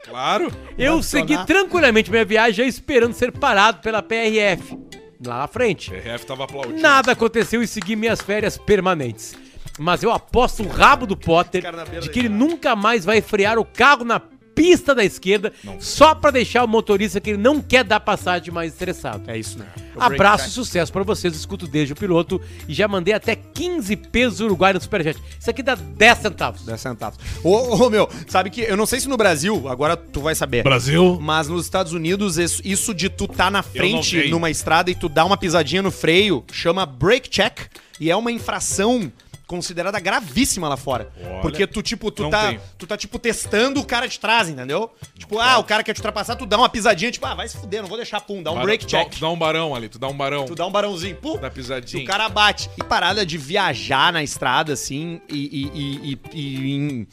Claro. 0.08 0.52
Eu 0.78 1.04
segui 1.04 1.38
tranquilamente 1.46 2.10
minha 2.10 2.26
viagem 2.26 2.54
já 2.54 2.64
esperando 2.64 3.14
ser 3.14 3.32
parado 3.32 3.82
pela 3.82 4.02
PRF. 4.02 4.78
Lá 5.26 5.40
na 5.40 5.48
frente. 5.48 5.92
PRF 5.92 6.26
tava 6.26 6.44
aplaudindo. 6.46 6.80
Nada 6.80 7.12
aconteceu 7.12 7.62
e 7.62 7.68
segui 7.68 7.96
minhas 7.96 8.22
férias 8.22 8.58
permanentes. 8.58 9.36
Mas 9.80 10.02
eu 10.02 10.12
aposto 10.12 10.64
o 10.64 10.68
rabo 10.68 11.06
do 11.06 11.16
Potter 11.16 11.62
cara 11.62 11.78
na 11.78 11.86
beira 11.86 12.02
de 12.02 12.08
da 12.08 12.14
que 12.14 12.20
ele 12.20 12.30
nunca 12.30 12.76
mais 12.76 13.06
vai 13.06 13.22
frear 13.22 13.60
o 13.60 13.66
carro 13.66 14.04
na 14.04 14.20
pista 14.58 14.96
da 14.96 15.06
esquerda 15.06 15.54
só 15.80 16.16
pra 16.16 16.32
deixar 16.32 16.64
o 16.64 16.68
motorista 16.68 17.22
que 17.22 17.30
ele 17.30 17.38
não 17.38 17.62
quer 17.62 17.84
dar 17.84 18.00
passagem 18.00 18.52
mais 18.52 18.74
estressado. 18.74 19.30
É 19.30 19.38
isso, 19.38 19.60
né? 19.60 19.68
Abraço 19.96 20.48
e 20.48 20.52
sucesso 20.52 20.92
pra 20.92 21.04
vocês, 21.04 21.36
escuto 21.36 21.68
desde 21.68 21.94
o 21.94 21.96
piloto 21.96 22.42
e 22.68 22.74
já 22.74 22.88
mandei 22.88 23.14
até 23.14 23.36
15 23.36 23.96
pesos 23.96 24.40
uruguai 24.40 24.74
no 24.74 24.82
Superchat. 24.82 25.22
Isso 25.40 25.50
aqui 25.50 25.62
dá 25.62 25.76
10 25.76 26.18
centavos. 26.18 26.66
10 26.66 26.82
centavos. 26.82 27.20
Ô, 27.44 27.86
ô, 27.86 27.90
meu, 27.90 28.10
sabe 28.28 28.50
que 28.50 28.62
eu 28.62 28.76
não 28.76 28.88
sei 28.88 29.00
se 29.00 29.08
no 29.08 29.16
Brasil, 29.16 29.68
agora 29.70 29.96
tu 29.96 30.22
vai 30.22 30.34
saber. 30.34 30.64
Brasil! 30.64 31.20
Mas 31.22 31.48
nos 31.48 31.64
Estados 31.64 31.94
Unidos, 31.94 32.40
isso, 32.40 32.62
isso 32.66 32.96
de 32.96 33.10
tu 33.10 33.28
tá 33.28 33.52
na 33.52 33.62
frente 33.62 34.28
numa 34.30 34.50
estrada 34.50 34.90
e 34.90 34.96
tu 34.96 35.08
dá 35.08 35.24
uma 35.24 35.38
pisadinha 35.38 35.84
no 35.84 35.92
freio, 35.92 36.44
chama 36.52 36.84
brake 36.84 37.30
check 37.30 37.60
e 38.00 38.10
é 38.10 38.16
uma 38.16 38.32
infração 38.32 39.12
considerada 39.48 40.00
gravíssima 40.00 40.68
lá 40.68 40.76
fora. 40.78 41.10
Olha, 41.20 41.42
Porque 41.42 41.66
tu, 41.66 41.82
tipo, 41.82 42.12
tu 42.12 42.30
tá, 42.30 42.50
tenho. 42.50 42.62
tu 42.78 42.86
tá, 42.86 42.98
tipo, 42.98 43.18
testando 43.18 43.80
o 43.80 43.86
cara 43.86 44.06
de 44.08 44.20
trás, 44.20 44.50
entendeu? 44.50 44.92
Tipo, 45.18 45.40
ah, 45.40 45.58
o 45.58 45.64
cara 45.64 45.82
quer 45.84 45.94
te 45.94 46.00
ultrapassar, 46.00 46.36
tu 46.36 46.46
dá 46.46 46.58
uma 46.58 46.68
pisadinha, 46.70 47.10
tipo, 47.12 47.26
ah, 47.26 47.34
vai 47.34 47.48
se 47.48 47.58
fuder, 47.58 47.82
não 47.82 47.88
vou 47.88 47.98
deixar, 47.98 48.20
pum, 48.22 48.44
dá 48.44 48.52
um 48.52 48.60
tu 48.62 48.68
dá- 48.68 48.78
check. 48.78 49.10
Tu 49.12 49.20
dá 49.22 49.30
um 49.30 49.38
barão 49.38 49.74
ali, 49.74 49.88
tu 49.90 49.98
dá 49.98 50.08
um 50.10 50.16
barão. 50.18 50.46
Tu 50.46 50.54
dá 50.54 50.68
um 50.68 50.72
barãozinho, 50.72 51.16
pum, 51.16 51.38
Dá 51.38 51.50
pisadinha. 51.50 52.04
o 52.04 52.06
cara 52.06 52.28
bate. 52.30 52.70
E 52.78 52.84
parada 52.84 53.26
de 53.26 53.38
viajar 53.38 54.12
na 54.12 54.22
estrada, 54.22 54.74
assim, 54.74 55.22
e, 55.30 55.72
e, 55.74 56.12
e, 56.12 56.20
e- 56.34 56.76
em- 56.76 57.08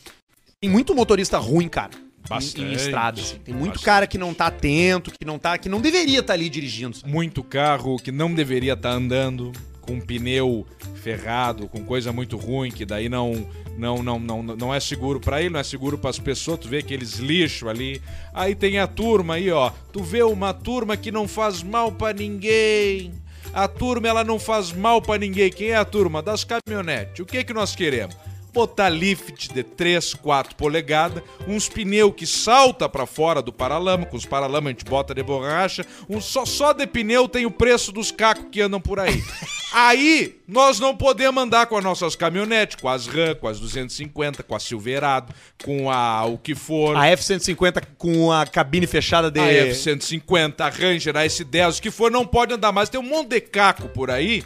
tem 0.60 0.68
muito 0.68 0.94
motorista 0.94 1.38
ruim, 1.38 1.68
cara. 1.68 1.90
em- 1.94 2.04
Em, 2.24 2.28
Bastante, 2.28 2.74
estrada, 2.74 3.20
assim. 3.20 3.36
Tem 3.36 3.54
muito 3.54 3.72
bastante. 3.74 3.84
cara 3.84 4.06
que 4.06 4.16
não 4.16 4.32
tá 4.32 4.46
atento, 4.46 5.10
que 5.12 5.26
não 5.26 5.38
tá, 5.38 5.58
que 5.58 5.68
não 5.68 5.78
deveria 5.78 6.20
estar 6.20 6.32
ali 6.32 6.48
dirigindo. 6.48 6.96
sabe? 6.96 7.12
Muito 7.12 7.44
carro 7.44 7.96
que 7.98 8.10
não 8.10 8.32
deveria 8.32 8.72
estar 8.72 8.92
andando, 8.92 9.52
com 9.84 10.00
pneu 10.00 10.66
ferrado, 10.96 11.68
com 11.68 11.84
coisa 11.84 12.12
muito 12.12 12.36
ruim, 12.36 12.70
que 12.70 12.84
daí 12.84 13.08
não 13.08 13.46
não 13.76 14.02
não 14.02 14.18
não, 14.18 14.42
não 14.42 14.74
é 14.74 14.80
seguro 14.80 15.20
pra 15.20 15.40
ele, 15.40 15.50
não 15.50 15.60
é 15.60 15.64
seguro 15.64 15.98
pras 15.98 16.18
pessoas, 16.18 16.60
tu 16.60 16.68
vê 16.68 16.78
aqueles 16.78 17.18
lixo 17.18 17.68
ali. 17.68 18.00
Aí 18.32 18.54
tem 18.54 18.78
a 18.78 18.86
turma 18.86 19.34
aí, 19.34 19.50
ó. 19.50 19.70
Tu 19.92 20.02
vê 20.02 20.22
uma 20.22 20.52
turma 20.52 20.96
que 20.96 21.12
não 21.12 21.28
faz 21.28 21.62
mal 21.62 21.92
pra 21.92 22.12
ninguém. 22.12 23.12
A 23.52 23.68
turma 23.68 24.08
ela 24.08 24.24
não 24.24 24.38
faz 24.38 24.72
mal 24.72 25.00
pra 25.00 25.18
ninguém. 25.18 25.50
Quem 25.50 25.68
é 25.68 25.76
a 25.76 25.84
turma 25.84 26.22
das 26.22 26.44
caminhonetes? 26.44 27.20
O 27.20 27.26
que 27.26 27.44
que 27.44 27.52
nós 27.52 27.76
queremos? 27.76 28.16
Botar 28.54 28.88
lift 28.88 29.52
de 29.52 29.64
3, 29.64 30.14
4 30.14 30.54
polegadas, 30.54 31.22
uns 31.46 31.68
pneu 31.68 32.12
que 32.12 32.26
salta 32.26 32.88
pra 32.88 33.04
fora 33.04 33.42
do 33.42 33.52
paralama, 33.52 34.06
com 34.06 34.16
os 34.16 34.24
paralamas 34.24 34.68
a 34.68 34.70
gente 34.70 34.84
bota 34.84 35.12
de 35.12 35.22
borracha, 35.22 35.84
um 36.08 36.20
só, 36.20 36.46
só 36.46 36.72
de 36.72 36.86
pneu 36.86 37.28
tem 37.28 37.44
o 37.44 37.50
preço 37.50 37.90
dos 37.90 38.12
cacos 38.12 38.46
que 38.50 38.60
andam 38.60 38.80
por 38.80 39.00
aí. 39.00 39.20
aí, 39.74 40.40
nós 40.46 40.78
não 40.78 40.96
podemos 40.96 41.42
andar 41.42 41.66
com 41.66 41.76
as 41.76 41.82
nossas 41.82 42.14
caminhonetes, 42.14 42.76
com 42.76 42.88
as 42.88 43.08
RAM, 43.08 43.34
com 43.34 43.48
as 43.48 43.58
250, 43.58 44.44
com 44.44 44.54
a 44.54 44.60
Silverado, 44.60 45.34
com 45.62 45.90
a 45.90 46.24
o 46.24 46.38
que 46.38 46.54
for. 46.54 46.96
A 46.96 47.08
F-150 47.08 47.82
com 47.98 48.30
a 48.30 48.46
cabine 48.46 48.86
fechada 48.86 49.30
de... 49.30 49.40
A 49.40 49.52
F-150, 49.52 50.60
a 50.60 50.68
Ranger, 50.68 51.16
a 51.16 51.26
S10, 51.26 51.78
o 51.78 51.82
que 51.82 51.90
for, 51.90 52.10
não 52.10 52.24
pode 52.24 52.54
andar 52.54 52.70
mais. 52.70 52.88
Tem 52.88 53.00
um 53.00 53.04
monte 53.04 53.30
de 53.30 53.40
caco 53.40 53.88
por 53.88 54.10
aí 54.10 54.44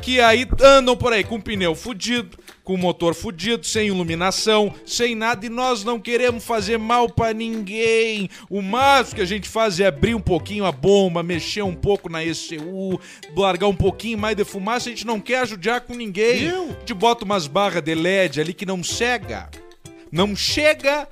que 0.00 0.20
aí 0.20 0.46
andam 0.62 0.96
por 0.96 1.12
aí 1.12 1.24
com 1.24 1.40
pneu 1.40 1.74
fudido, 1.74 2.38
com 2.62 2.76
motor 2.76 3.14
fudido, 3.14 3.64
sem 3.64 3.88
iluminação, 3.88 4.74
sem 4.84 5.14
nada, 5.14 5.46
e 5.46 5.48
nós 5.48 5.84
não 5.84 6.00
queremos 6.00 6.44
fazer 6.44 6.78
mal 6.78 7.08
pra 7.08 7.32
ninguém. 7.32 8.28
O 8.50 8.60
máximo 8.60 9.16
que 9.16 9.22
a 9.22 9.26
gente 9.26 9.48
faz 9.48 9.78
é 9.78 9.86
abrir 9.86 10.14
um 10.14 10.20
pouquinho 10.20 10.64
a 10.64 10.72
bomba, 10.72 11.22
mexer 11.22 11.62
um 11.62 11.74
pouco 11.74 12.08
na 12.08 12.24
ECU, 12.24 13.00
largar 13.36 13.68
um 13.68 13.76
pouquinho 13.76 14.18
mais 14.18 14.36
de 14.36 14.44
fumaça, 14.44 14.88
a 14.88 14.92
gente 14.92 15.06
não 15.06 15.20
quer 15.20 15.40
ajudar 15.40 15.82
com 15.82 15.94
ninguém. 15.94 16.48
A 16.48 16.78
gente 16.80 16.94
bota 16.94 17.24
umas 17.24 17.46
barras 17.46 17.82
de 17.82 17.94
LED 17.94 18.40
ali 18.40 18.52
que 18.52 18.66
não 18.66 18.82
cega. 18.82 19.48
Não 20.10 20.34
chega 20.34 21.08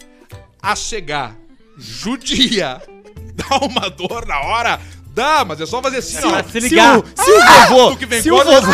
a 0.61 0.75
cegar. 0.75 1.37
Judia. 1.77 2.83
Dá 3.35 3.59
uma 3.59 3.89
dor 3.91 4.27
na 4.27 4.41
hora. 4.41 4.81
Dá, 5.15 5.45
mas 5.45 5.61
é 5.61 5.67
só 5.67 5.81
fazer 5.81 5.99
assim, 5.99 6.19
ó. 6.25 6.43
Se 6.43 6.59
ligar. 6.59 6.97
Se 6.97 7.21
o, 7.21 7.25
se 7.25 7.31
o 7.31 7.69
vovô... 7.69 7.91
Tu 7.93 7.99
que 7.99 8.07
vem 8.07 8.21
se 8.21 8.33
o 8.33 8.37
vovô... 8.37 8.73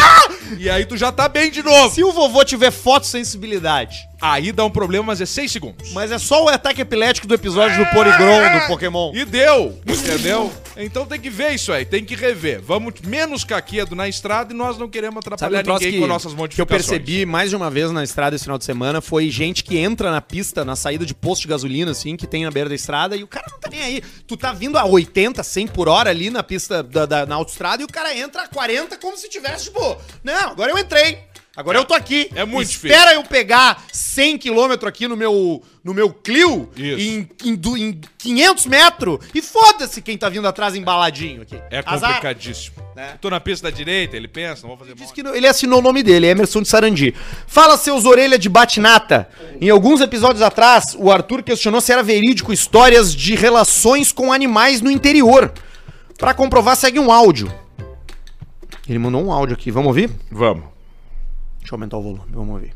E 0.58 0.70
aí 0.70 0.86
tu 0.86 0.96
já 0.96 1.12
tá 1.12 1.28
bem 1.28 1.50
de 1.50 1.62
novo. 1.62 1.94
Se 1.94 2.02
o 2.02 2.12
vovô 2.12 2.42
tiver 2.44 2.70
fotossensibilidade, 2.70 4.08
Aí 4.20 4.52
dá 4.52 4.64
um 4.64 4.70
problema, 4.70 5.04
mas 5.06 5.20
é 5.20 5.26
6 5.26 5.50
segundos. 5.50 5.92
mas 5.92 6.10
é 6.12 6.18
só 6.18 6.44
o 6.44 6.48
ataque 6.48 6.80
epilético 6.82 7.26
do 7.26 7.34
episódio 7.34 7.78
do 7.78 7.86
Porygon 7.90 8.60
do 8.60 8.66
Pokémon. 8.66 9.12
E 9.14 9.24
deu, 9.24 9.78
entendeu? 9.86 10.52
Então 10.76 11.06
tem 11.06 11.18
que 11.20 11.30
ver 11.30 11.52
isso 11.54 11.72
aí, 11.72 11.84
tem 11.84 12.04
que 12.04 12.14
rever. 12.14 12.60
Vamos 12.62 12.94
menos 13.04 13.44
caquedo 13.44 13.94
na 13.94 14.08
estrada 14.08 14.52
e 14.52 14.56
nós 14.56 14.76
não 14.78 14.88
queremos 14.88 15.18
atrapalhar 15.18 15.66
um 15.66 15.72
ninguém 15.74 15.92
que, 15.92 15.98
com 16.00 16.06
nossas 16.06 16.32
que 16.32 16.36
eu 16.36 16.38
modificações. 16.38 16.86
percebi 16.86 17.24
mais 17.26 17.50
de 17.50 17.56
uma 17.56 17.70
vez 17.70 17.90
na 17.90 18.04
estrada 18.04 18.36
esse 18.36 18.44
final 18.44 18.58
de 18.58 18.64
semana 18.64 19.00
foi 19.00 19.30
gente 19.30 19.64
que 19.64 19.78
entra 19.78 20.10
na 20.10 20.20
pista, 20.20 20.64
na 20.64 20.76
saída 20.76 21.04
de 21.06 21.14
posto 21.14 21.42
de 21.42 21.48
gasolina, 21.48 21.90
assim, 21.90 22.16
que 22.16 22.26
tem 22.26 22.44
na 22.44 22.50
beira 22.50 22.68
da 22.68 22.74
estrada, 22.74 23.16
e 23.16 23.22
o 23.22 23.26
cara 23.28 23.46
não 23.50 23.58
tá 23.58 23.68
nem 23.70 23.80
aí. 23.82 24.02
Tu 24.26 24.36
tá 24.36 24.52
vindo 24.52 24.76
a 24.78 24.84
80, 24.84 25.42
100 25.42 25.66
por 25.68 25.88
hora 25.88 26.10
ali 26.10 26.30
na 26.30 26.42
pista 26.42 26.82
da, 26.82 27.06
da- 27.06 27.26
na 27.26 27.34
autoestrada 27.34 27.82
e 27.82 27.84
o 27.84 27.88
cara 27.88 28.14
entra 28.16 28.42
a 28.42 28.48
40 28.48 28.96
como 28.98 29.16
se 29.16 29.28
tivesse, 29.28 29.64
tipo, 29.64 29.96
não, 30.22 30.50
agora 30.50 30.70
eu 30.72 30.78
entrei. 30.78 31.18
Agora 31.56 31.76
eu 31.78 31.84
tô 31.84 31.94
aqui. 31.94 32.30
É 32.34 32.44
muito 32.44 32.70
Espera 32.70 33.12
eu 33.12 33.24
pegar 33.24 33.82
100 34.20 34.36
km 34.38 34.86
aqui 34.86 35.08
no 35.08 35.16
meu, 35.16 35.62
no 35.82 35.94
meu 35.94 36.12
Clio 36.12 36.68
em, 36.76 37.28
em, 37.44 37.54
em 37.78 38.00
500 38.18 38.66
metros 38.66 39.18
e 39.34 39.40
foda-se 39.40 40.02
quem 40.02 40.18
tá 40.18 40.28
vindo 40.28 40.46
atrás 40.46 40.74
embaladinho 40.74 41.40
aqui. 41.42 41.56
É 41.70 41.82
Azar. 41.86 42.08
complicadíssimo. 42.14 42.76
É. 42.96 43.12
Tô 43.20 43.30
na 43.30 43.40
pista 43.40 43.70
da 43.70 43.74
direita, 43.74 44.14
ele 44.16 44.28
pensa, 44.28 44.62
não 44.66 44.76
vou 44.76 44.78
fazer 44.78 44.94
mal. 44.98 45.08
que 45.12 45.22
não- 45.22 45.34
ele 45.34 45.46
assinou 45.46 45.78
o 45.78 45.82
nome 45.82 46.02
dele, 46.02 46.26
Emerson 46.26 46.60
de 46.60 46.68
Sarandi. 46.68 47.14
Fala 47.46 47.78
seus 47.78 48.04
orelha 48.04 48.38
de 48.38 48.48
batinata. 48.50 49.26
Em 49.58 49.70
alguns 49.70 50.02
episódios 50.02 50.42
atrás, 50.42 50.94
o 50.98 51.10
Arthur 51.10 51.42
questionou 51.42 51.80
se 51.80 51.90
era 51.92 52.02
verídico 52.02 52.52
histórias 52.52 53.14
de 53.14 53.34
relações 53.34 54.12
com 54.12 54.30
animais 54.32 54.82
no 54.82 54.90
interior. 54.90 55.50
Pra 56.18 56.34
comprovar, 56.34 56.76
segue 56.76 56.98
um 56.98 57.10
áudio. 57.10 57.50
Ele 58.86 58.98
mandou 58.98 59.24
um 59.24 59.32
áudio 59.32 59.54
aqui, 59.54 59.70
vamos 59.70 59.88
ouvir? 59.88 60.10
Vamos. 60.30 60.64
Deixa 61.60 61.72
eu 61.74 61.76
aumentar 61.76 61.96
o 61.96 62.02
volume, 62.02 62.24
vamos 62.32 62.54
ouvir. 62.54 62.74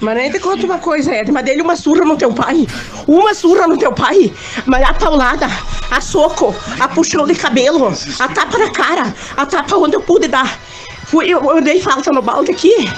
Mas 0.00 0.16
nem 0.16 0.30
te 0.30 0.38
conta 0.38 0.64
uma 0.64 0.78
coisa, 0.78 1.12
Ed, 1.12 1.32
mas 1.32 1.44
dele 1.44 1.62
uma 1.62 1.74
surra 1.74 2.04
no 2.04 2.16
teu 2.16 2.32
pai. 2.32 2.66
Uma 3.06 3.34
surra 3.34 3.66
no 3.66 3.76
teu 3.76 3.92
pai. 3.92 4.32
Mas 4.64 4.82
a 4.82 4.94
paulada, 4.94 5.46
a 5.90 6.00
soco, 6.00 6.54
a 6.78 6.88
puxão 6.88 7.26
de 7.26 7.34
cabelo, 7.34 7.92
a 8.18 8.28
tapa 8.28 8.58
na 8.58 8.70
cara, 8.70 9.14
a 9.36 9.44
tapa 9.44 9.76
onde 9.76 9.96
eu 9.96 10.00
pude 10.00 10.28
dar. 10.28 10.58
Fui, 11.06 11.26
eu, 11.26 11.42
eu 11.42 11.62
dei 11.62 11.80
falta 11.80 12.12
no 12.12 12.22
balde 12.22 12.52
aqui. 12.52 12.88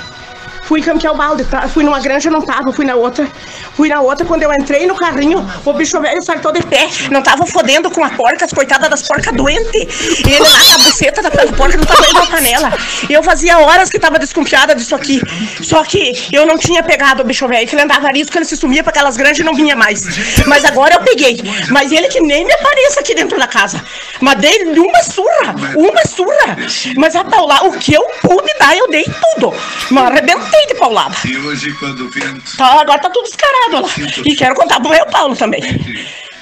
Fui 0.70 0.80
campear 0.80 1.12
o 1.12 1.16
balde, 1.16 1.42
tá? 1.46 1.66
Fui 1.66 1.82
numa 1.82 1.98
granja, 1.98 2.30
não 2.30 2.42
tava, 2.42 2.72
fui 2.72 2.84
na 2.84 2.94
outra. 2.94 3.26
Fui 3.74 3.88
na 3.88 4.00
outra, 4.00 4.24
quando 4.24 4.44
eu 4.44 4.52
entrei 4.52 4.86
no 4.86 4.94
carrinho, 4.94 5.44
o 5.64 5.72
bicho 5.72 6.00
velho 6.00 6.22
saltou 6.22 6.52
de 6.52 6.62
pé. 6.62 6.88
Não 7.10 7.20
tava 7.20 7.44
fodendo 7.44 7.90
com 7.90 8.04
a 8.04 8.10
porca, 8.10 8.44
as 8.44 8.52
coitadas 8.52 8.88
das 8.88 9.02
porcas 9.02 9.34
doentes. 9.34 10.20
Ele 10.24 10.38
lá 10.38 10.48
com 10.48 10.74
a 10.74 10.78
buceta 10.78 11.22
da 11.22 11.30
porca 11.32 11.76
não 11.76 11.84
tava 11.84 12.04
indo 12.08 12.14
na 12.14 12.26
panela. 12.26 12.72
Eu 13.08 13.20
fazia 13.20 13.58
horas 13.58 13.90
que 13.90 13.98
tava 13.98 14.16
desconfiada 14.16 14.72
disso 14.72 14.94
aqui. 14.94 15.20
Só 15.60 15.82
que 15.82 16.28
eu 16.32 16.46
não 16.46 16.56
tinha 16.56 16.84
pegado 16.84 17.24
o 17.24 17.26
bicho 17.26 17.48
velho, 17.48 17.66
que 17.66 17.74
ele 17.74 17.82
andava 17.82 18.06
risco, 18.12 18.38
ele 18.38 18.44
se 18.44 18.56
sumia 18.56 18.84
pra 18.84 18.90
aquelas 18.90 19.16
granjas 19.16 19.40
e 19.40 19.42
não 19.42 19.54
vinha 19.56 19.74
mais. 19.74 20.04
Mas 20.46 20.64
agora 20.64 20.94
eu 20.94 21.00
peguei. 21.00 21.40
Mas 21.70 21.90
ele 21.90 22.06
que 22.06 22.20
nem 22.20 22.44
me 22.44 22.52
apareça 22.52 23.00
aqui 23.00 23.12
dentro 23.12 23.36
da 23.36 23.48
casa. 23.48 23.82
Mas 24.20 24.38
dei 24.38 24.62
uma 24.62 25.02
surra, 25.02 25.52
uma 25.74 26.06
surra. 26.06 26.56
Mas 26.96 27.16
a 27.16 27.24
paulada, 27.24 27.66
o 27.66 27.72
que 27.72 27.92
eu 27.92 28.06
pude 28.22 28.54
dar, 28.56 28.76
eu 28.76 28.86
dei 28.88 29.04
tudo. 29.04 29.52
Mas 29.90 30.04
arrebentei 30.04 30.59
de 30.66 30.74
paulada. 30.74 31.14
E 31.24 31.36
hoje, 31.36 31.72
quando 31.74 32.08
vento 32.10 32.56
Tá, 32.56 32.80
agora 32.80 32.98
tá 32.98 33.10
tudo 33.10 33.24
descarado 33.24 33.82
lá. 33.82 33.88
E 34.24 34.34
quero 34.36 34.54
contar 34.54 34.80
pro 34.80 34.90
meu 34.90 35.06
Paulo 35.06 35.36
também. 35.36 35.62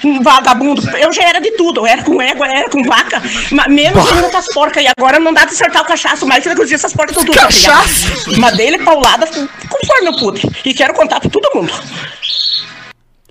Um 0.03 0.21
Vagabundo, 0.23 0.81
eu 0.97 1.11
já 1.11 1.23
era 1.23 1.41
de 1.41 1.51
tudo, 1.51 1.81
eu 1.81 1.85
era 1.87 2.01
com 2.03 2.21
égua, 2.21 2.47
era 2.47 2.69
com 2.69 2.81
vaca, 2.83 3.21
mas 3.51 3.67
menos 3.67 4.09
ainda 4.09 4.29
com 4.29 4.37
as 4.37 4.47
porcas. 4.53 4.81
E 4.81 4.87
agora 4.97 5.19
não 5.19 5.33
dá 5.33 5.43
de 5.43 5.51
acertar 5.51 5.81
o 5.81 5.85
cachaço 5.85 6.25
mais, 6.25 6.41
que 6.41 6.53
daqui 6.55 6.73
essas 6.73 6.93
porcas 6.93 7.17
estão 7.17 7.25
tudo 7.25 7.37
Cachaço? 7.37 8.39
Mas 8.39 8.55
dele, 8.55 8.77
paulada, 8.79 9.27
conforme 9.27 10.07
eu 10.07 10.13
pude. 10.17 10.41
E 10.63 10.73
quero 10.73 10.93
contar 10.93 11.19
pra 11.19 11.29
todo 11.29 11.49
mundo. 11.53 11.73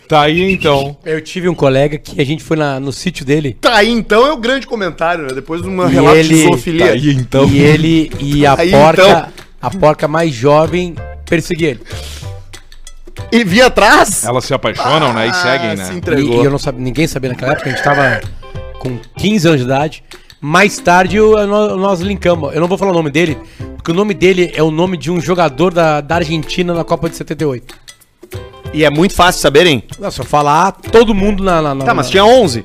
Tá 0.07 0.22
aí 0.22 0.41
então. 0.53 0.97
Eu 1.05 1.20
tive 1.20 1.49
um 1.49 1.55
colega 1.55 1.99
que 1.99 2.20
a 2.20 2.24
gente 2.24 2.43
foi 2.43 2.57
na- 2.57 2.80
no 2.80 2.93
sítio 2.93 3.24
dele. 3.26 3.57
Tá 3.61 3.76
aí 3.76 3.91
então 3.91 4.26
é 4.26 4.32
o 4.32 4.36
grande 4.39 4.66
comentário, 4.66 5.24
né? 5.26 5.34
Depois 5.34 5.61
de 5.61 5.68
uma 5.68 5.86
E 5.86 5.95
relato 5.95 6.16
ele- 6.16 6.28
de 6.34 6.43
zoofilia. 6.45 6.86
Tá 6.86 6.93
aí 6.93 7.11
então. 7.11 7.45
E 7.47 7.59
ele 7.61 8.11
e 8.18 8.47
a 8.47 8.55
Aí, 8.59 8.70
porca, 8.70 9.03
então. 9.03 9.32
A 9.61 9.70
porca 9.70 10.06
mais 10.09 10.32
jovem 10.32 10.94
perseguia 11.28 11.70
ele. 11.70 11.80
E 13.32 13.44
vinha 13.44 13.66
atrás? 13.66 14.24
Elas 14.24 14.44
se 14.44 14.54
apaixonam, 14.54 15.12
né? 15.12 15.26
E 15.28 15.34
seguem, 15.34 15.70
se 15.76 15.82
né? 15.82 15.90
E, 15.92 15.96
entregou. 15.96 16.42
e 16.42 16.44
eu 16.44 16.50
não 16.50 16.59
sabia, 16.59 16.80
ninguém 16.82 17.06
sabia 17.06 17.30
naquela 17.30 17.52
época, 17.52 17.68
a 17.68 17.72
gente 17.72 17.82
tava 17.84 18.20
com 18.78 18.98
15 19.16 19.48
anos 19.48 19.61
de 19.61 19.66
idade. 19.66 20.04
Mais 20.40 20.78
tarde 20.78 21.16
eu- 21.16 21.46
nós, 21.46 21.76
nós 21.76 22.00
linkamos. 22.00 22.54
Eu 22.54 22.61
não 22.61 22.68
vou 22.68 22.78
falar 22.78 22.92
o 22.92 22.94
nome 22.94 23.11
dele, 23.11 23.36
porque 23.76 23.90
o 23.90 23.94
nome 23.94 24.14
dele 24.14 24.52
é 24.54 24.62
o 24.62 24.70
nome 24.70 24.96
de 24.96 25.11
um 25.11 25.20
jogador 25.20 25.74
da, 25.74 26.00
da 26.00 26.14
Argentina 26.16 26.72
na 26.72 26.84
Copa 26.84 27.11
de 27.11 27.16
78. 27.16 27.74
E 28.72 28.84
é 28.84 28.90
muito 28.90 29.14
fácil 29.14 29.40
saberem. 29.40 29.82
Não, 29.98 30.11
se 30.12 30.20
eu 30.20 30.24
falar, 30.24 30.72
todo 30.72 31.12
mundo 31.14 31.42
na. 31.42 31.61
na, 31.61 31.74
na 31.74 31.84
Tá, 31.84 31.92
mas 31.92 32.06
na- 32.06 32.11
tinha 32.12 32.24
11. 32.24 32.64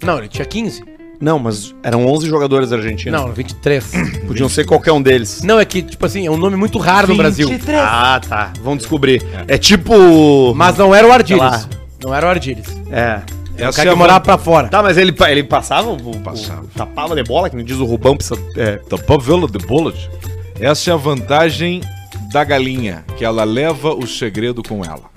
Não, 0.00 0.18
ele 0.18 0.28
tinha 0.28 0.44
15. 0.44 0.84
Não, 1.22 1.38
mas 1.38 1.72
eram 1.84 2.04
11 2.04 2.26
jogadores 2.28 2.72
argentinos. 2.72 3.18
Não, 3.20 3.32
23. 3.32 3.92
Podiam 4.26 4.48
ser 4.48 4.66
qualquer 4.66 4.90
um 4.90 5.00
deles. 5.00 5.40
não, 5.44 5.60
é 5.60 5.64
que, 5.64 5.80
tipo 5.80 6.04
assim, 6.04 6.26
é 6.26 6.30
um 6.30 6.36
nome 6.36 6.56
muito 6.56 6.78
raro 6.78 7.06
no 7.06 7.14
Brasil. 7.16 7.48
Ah, 7.78 8.20
tá. 8.26 8.52
Vamos 8.60 8.80
descobrir. 8.80 9.22
É, 9.46 9.56
tipo. 9.56 10.52
Mas 10.56 10.76
não 10.76 10.92
era 10.92 11.06
o 11.06 11.12
Ardiles. 11.12 11.68
Não 12.02 12.12
era 12.12 12.26
o 12.26 12.28
Ardiles. 12.28 12.66
É. 12.90 13.20
É 13.56 13.66
o 13.66 13.68
Essa 13.68 13.76
cara 13.76 13.90
é 13.90 13.92
que 13.92 13.98
morava 13.98 14.20
pra 14.20 14.36
fora. 14.36 14.66
Tá, 14.66 14.82
mas 14.82 14.96
ele, 14.96 15.14
ele 15.28 15.44
passava? 15.44 15.90
O, 15.92 16.18
Passava. 16.20 16.62
o- 16.62 16.66
tapava 16.68 17.14
de 17.14 17.22
bola, 17.22 17.48
que 17.48 17.54
não 17.56 17.62
diz 17.62 17.76
o 17.76 17.84
Rubão 17.84 18.16
precisa. 18.16 18.40
É. 18.56 18.80
Da 18.90 18.98
favela 18.98 19.46
de 19.46 19.58
Bullet. 19.64 20.10
Essa 20.58 20.90
é 20.90 20.92
a 20.92 20.96
vantagem 20.96 21.82
da 22.32 22.42
galinha, 22.42 23.04
que 23.16 23.24
ela 23.24 23.44
leva 23.44 23.94
o 23.94 24.06
segredo 24.08 24.62
com 24.62 24.82
ela. 24.84 25.11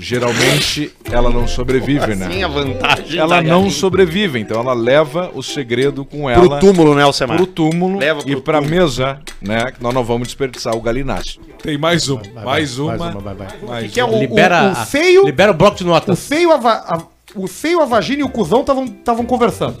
Geralmente 0.00 0.92
ela 1.10 1.28
não 1.28 1.48
sobrevive, 1.48 2.12
Sim, 2.14 2.20
né? 2.20 2.44
a 2.44 2.48
vantagem. 2.48 3.18
Ela 3.18 3.42
da 3.42 3.44
não 3.48 3.68
sobrevive, 3.68 4.38
então 4.38 4.60
ela 4.60 4.72
leva 4.72 5.30
o 5.34 5.42
segredo 5.42 6.04
com 6.04 6.22
Pro 6.22 6.30
ela 6.30 6.58
túmulo, 6.60 6.94
né, 6.94 7.02
Alcemar? 7.02 7.36
pro 7.36 7.46
túmulo 7.46 7.98
Leva 7.98 8.20
e 8.24 8.32
pro 8.32 8.42
pra 8.42 8.58
túmulo. 8.60 8.76
mesa, 8.76 9.18
né? 9.42 9.72
Que 9.72 9.82
nós 9.82 9.92
não 9.92 10.04
vamos 10.04 10.28
desperdiçar 10.28 10.76
o 10.76 10.80
galináceo. 10.80 11.40
Tem 11.62 11.76
mais 11.76 12.08
uma, 12.08 12.22
mais 12.44 12.78
uma, 12.78 12.96
Mais 12.96 13.14
uma, 13.14 13.20
vai, 13.20 13.34
vai. 13.34 13.48
mais 13.66 13.92
que 13.92 13.98
é 13.98 14.04
uma. 14.04 14.16
o- 14.16 14.20
Libera, 14.20 14.72
o 14.72 14.86
feio- 14.86 15.24
libera 15.26 15.50
o 15.50 15.54
bloco 15.54 15.76
de 15.76 15.84
O 15.84 15.88
notas. 15.88 16.28
feio, 16.28 16.52
a, 16.52 16.56
a- 16.56 17.02
o 17.34 17.48
feio, 17.48 17.80
a 17.80 17.84
vagina 17.84 18.20
e 18.20 18.24
o 18.24 18.28
cuzão 18.28 18.60
estavam 18.60 19.26
conversando. 19.26 19.78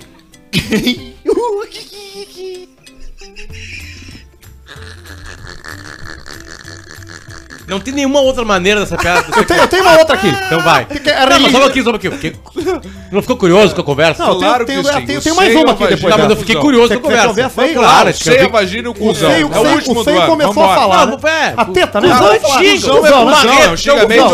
Não 7.68 7.78
tem 7.80 7.92
nenhuma 7.92 8.20
outra 8.20 8.44
maneira 8.44 8.80
dessa 8.80 8.96
piada. 8.96 9.26
Eu 9.36 9.44
tenho, 9.44 9.60
eu 9.60 9.68
tenho 9.68 9.82
uma 9.82 9.98
outra 9.98 10.14
aqui. 10.14 10.28
Então 10.28 10.60
vai. 10.60 10.84
Que 10.86 11.10
é 11.10 11.26
Não, 11.26 11.40
mas 11.40 11.52
só 11.52 11.58
um 11.58 11.60
pouquinho, 11.62 11.84
só 11.84 11.90
um 11.90 11.92
pouquinho. 11.92 12.12
Fiquei- 12.14 12.36
Não 13.12 13.20
ficou 13.22 13.36
curioso 13.36 13.74
com 13.74 13.80
a 13.80 13.84
conversa? 13.84 14.22
Não, 14.22 14.32
eu 14.32 14.38
tenho, 14.38 14.48
Claro 14.50 14.66
tenho, 14.66 14.82
que 14.82 14.88
eu 14.88 14.92
sim. 15.00 15.06
tenho, 15.06 15.18
O 15.18 15.22
tenho 15.22 15.36
mais 15.36 15.54
uma 15.54 15.58
é 15.68 15.72
aqui 15.72 15.86
depois. 15.86 16.10
Não, 16.16 16.18
mas 16.22 16.30
eu 16.30 16.36
fiquei 16.36 16.54
Cusão. 16.54 16.62
curioso 16.62 16.88
com 16.88 16.94
a 16.94 16.96
eu 16.96 17.00
conversa. 17.34 17.62
aí? 17.62 17.74
Claro, 17.74 18.14
sei 18.14 18.40
a 18.40 18.48
vagina 18.48 18.88
e 18.88 18.90
o 18.90 18.94
cuzão. 18.94 19.30
É 19.30 19.44
o 19.44 19.48
o 19.48 19.52
feio- 19.52 19.74
último 19.74 20.00
o 20.00 20.04
feio 20.04 20.16
do 20.16 20.22
ano. 20.22 20.30
começou 20.30 20.64
a 20.64 20.74
falar. 20.74 21.06
Não, 21.06 21.28
é, 21.28 21.54
A 21.56 21.64
teta, 21.66 22.00
né? 22.00 22.08
cuzão 22.08 22.22
Vamos 22.26 22.34
é 22.36 22.40
falar. 22.40 22.58
xinga, 22.58 22.88
Cuzão, 22.90 23.24
marreta, 23.26 23.68
Não, 23.68 23.76
xingamento 23.76 24.28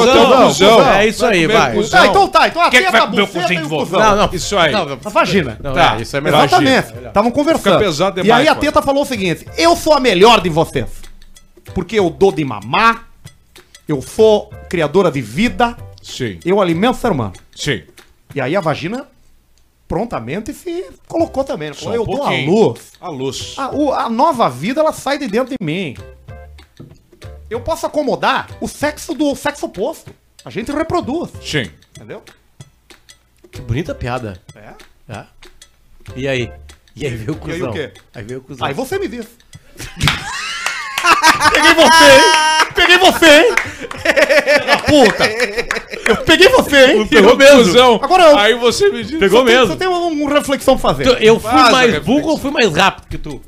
cuzão. 0.46 0.92
É 0.94 1.06
isso 1.08 1.26
aí, 1.26 1.46
Vai. 1.46 1.78
Ah, 1.92 2.06
então 2.06 2.28
tá. 2.28 2.48
Então 2.48 2.62
a 2.62 2.66
é 2.66 2.70
teta, 2.70 2.98
a 3.02 3.06
buceta 3.06 3.52
e 3.52 3.56
de 3.56 3.62
o 3.64 3.68
cuzão. 3.68 4.00
Não, 4.00 4.16
não. 4.16 4.30
Isso 4.32 4.56
aí. 4.56 4.74
A 4.74 5.08
vagina. 5.08 5.58
Tá. 5.62 5.96
é, 5.98 6.02
isso 6.02 6.16
é 6.16 6.20
melhor. 6.20 6.44
Exatamente. 6.44 6.94
Estavam 7.06 7.30
conversando. 7.30 7.62
Fica 7.64 7.78
pesado 7.78 8.20
e 8.24 8.30
aí 8.30 8.48
a 8.48 8.54
teta 8.54 8.80
falou 8.82 9.02
o 9.02 9.06
seguinte: 9.06 9.46
eu 9.58 9.74
sou 9.76 9.92
a 9.94 10.00
melhor 10.00 10.40
de 10.40 10.48
vocês. 10.48 10.86
Porque 11.74 11.98
eu 11.98 12.10
dou 12.10 12.30
de 12.30 12.44
mamar, 12.44 13.04
eu 13.88 14.00
sou 14.02 14.48
criadora 14.68 15.10
de 15.10 15.20
vida, 15.20 15.76
Sim, 16.02 16.38
eu 16.44 16.60
alimento 16.60 16.94
o 16.96 16.98
ser 17.00 17.12
humano. 17.12 17.32
sim. 17.54 17.82
E 18.34 18.40
aí 18.40 18.56
a 18.56 18.60
vagina 18.60 19.06
prontamente 19.86 20.52
se 20.52 20.90
colocou 21.06 21.44
também. 21.44 21.68
né? 21.68 21.74
Falou, 21.74 21.94
Só 21.94 22.00
um 22.00 22.02
eu 22.02 22.06
dou 22.06 22.24
a 22.24 22.30
luz. 22.30 22.92
A 23.00 23.08
luz. 23.08 23.54
A, 23.56 23.70
o- 23.74 23.92
a 23.92 24.08
nova 24.10 24.48
vida, 24.50 24.80
ela 24.80 24.92
sai 24.92 25.18
de 25.18 25.28
dentro 25.28 25.56
de 25.56 25.64
mim. 25.64 25.96
Eu 27.48 27.60
posso 27.60 27.86
acomodar 27.86 28.48
o 28.60 28.66
sexo 28.66 29.14
do 29.14 29.36
sexo 29.36 29.66
oposto. 29.66 30.12
A 30.44 30.50
gente 30.50 30.72
reproduz, 30.72 31.30
Sim. 31.42 31.70
entendeu? 31.94 32.22
Que 33.52 33.60
bonita 33.60 33.94
piada. 33.94 34.40
É. 34.56 34.72
É. 35.14 35.24
E 36.16 36.26
aí? 36.26 36.52
E 36.96 37.06
aí 37.06 37.14
veio 37.14 37.38
o 37.40 37.48
E 37.48 37.52
aí 37.52 37.58
cuzão. 37.58 37.70
o 37.70 37.72
quê? 37.72 37.92
Aí 38.14 38.24
veio 38.24 38.40
o 38.40 38.42
cuzão. 38.42 38.66
Aí 38.66 38.74
você 38.74 38.98
me 38.98 39.06
diz. 39.06 39.26
peguei 41.52 41.74
você, 41.74 42.04
hein? 42.04 42.20
Peguei 42.74 42.98
você, 42.98 43.26
hein? 43.40 43.54
Da 44.66 44.78
puta. 44.78 45.24
Eu 46.08 46.16
peguei 46.24 46.48
você, 46.48 46.86
hein? 46.92 47.06
Pegou 47.06 47.36
mesmo. 47.36 48.00
Agora 48.02 48.24
eu- 48.24 48.38
Aí 48.38 48.54
você 48.54 48.90
me 48.90 49.02
diz. 49.04 49.18
Pegou 49.18 49.40
Só 49.40 49.44
tem- 49.46 49.54
mesmo. 49.54 49.66
Só 49.68 49.76
tem 49.76 49.88
uma, 49.88 49.98
uma 49.98 50.30
reflexão 50.34 50.76
pra 50.78 50.90
fazer. 50.94 51.22
Eu 51.22 51.38
fui 51.40 51.50
Faz 51.50 51.68
a 51.68 51.70
mais 51.72 51.86
reflexão. 51.92 52.14
burro 52.14 52.28
ou 52.32 52.38
fui 52.38 52.50
mais 52.50 52.74
rápido 52.74 53.06
que 53.08 53.18
tu? 53.18 53.40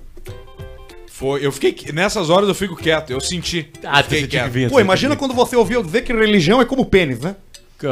Foi, 1.09 1.45
eu 1.45 1.51
fiquei. 1.53 1.93
Nessas 1.93 2.29
horas 2.31 2.49
eu 2.49 2.55
fico 2.55 2.77
quieto, 2.77 3.11
eu 3.11 3.21
senti. 3.21 3.71
Ah, 3.85 4.03
fiquei 4.03 4.23
tu 4.23 4.29
tinha 4.29 4.43
que 4.45 4.51
quieto. 4.51 4.53
vir. 4.53 4.71
Pô, 4.71 4.81
imagina 4.81 5.17
quando 5.17 5.33
você 5.35 5.57
ouviu 5.57 5.83
dizer 5.83 6.03
que 6.03 6.13
religião 6.13 6.61
é 6.61 6.65
como 6.65 6.85
pênis, 6.85 7.21
né? 7.21 7.37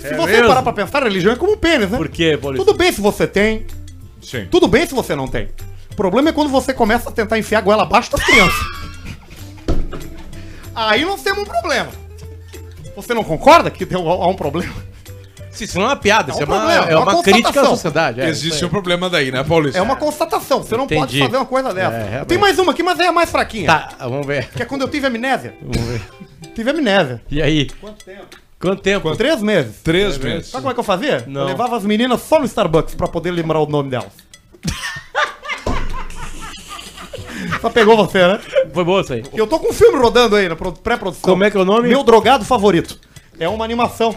Se 0.00 0.14
você 0.14 0.32
mesmo? 0.32 0.48
parar 0.48 0.62
pra 0.62 0.72
pensar, 0.72 1.02
religião 1.02 1.32
é 1.32 1.36
como 1.36 1.56
pênis, 1.56 1.90
né? 1.90 1.96
Por 1.98 2.08
quê, 2.08 2.38
Paulista? 2.40 2.64
Tudo 2.64 2.76
bem 2.76 2.92
se 2.92 3.00
você 3.00 3.26
tem, 3.26 3.66
Sim. 4.22 4.46
tudo 4.50 4.66
bem 4.68 4.86
se 4.86 4.94
você 4.94 5.14
não 5.14 5.28
tem. 5.28 5.48
O 5.96 6.02
problema 6.06 6.28
é 6.28 6.32
quando 6.32 6.50
você 6.50 6.74
começa 6.74 7.08
a 7.08 7.12
tentar 7.12 7.38
enfiar 7.38 7.60
a 7.60 7.62
goela 7.62 7.82
abaixo 7.84 8.12
das 8.12 8.22
crianças. 8.22 8.66
Aí 10.74 11.06
nós 11.06 11.22
temos 11.22 11.40
um 11.40 11.46
problema. 11.46 11.88
Você 12.94 13.14
não 13.14 13.24
concorda 13.24 13.70
que 13.70 13.86
tem, 13.86 13.96
há 13.96 14.26
um 14.26 14.34
problema? 14.34 14.74
Sim, 15.50 15.64
Isso 15.64 15.78
não 15.78 15.86
é 15.86 15.88
uma 15.88 15.96
piada, 15.96 16.32
isso 16.32 16.38
um 16.38 16.42
é 16.42 16.44
uma, 16.44 16.56
problema, 16.58 16.86
é 16.86 16.92
é 16.92 16.98
uma, 16.98 17.14
uma 17.14 17.22
crítica 17.22 17.62
à 17.62 17.64
sociedade. 17.64 18.20
É, 18.20 18.28
Existe 18.28 18.56
isso 18.56 18.66
um 18.66 18.68
problema 18.68 19.08
daí, 19.08 19.32
né, 19.32 19.42
Paulista? 19.42 19.78
É 19.78 19.80
uma 19.80 19.96
constatação. 19.96 20.62
Você 20.62 20.76
não 20.76 20.86
pode 20.86 21.16
Entendi. 21.16 21.20
fazer 21.20 21.36
uma 21.38 21.46
coisa 21.46 21.72
dessa. 21.72 21.96
É, 21.96 22.24
tem 22.26 22.36
mais 22.36 22.58
uma 22.58 22.72
aqui, 22.72 22.82
mas 22.82 23.00
é 23.00 23.06
a 23.06 23.12
mais 23.12 23.30
fraquinha. 23.30 23.66
Tá, 23.66 23.96
vamos 24.00 24.26
ver. 24.26 24.50
Que 24.50 24.64
é 24.64 24.66
quando 24.66 24.82
eu 24.82 24.88
tive 24.90 25.06
amnésia. 25.06 25.56
Vamos 25.62 25.80
ver. 25.88 26.02
Tive 26.54 26.68
amnésia. 26.68 27.22
E 27.30 27.40
aí? 27.40 27.70
Quanto 27.80 28.04
tempo? 28.04 28.36
Quanto 28.60 28.82
tempo? 28.82 29.16
Três 29.16 29.40
meses. 29.40 29.76
Três 29.82 30.18
meses. 30.18 30.50
Sabe 30.50 30.60
como 30.60 30.72
é 30.72 30.74
que 30.74 30.80
eu 30.80 30.84
fazia? 30.84 31.24
Não. 31.26 31.40
Eu 31.40 31.46
levava 31.46 31.74
as 31.74 31.84
meninas 31.84 32.20
só 32.20 32.38
no 32.38 32.44
Starbucks 32.44 32.94
pra 32.94 33.08
poder 33.08 33.30
lembrar 33.30 33.60
o 33.60 33.66
nome 33.66 33.88
delas. 33.88 34.12
Só 37.60 37.70
pegou 37.70 37.96
você, 37.96 38.26
né? 38.26 38.40
Foi 38.72 38.84
boa 38.84 39.00
isso 39.00 39.12
aí. 39.12 39.22
Eu 39.34 39.46
tô 39.46 39.58
com 39.58 39.70
um 39.70 39.72
filme 39.72 39.98
rodando 39.98 40.36
aí 40.36 40.48
na 40.48 40.56
pro- 40.56 40.72
pré-produção. 40.72 41.22
Como 41.30 41.44
é 41.44 41.50
que 41.50 41.56
é 41.56 41.60
o 41.60 41.64
nome? 41.64 41.88
Meu 41.88 42.02
drogado 42.02 42.44
favorito. 42.44 42.98
É 43.38 43.46
uma 43.48 43.64
animação. 43.64 44.14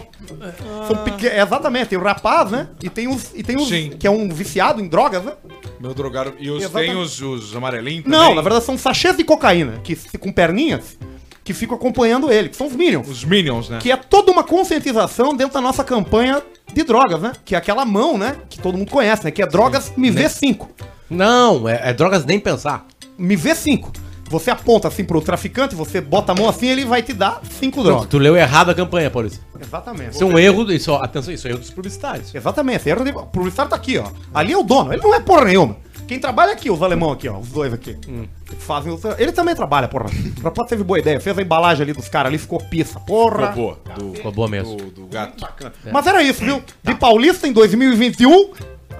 São 0.88 1.04
é, 1.28 1.42
exatamente, 1.42 1.88
tem 1.88 1.98
o 1.98 2.02
rapaz, 2.02 2.50
né? 2.50 2.68
E 2.82 2.88
tem 2.88 3.06
os. 3.06 3.32
E 3.34 3.42
tem 3.42 3.56
os 3.56 3.68
Sim. 3.68 3.90
que 3.98 4.06
é 4.06 4.10
um 4.10 4.28
viciado 4.30 4.80
em 4.80 4.88
drogas, 4.88 5.22
né? 5.22 5.32
Meu 5.78 5.92
drogado. 5.92 6.32
E 6.38 6.50
os, 6.50 6.62
Exatamente. 6.62 6.90
tem 6.92 6.98
os, 7.00 7.20
os 7.20 7.54
amarelinhos 7.54 8.04
Não, 8.06 8.18
também? 8.20 8.34
na 8.36 8.42
verdade 8.42 8.64
são 8.64 8.78
sachês 8.78 9.16
de 9.16 9.24
cocaína, 9.24 9.74
que 9.84 9.94
com 10.18 10.32
perninhas, 10.32 10.98
que 11.44 11.52
ficam 11.52 11.76
acompanhando 11.76 12.32
ele, 12.32 12.48
que 12.48 12.56
são 12.56 12.66
os 12.66 12.72
Minions. 12.74 13.08
Os 13.08 13.22
Minions, 13.24 13.68
né? 13.68 13.78
Que 13.80 13.92
é 13.92 13.96
toda 13.96 14.32
uma 14.32 14.42
conscientização 14.42 15.34
dentro 15.34 15.52
da 15.54 15.60
nossa 15.60 15.84
campanha 15.84 16.42
de 16.72 16.82
drogas, 16.82 17.20
né? 17.20 17.32
Que 17.44 17.54
é 17.54 17.58
aquela 17.58 17.84
mão, 17.84 18.16
né? 18.16 18.36
Que 18.48 18.58
todo 18.58 18.78
mundo 18.78 18.90
conhece, 18.90 19.24
né? 19.24 19.30
Que 19.30 19.42
é 19.42 19.46
drogas 19.46 19.92
me 19.96 20.10
vê 20.10 20.28
5. 20.30 20.68
Não, 21.10 21.68
é, 21.68 21.90
é 21.90 21.92
drogas 21.92 22.24
nem 22.24 22.38
pensar. 22.40 22.86
Me 23.20 23.36
vê 23.36 23.54
5. 23.54 23.92
Você 24.30 24.48
aponta 24.48 24.86
assim 24.86 25.04
pro 25.04 25.20
traficante, 25.20 25.74
você 25.74 26.00
bota 26.00 26.30
a 26.30 26.34
mão 26.36 26.48
assim, 26.48 26.68
ele 26.68 26.84
vai 26.84 27.02
te 27.02 27.12
dar 27.12 27.40
5 27.58 27.82
drogas. 27.82 28.06
Tu 28.08 28.16
leu 28.16 28.36
errado 28.36 28.70
a 28.70 28.74
campanha, 28.74 29.10
Paulista. 29.10 29.40
Exatamente. 29.60 30.14
Isso 30.14 30.22
é 30.22 30.26
um 30.26 30.38
erro. 30.38 30.70
Isso, 30.70 30.92
ó, 30.92 31.02
atenção, 31.02 31.34
isso 31.34 31.48
é 31.48 31.50
erro 31.50 31.58
dos 31.58 31.70
publicitários. 31.70 32.32
Exatamente, 32.32 32.88
erro 32.88 33.04
de... 33.04 33.10
O 33.10 33.26
publicitário 33.26 33.70
tá 33.70 33.76
aqui, 33.76 33.98
ó. 33.98 34.06
Ali 34.32 34.52
é 34.52 34.56
o 34.56 34.62
dono, 34.62 34.92
ele 34.92 35.02
não 35.02 35.12
é 35.12 35.18
porra 35.20 35.46
nenhuma. 35.46 35.76
Quem 36.06 36.18
trabalha 36.18 36.52
aqui, 36.52 36.70
os 36.70 36.80
alemão 36.80 37.10
aqui, 37.12 37.28
ó, 37.28 37.38
os 37.38 37.48
dois 37.48 37.72
aqui. 37.72 37.94
Que 37.94 38.54
Fazem 38.56 38.92
os... 38.92 39.00
Ele 39.18 39.32
também 39.32 39.54
trabalha, 39.54 39.88
porra. 39.88 40.06
O 40.38 40.42
rapaz 40.42 40.68
teve 40.68 40.84
boa 40.84 40.98
ideia, 40.98 41.20
fez 41.20 41.36
a 41.36 41.42
embalagem 41.42 41.82
ali 41.82 41.92
dos 41.92 42.08
caras 42.08 42.28
ali, 42.30 42.38
ficou 42.38 42.60
pissa, 42.60 43.00
porra. 43.00 43.48
Ficou 43.48 43.76
boa. 43.84 43.96
Do, 43.96 44.14
Ficou 44.14 44.32
boa 44.32 44.48
mesmo. 44.48 44.76
do, 44.76 44.90
do 44.90 45.06
gato. 45.06 45.44
Mas 45.92 46.06
era 46.06 46.22
isso, 46.22 46.44
viu? 46.44 46.62
De 46.84 46.94
Paulista 46.94 47.48
em 47.48 47.52
2021, 47.52 48.50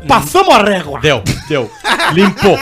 passamos 0.06 0.54
a 0.54 0.62
régua. 0.62 1.00
Deu, 1.00 1.22
deu. 1.48 1.70
Limpou. 2.12 2.58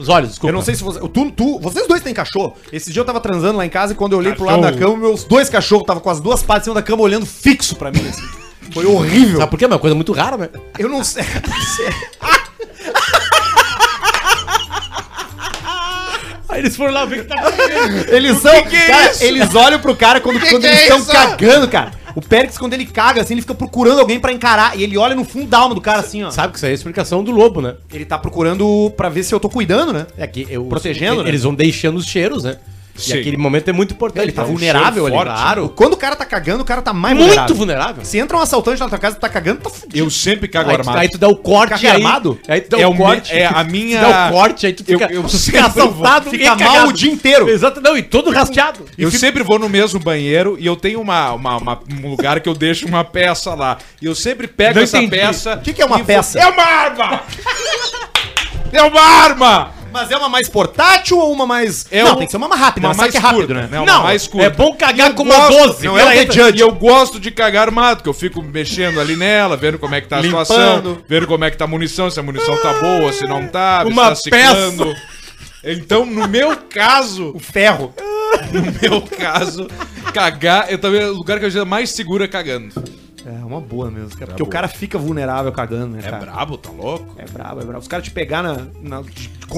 Os 0.00 0.08
olhos, 0.08 0.30
desculpa. 0.30 0.50
Eu 0.50 0.54
não 0.54 0.62
sei 0.62 0.74
se 0.74 0.82
você. 0.82 1.00
Tu, 1.00 1.30
tu, 1.32 1.58
vocês 1.60 1.86
dois 1.86 2.02
têm 2.02 2.12
cachorro. 2.14 2.56
Esse 2.72 2.92
dia 2.92 3.00
eu 3.00 3.04
tava 3.04 3.20
transando 3.20 3.56
lá 3.58 3.64
em 3.66 3.70
casa 3.70 3.92
e 3.92 3.96
quando 3.96 4.12
eu 4.12 4.18
olhei 4.18 4.34
pro 4.34 4.44
lado 4.44 4.62
da 4.62 4.72
cama, 4.72 4.96
meus 4.96 5.24
dois 5.24 5.48
cachorros 5.48 5.82
estavam 5.82 6.02
com 6.02 6.10
as 6.10 6.20
duas 6.20 6.42
patas 6.42 6.62
em 6.62 6.64
cima 6.64 6.74
da 6.74 6.82
cama 6.82 7.02
olhando 7.02 7.26
fixo 7.26 7.76
pra 7.76 7.90
mim. 7.90 8.06
assim. 8.08 8.22
Foi 8.72 8.86
horrível. 8.86 9.38
Sabe 9.40 9.50
por 9.50 9.58
quê? 9.58 9.64
É 9.64 9.68
uma 9.68 9.78
coisa 9.78 9.94
muito 9.96 10.12
rara, 10.12 10.36
né? 10.36 10.48
Eu 10.78 10.88
não 10.88 11.02
sei. 11.02 11.24
Aí 16.48 16.60
eles 16.60 16.76
foram 16.76 16.92
lá 16.92 17.04
ver 17.04 17.22
que 17.24 17.28
tá 17.28 17.36
Eles 18.08 18.38
são. 18.38 18.52
cara, 18.64 19.12
eles 19.20 19.54
olham 19.54 19.78
pro 19.78 19.94
cara 19.94 20.20
quando, 20.20 20.40
quando 20.40 20.64
eles 20.64 20.80
estão 20.80 21.04
cagando, 21.04 21.68
cara. 21.68 21.92
O 22.14 22.20
Périx, 22.20 22.58
quando 22.58 22.74
ele 22.74 22.86
caga, 22.86 23.20
assim, 23.20 23.34
ele 23.34 23.40
fica 23.40 23.54
procurando 23.54 24.00
alguém 24.00 24.18
pra 24.18 24.32
encarar. 24.32 24.78
E 24.78 24.82
ele 24.82 24.96
olha 24.96 25.14
no 25.14 25.24
fundo 25.24 25.46
da 25.46 25.58
alma 25.58 25.74
do 25.74 25.80
cara, 25.80 26.00
assim, 26.00 26.22
ó. 26.22 26.30
Sabe 26.30 26.52
que 26.52 26.58
isso 26.58 26.66
aí 26.66 26.72
é 26.72 26.74
a 26.74 26.74
explicação 26.74 27.22
do 27.22 27.30
lobo, 27.30 27.60
né? 27.60 27.74
Ele 27.92 28.04
tá 28.04 28.18
procurando 28.18 28.92
pra 28.96 29.08
ver 29.08 29.22
se 29.22 29.34
eu 29.34 29.40
tô 29.40 29.48
cuidando, 29.48 29.92
né? 29.92 30.06
É 30.16 30.26
que 30.26 30.46
eu, 30.50 30.64
Protegendo, 30.64 31.22
né? 31.22 31.28
Eles 31.28 31.42
vão 31.42 31.54
deixando 31.54 31.96
os 31.96 32.06
cheiros, 32.06 32.44
né? 32.44 32.56
Sim. 33.00 33.16
E 33.16 33.20
aquele 33.20 33.36
momento 33.36 33.68
é 33.68 33.72
muito 33.72 33.94
importante. 33.94 34.24
Ele 34.24 34.32
tá 34.32 34.42
É 34.42 34.44
um 34.44 34.48
vulnerável 34.48 35.06
ali, 35.06 35.14
forte. 35.16 35.28
claro. 35.32 35.68
Quando 35.74 35.92
o 35.94 35.96
cara 35.96 36.14
tá 36.16 36.24
cagando, 36.24 36.62
o 36.62 36.64
cara 36.64 36.82
tá 36.82 36.92
mais 36.92 37.16
Muito 37.16 37.54
vulnerável. 37.54 38.04
Se 38.04 38.18
entra 38.18 38.36
um 38.36 38.40
assaltante 38.40 38.80
na 38.80 38.88
tua 38.88 38.98
casa 38.98 39.16
e 39.16 39.20
tá 39.20 39.28
cagando, 39.28 39.60
tá 39.60 39.70
fudido. 39.70 39.96
Eu 39.98 40.10
sempre 40.10 40.46
cago 40.48 40.70
Aí 40.70 40.76
tu, 40.76 40.80
armado. 40.80 40.98
aí 40.98 41.08
tu 41.08 41.18
dá 41.18 41.28
o 41.28 41.36
corte 41.36 41.86
aí. 41.86 41.96
armado? 41.96 42.38
Aí 42.48 42.60
tu 42.60 42.70
dá 42.70 42.80
É 42.80 42.86
o 42.86 42.94
corte. 42.94 43.32
é 43.32 43.46
a 43.46 43.64
minha- 43.64 44.00
Tu 44.04 44.08
dá 44.10 44.28
o 44.28 44.32
corte, 44.32 44.66
aí 44.66 44.72
tu 44.72 44.84
Eu- 44.86 44.98
fica, 44.98 45.12
eu 45.12 45.22
tu 45.24 45.30
sempre 45.36 45.60
fica 45.62 45.66
assaltado 45.66 46.24
vou- 46.26 46.34
e 46.34 46.38
fica 46.38 46.50
mal 46.56 46.58
cagado. 46.72 46.88
o 46.90 46.92
dia 46.92 47.10
inteiro. 47.12 47.48
Exato, 47.48 47.80
não, 47.80 47.96
e 47.96 48.02
todo 48.02 48.30
rasteado. 48.30 48.84
Eu 48.98 49.10
sempre 49.10 49.42
vou 49.42 49.58
no 49.58 49.68
mesmo 49.68 49.98
banheiro 50.00 50.56
e 50.58 50.66
eu 50.66 50.76
tenho 50.76 51.00
uma, 51.00 51.32
uma- 51.32 51.56
uma- 51.56 51.80
um 52.02 52.10
lugar 52.10 52.40
que 52.40 52.48
eu 52.48 52.54
deixo 52.54 52.86
uma 52.86 53.04
peça 53.04 53.54
lá. 53.54 53.78
E 54.00 54.06
eu 54.06 54.14
sempre 54.14 54.46
pego 54.46 54.74
Não 54.76 54.82
essa 54.82 54.98
entendi. 54.98 55.16
peça. 55.22 55.54
O 55.54 55.60
que 55.60 55.72
que 55.72 55.82
é 55.82 55.84
uma 55.86 55.96
e 55.96 55.98
vou- 55.98 56.06
peça? 56.06 56.38
É 56.38 56.46
uma 56.46 56.62
arma! 56.62 57.20
é 58.72 58.82
uma 58.82 59.00
arma! 59.00 59.79
Mas 59.92 60.10
é 60.10 60.16
uma 60.16 60.28
mais 60.28 60.48
portátil 60.48 61.18
ou 61.18 61.32
uma 61.32 61.46
mais. 61.46 61.86
É 61.90 62.02
não, 62.04 62.12
um- 62.12 62.16
tem 62.16 62.26
que 62.26 62.30
ser 62.30 62.36
uma 62.36 62.48
mais 62.48 62.60
rápida, 62.60 62.86
Uma 62.88 62.94
mais 62.94 63.14
rápido, 63.14 63.36
curta, 63.46 63.54
né? 63.54 63.68
né? 63.70 63.80
Uma 63.80 64.00
mais 64.02 64.26
curta. 64.26 64.46
É 64.46 64.50
bom 64.50 64.74
cagar 64.74 65.14
com 65.14 65.22
uma 65.22 65.36
gosto- 65.48 65.66
12. 65.68 65.86
Não, 65.86 65.98
é 65.98 66.24
o 66.24 66.32
Judge. 66.32 66.58
E 66.58 66.60
eu 66.60 66.72
gosto 66.72 67.18
de 67.20 67.30
cagar 67.30 67.66
armado, 67.68 68.02
que 68.02 68.08
eu 68.08 68.14
fico 68.14 68.42
mexendo 68.42 69.00
ali 69.00 69.16
nela, 69.16 69.56
vendo 69.56 69.78
como 69.78 69.94
é 69.94 70.00
que 70.00 70.08
tá 70.08 70.18
a 70.18 70.20
Limpando. 70.20 70.44
situação, 70.46 70.98
vendo 71.08 71.26
como 71.26 71.44
é 71.44 71.50
que 71.50 71.56
tá 71.56 71.64
a 71.64 71.68
munição, 71.68 72.10
se 72.10 72.18
a 72.20 72.22
munição 72.22 72.56
tá 72.62 72.74
boa, 72.74 73.12
se 73.12 73.24
não 73.26 73.46
tá, 73.48 73.84
Uma 73.86 74.14
se 74.14 74.30
tá 74.30 74.36
ciclando. 74.36 74.94
Então, 75.62 76.06
no 76.06 76.26
meu 76.26 76.56
caso, 76.56 77.32
O 77.34 77.38
ferro. 77.38 77.92
no 78.52 78.62
meu 78.80 79.02
caso, 79.02 79.66
cagar, 80.14 80.70
eu 80.72 80.78
também, 80.78 81.04
o 81.04 81.12
lugar 81.14 81.38
que 81.38 81.44
eu 81.46 81.50
já 81.50 81.64
mais 81.64 81.90
seguro 81.90 82.24
é 82.24 82.28
cagando. 82.28 82.72
É 83.26 83.44
uma 83.44 83.60
boa 83.60 83.90
mesmo, 83.90 84.10
cara. 84.10 84.26
Porque 84.28 84.42
o 84.42 84.46
cara 84.46 84.66
fica 84.68 84.96
vulnerável 84.98 85.52
cagando, 85.52 85.96
né, 85.96 85.98
É 86.04 86.10
cara? 86.10 86.18
brabo, 86.24 86.56
tá 86.56 86.70
louco? 86.70 87.14
É 87.18 87.24
brabo, 87.24 87.60
é 87.60 87.64
brabo. 87.64 87.80
Os 87.80 87.88
caras 87.88 88.04
te 88.04 88.10
pegar 88.10 88.42
na, 88.42 88.66
na 88.80 89.02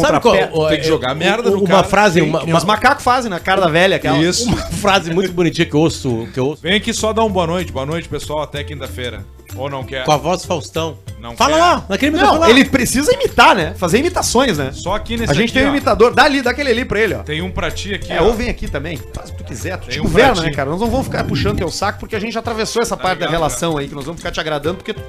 Sabe 0.00 0.20
qual? 0.20 0.68
tem 0.68 0.80
que 0.80 0.86
jogar 0.86 1.14
merda 1.14 1.50
no 1.50 1.58
Uma 1.58 1.66
cara. 1.68 1.84
frase, 1.84 2.20
Tem, 2.20 2.28
uma, 2.28 2.40
Que 2.40 2.46
uma, 2.50 2.58
os 2.58 2.64
macacos 2.64 3.04
fazem 3.04 3.30
na 3.30 3.38
cara 3.38 3.60
da 3.60 3.68
velha, 3.68 3.96
aquela. 3.96 4.18
Isso. 4.18 4.46
uma 4.48 4.56
frase 4.56 5.12
muito 5.12 5.32
bonitinha 5.32 5.66
que 5.66 5.74
eu 5.74 5.80
ouço, 5.80 6.26
que 6.32 6.40
eu 6.40 6.46
ouço 6.46 6.62
Vem 6.62 6.74
aqui 6.74 6.92
só 6.92 7.12
dar 7.12 7.24
um 7.24 7.30
boa 7.30 7.46
noite. 7.46 7.70
Boa 7.70 7.86
noite, 7.86 8.08
pessoal. 8.08 8.42
Até 8.42 8.64
quinta-feira. 8.64 9.24
Ou 9.56 9.68
não 9.70 9.84
quer? 9.84 10.04
com 10.04 10.12
a 10.12 10.16
voz 10.16 10.44
Faustão. 10.44 10.96
Não 11.20 11.36
Fala 11.36 11.52
quer. 11.54 11.60
lá, 11.60 11.84
naquele 11.88 12.10
microfone 12.12 12.38
Não, 12.40 12.46
lá. 12.46 12.50
ele 12.50 12.64
precisa 12.64 13.12
imitar, 13.14 13.54
né? 13.54 13.74
Fazer 13.76 13.98
imitações, 13.98 14.58
né? 14.58 14.70
Só 14.72 14.94
aqui 14.94 15.16
nesse 15.16 15.30
A 15.30 15.34
gente 15.34 15.50
aqui, 15.50 15.52
tem 15.58 15.64
um 15.64 15.68
ó. 15.68 15.70
imitador. 15.70 16.12
Dá 16.12 16.24
ali, 16.24 16.42
dá 16.42 16.50
aquele 16.50 16.70
ali 16.70 16.84
pra 16.84 16.98
ele, 16.98 17.14
ó. 17.14 17.18
Tem 17.22 17.40
um 17.42 17.50
pra 17.50 17.70
ti 17.70 17.94
aqui, 17.94 18.12
É, 18.12 18.20
ó. 18.20 18.24
ou 18.24 18.34
vem 18.34 18.48
aqui 18.48 18.66
também. 18.68 18.98
Faz 19.14 19.30
o 19.30 19.32
que 19.34 19.38
tu 19.38 19.44
quiser. 19.44 19.76
Tu 19.78 19.86
Tem 19.86 19.90
te 19.94 20.00
um 20.00 20.10
ti. 20.34 20.40
né, 20.42 20.50
cara? 20.50 20.68
Nós 20.70 20.80
não 20.80 20.90
vamos 20.90 21.06
ficar 21.06 21.22
puxando 21.24 21.58
teu 21.58 21.70
saco 21.70 22.00
porque 22.00 22.16
a 22.16 22.20
gente 22.20 22.32
já 22.32 22.40
atravessou 22.40 22.82
essa 22.82 22.96
parte 22.96 23.20
da 23.20 23.26
ligado, 23.26 23.30
relação 23.32 23.76
aí, 23.78 23.86
que 23.88 23.94
nós 23.94 24.04
vamos 24.04 24.20
ficar 24.20 24.32
te 24.32 24.40
agradando 24.40 24.78
porque 24.78 24.94
tu... 24.94 25.00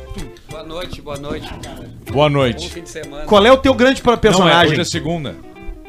Boa 0.51 0.63
noite, 0.63 1.01
boa 1.01 1.17
noite, 1.17 1.47
cara. 1.47 1.89
Boa 2.11 2.29
Bom 2.29 2.29
noite. 2.29 2.69
fim 2.69 2.83
de 2.83 2.89
semana. 2.89 3.25
Qual 3.25 3.43
é 3.43 3.51
o 3.51 3.57
teu 3.57 3.73
grande 3.73 4.01
pra- 4.03 4.11
Não, 4.11 4.17
é, 4.19 4.21
personagem? 4.21 4.71
hoje 4.73 4.81
é 4.81 4.85
segunda. 4.85 5.35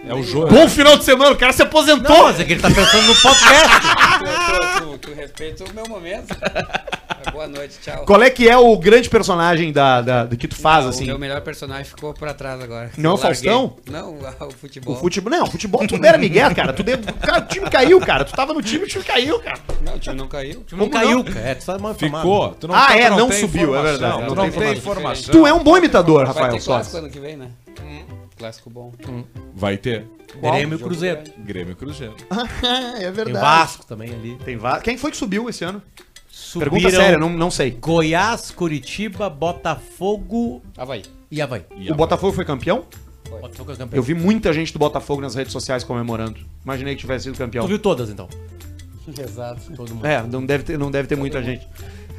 É 0.08 0.14
o 0.14 0.22
jogo. 0.22 0.48
Bom 0.48 0.68
final 0.68 0.96
de 0.96 1.04
semana, 1.04 1.32
o 1.32 1.36
cara 1.36 1.52
se 1.52 1.62
aposentou. 1.62 2.14
Não, 2.16 2.24
mas 2.24 2.40
é 2.40 2.44
que 2.44 2.52
ele 2.54 2.62
tá 2.62 2.68
pensando 2.70 3.06
no 3.06 3.14
podcast. 3.14 3.80
Tu, 4.18 4.80
tu, 4.80 4.98
tu 4.98 5.14
respeita 5.14 5.64
o 5.64 5.74
meu 5.74 5.84
momento. 5.88 6.34
Boa 7.32 7.46
noite, 7.46 7.78
tchau. 7.82 8.04
Qual 8.04 8.22
é 8.22 8.30
que 8.30 8.48
é 8.48 8.56
o 8.56 8.76
grande 8.78 9.08
personagem 9.08 9.72
da, 9.72 10.00
da, 10.00 10.24
do 10.24 10.36
que 10.36 10.46
tu 10.48 10.56
faz, 10.56 10.84
Não, 10.84 10.90
assim? 10.90 11.04
O 11.04 11.06
meu 11.06 11.18
melhor 11.18 11.40
personagem 11.40 11.84
ficou 11.84 12.12
pra 12.14 12.34
trás 12.34 12.60
agora. 12.60 12.90
Não 12.96 13.10
é 13.12 13.14
o. 13.14 13.16
Faustão? 13.16 13.76
Não, 13.90 14.16
o 14.46 14.50
futebol. 14.50 14.94
O 14.94 14.98
futebol. 14.98 15.30
Não, 15.30 15.44
o 15.44 15.50
futebol 15.50 15.86
tu 15.86 15.96
era 16.04 16.18
Miguel, 16.18 16.54
cara. 16.54 16.72
Tu 16.72 16.82
deu, 16.82 16.98
cara. 17.20 17.38
O 17.38 17.46
time 17.46 17.70
caiu, 17.70 18.00
cara. 18.00 18.24
Tu 18.24 18.32
tava 18.34 18.52
no 18.52 18.62
time, 18.62 18.84
o 18.84 18.88
time 18.88 19.04
caiu, 19.04 19.40
cara. 19.40 19.58
Não, 19.82 19.94
o 19.94 19.98
time 19.98 20.16
não 20.16 20.28
caiu. 20.28 20.64
Não 20.72 20.78
Como 20.78 20.90
caiu, 20.90 21.18
não? 21.18 21.24
cara. 21.24 21.40
É, 21.40 21.54
tu 21.54 21.66
tá 21.66 21.78
mal 21.78 21.94
Ficou. 21.94 22.50
Tu 22.50 22.68
Ah, 22.72 22.86
tu 22.88 22.92
é, 22.92 23.10
não 23.10 23.28
tem 23.28 23.40
subiu, 23.40 23.74
é 23.76 23.82
verdade, 23.82 24.14
Tu 24.14 24.20
não 24.20 24.34
não 24.34 24.50
tem 24.50 24.60
tem 24.60 24.72
informação. 24.72 25.32
Tu 25.32 25.46
é 25.46 25.52
um 25.52 25.62
bom 25.62 25.76
imitador, 25.78 26.26
Vai 26.26 26.34
Rafael 26.34 26.52
ter 26.58 26.64
clássico 26.64 26.96
ano 26.96 27.10
que 27.10 27.20
vem, 27.20 27.36
né? 27.36 27.48
Clássico 28.36 28.68
bom. 28.68 28.92
Vai 29.54 29.76
ter. 29.76 30.04
Grêmio 30.40 30.76
e 30.76 30.82
Cruzeiro. 30.82 31.22
Grêmio 31.38 31.72
e 31.72 31.74
Cruzeiro. 31.76 32.16
é 33.00 33.10
Tem 33.10 33.32
Vasco 33.32 33.86
também 33.86 34.12
ali. 34.12 34.36
Tem 34.44 34.56
va- 34.56 34.80
Quem 34.80 34.98
foi 34.98 35.10
que 35.12 35.16
subiu 35.16 35.48
esse 35.48 35.64
ano? 35.64 35.80
Subiram 36.36 36.72
Pergunta 36.72 36.94
séria, 36.96 37.16
não, 37.18 37.30
não 37.30 37.50
sei. 37.50 37.70
Goiás, 37.70 38.50
Curitiba, 38.50 39.30
Botafogo 39.30 40.60
Havaí. 40.76 41.02
e 41.30 41.40
Havaí. 41.40 41.62
E 41.76 41.90
O 41.92 41.94
Botafogo 41.94 42.32
foi 42.32 42.44
campeão? 42.44 42.84
Botafogo 43.40 43.72
é 43.72 43.76
campeão. 43.76 43.96
Eu 43.96 44.02
vi 44.02 44.14
muita 44.14 44.52
gente 44.52 44.72
do 44.72 44.78
Botafogo 44.78 45.20
nas 45.20 45.34
redes 45.34 45.52
sociais 45.52 45.84
comemorando. 45.84 46.40
Imaginei 46.64 46.94
que 46.94 47.00
tivesse 47.00 47.24
sido 47.24 47.38
campeão. 47.38 47.64
Tu 47.64 47.68
viu 47.68 47.78
todas, 47.78 48.10
então? 48.10 48.28
Exato. 49.18 49.60
Todo 49.76 49.94
mundo. 49.94 50.06
É, 50.06 50.22
não 50.22 50.44
deve 50.44 50.64
ter, 50.64 50.78
não 50.78 50.90
deve 50.90 51.06
ter 51.08 51.16
muita 51.16 51.42
gente. 51.42 51.66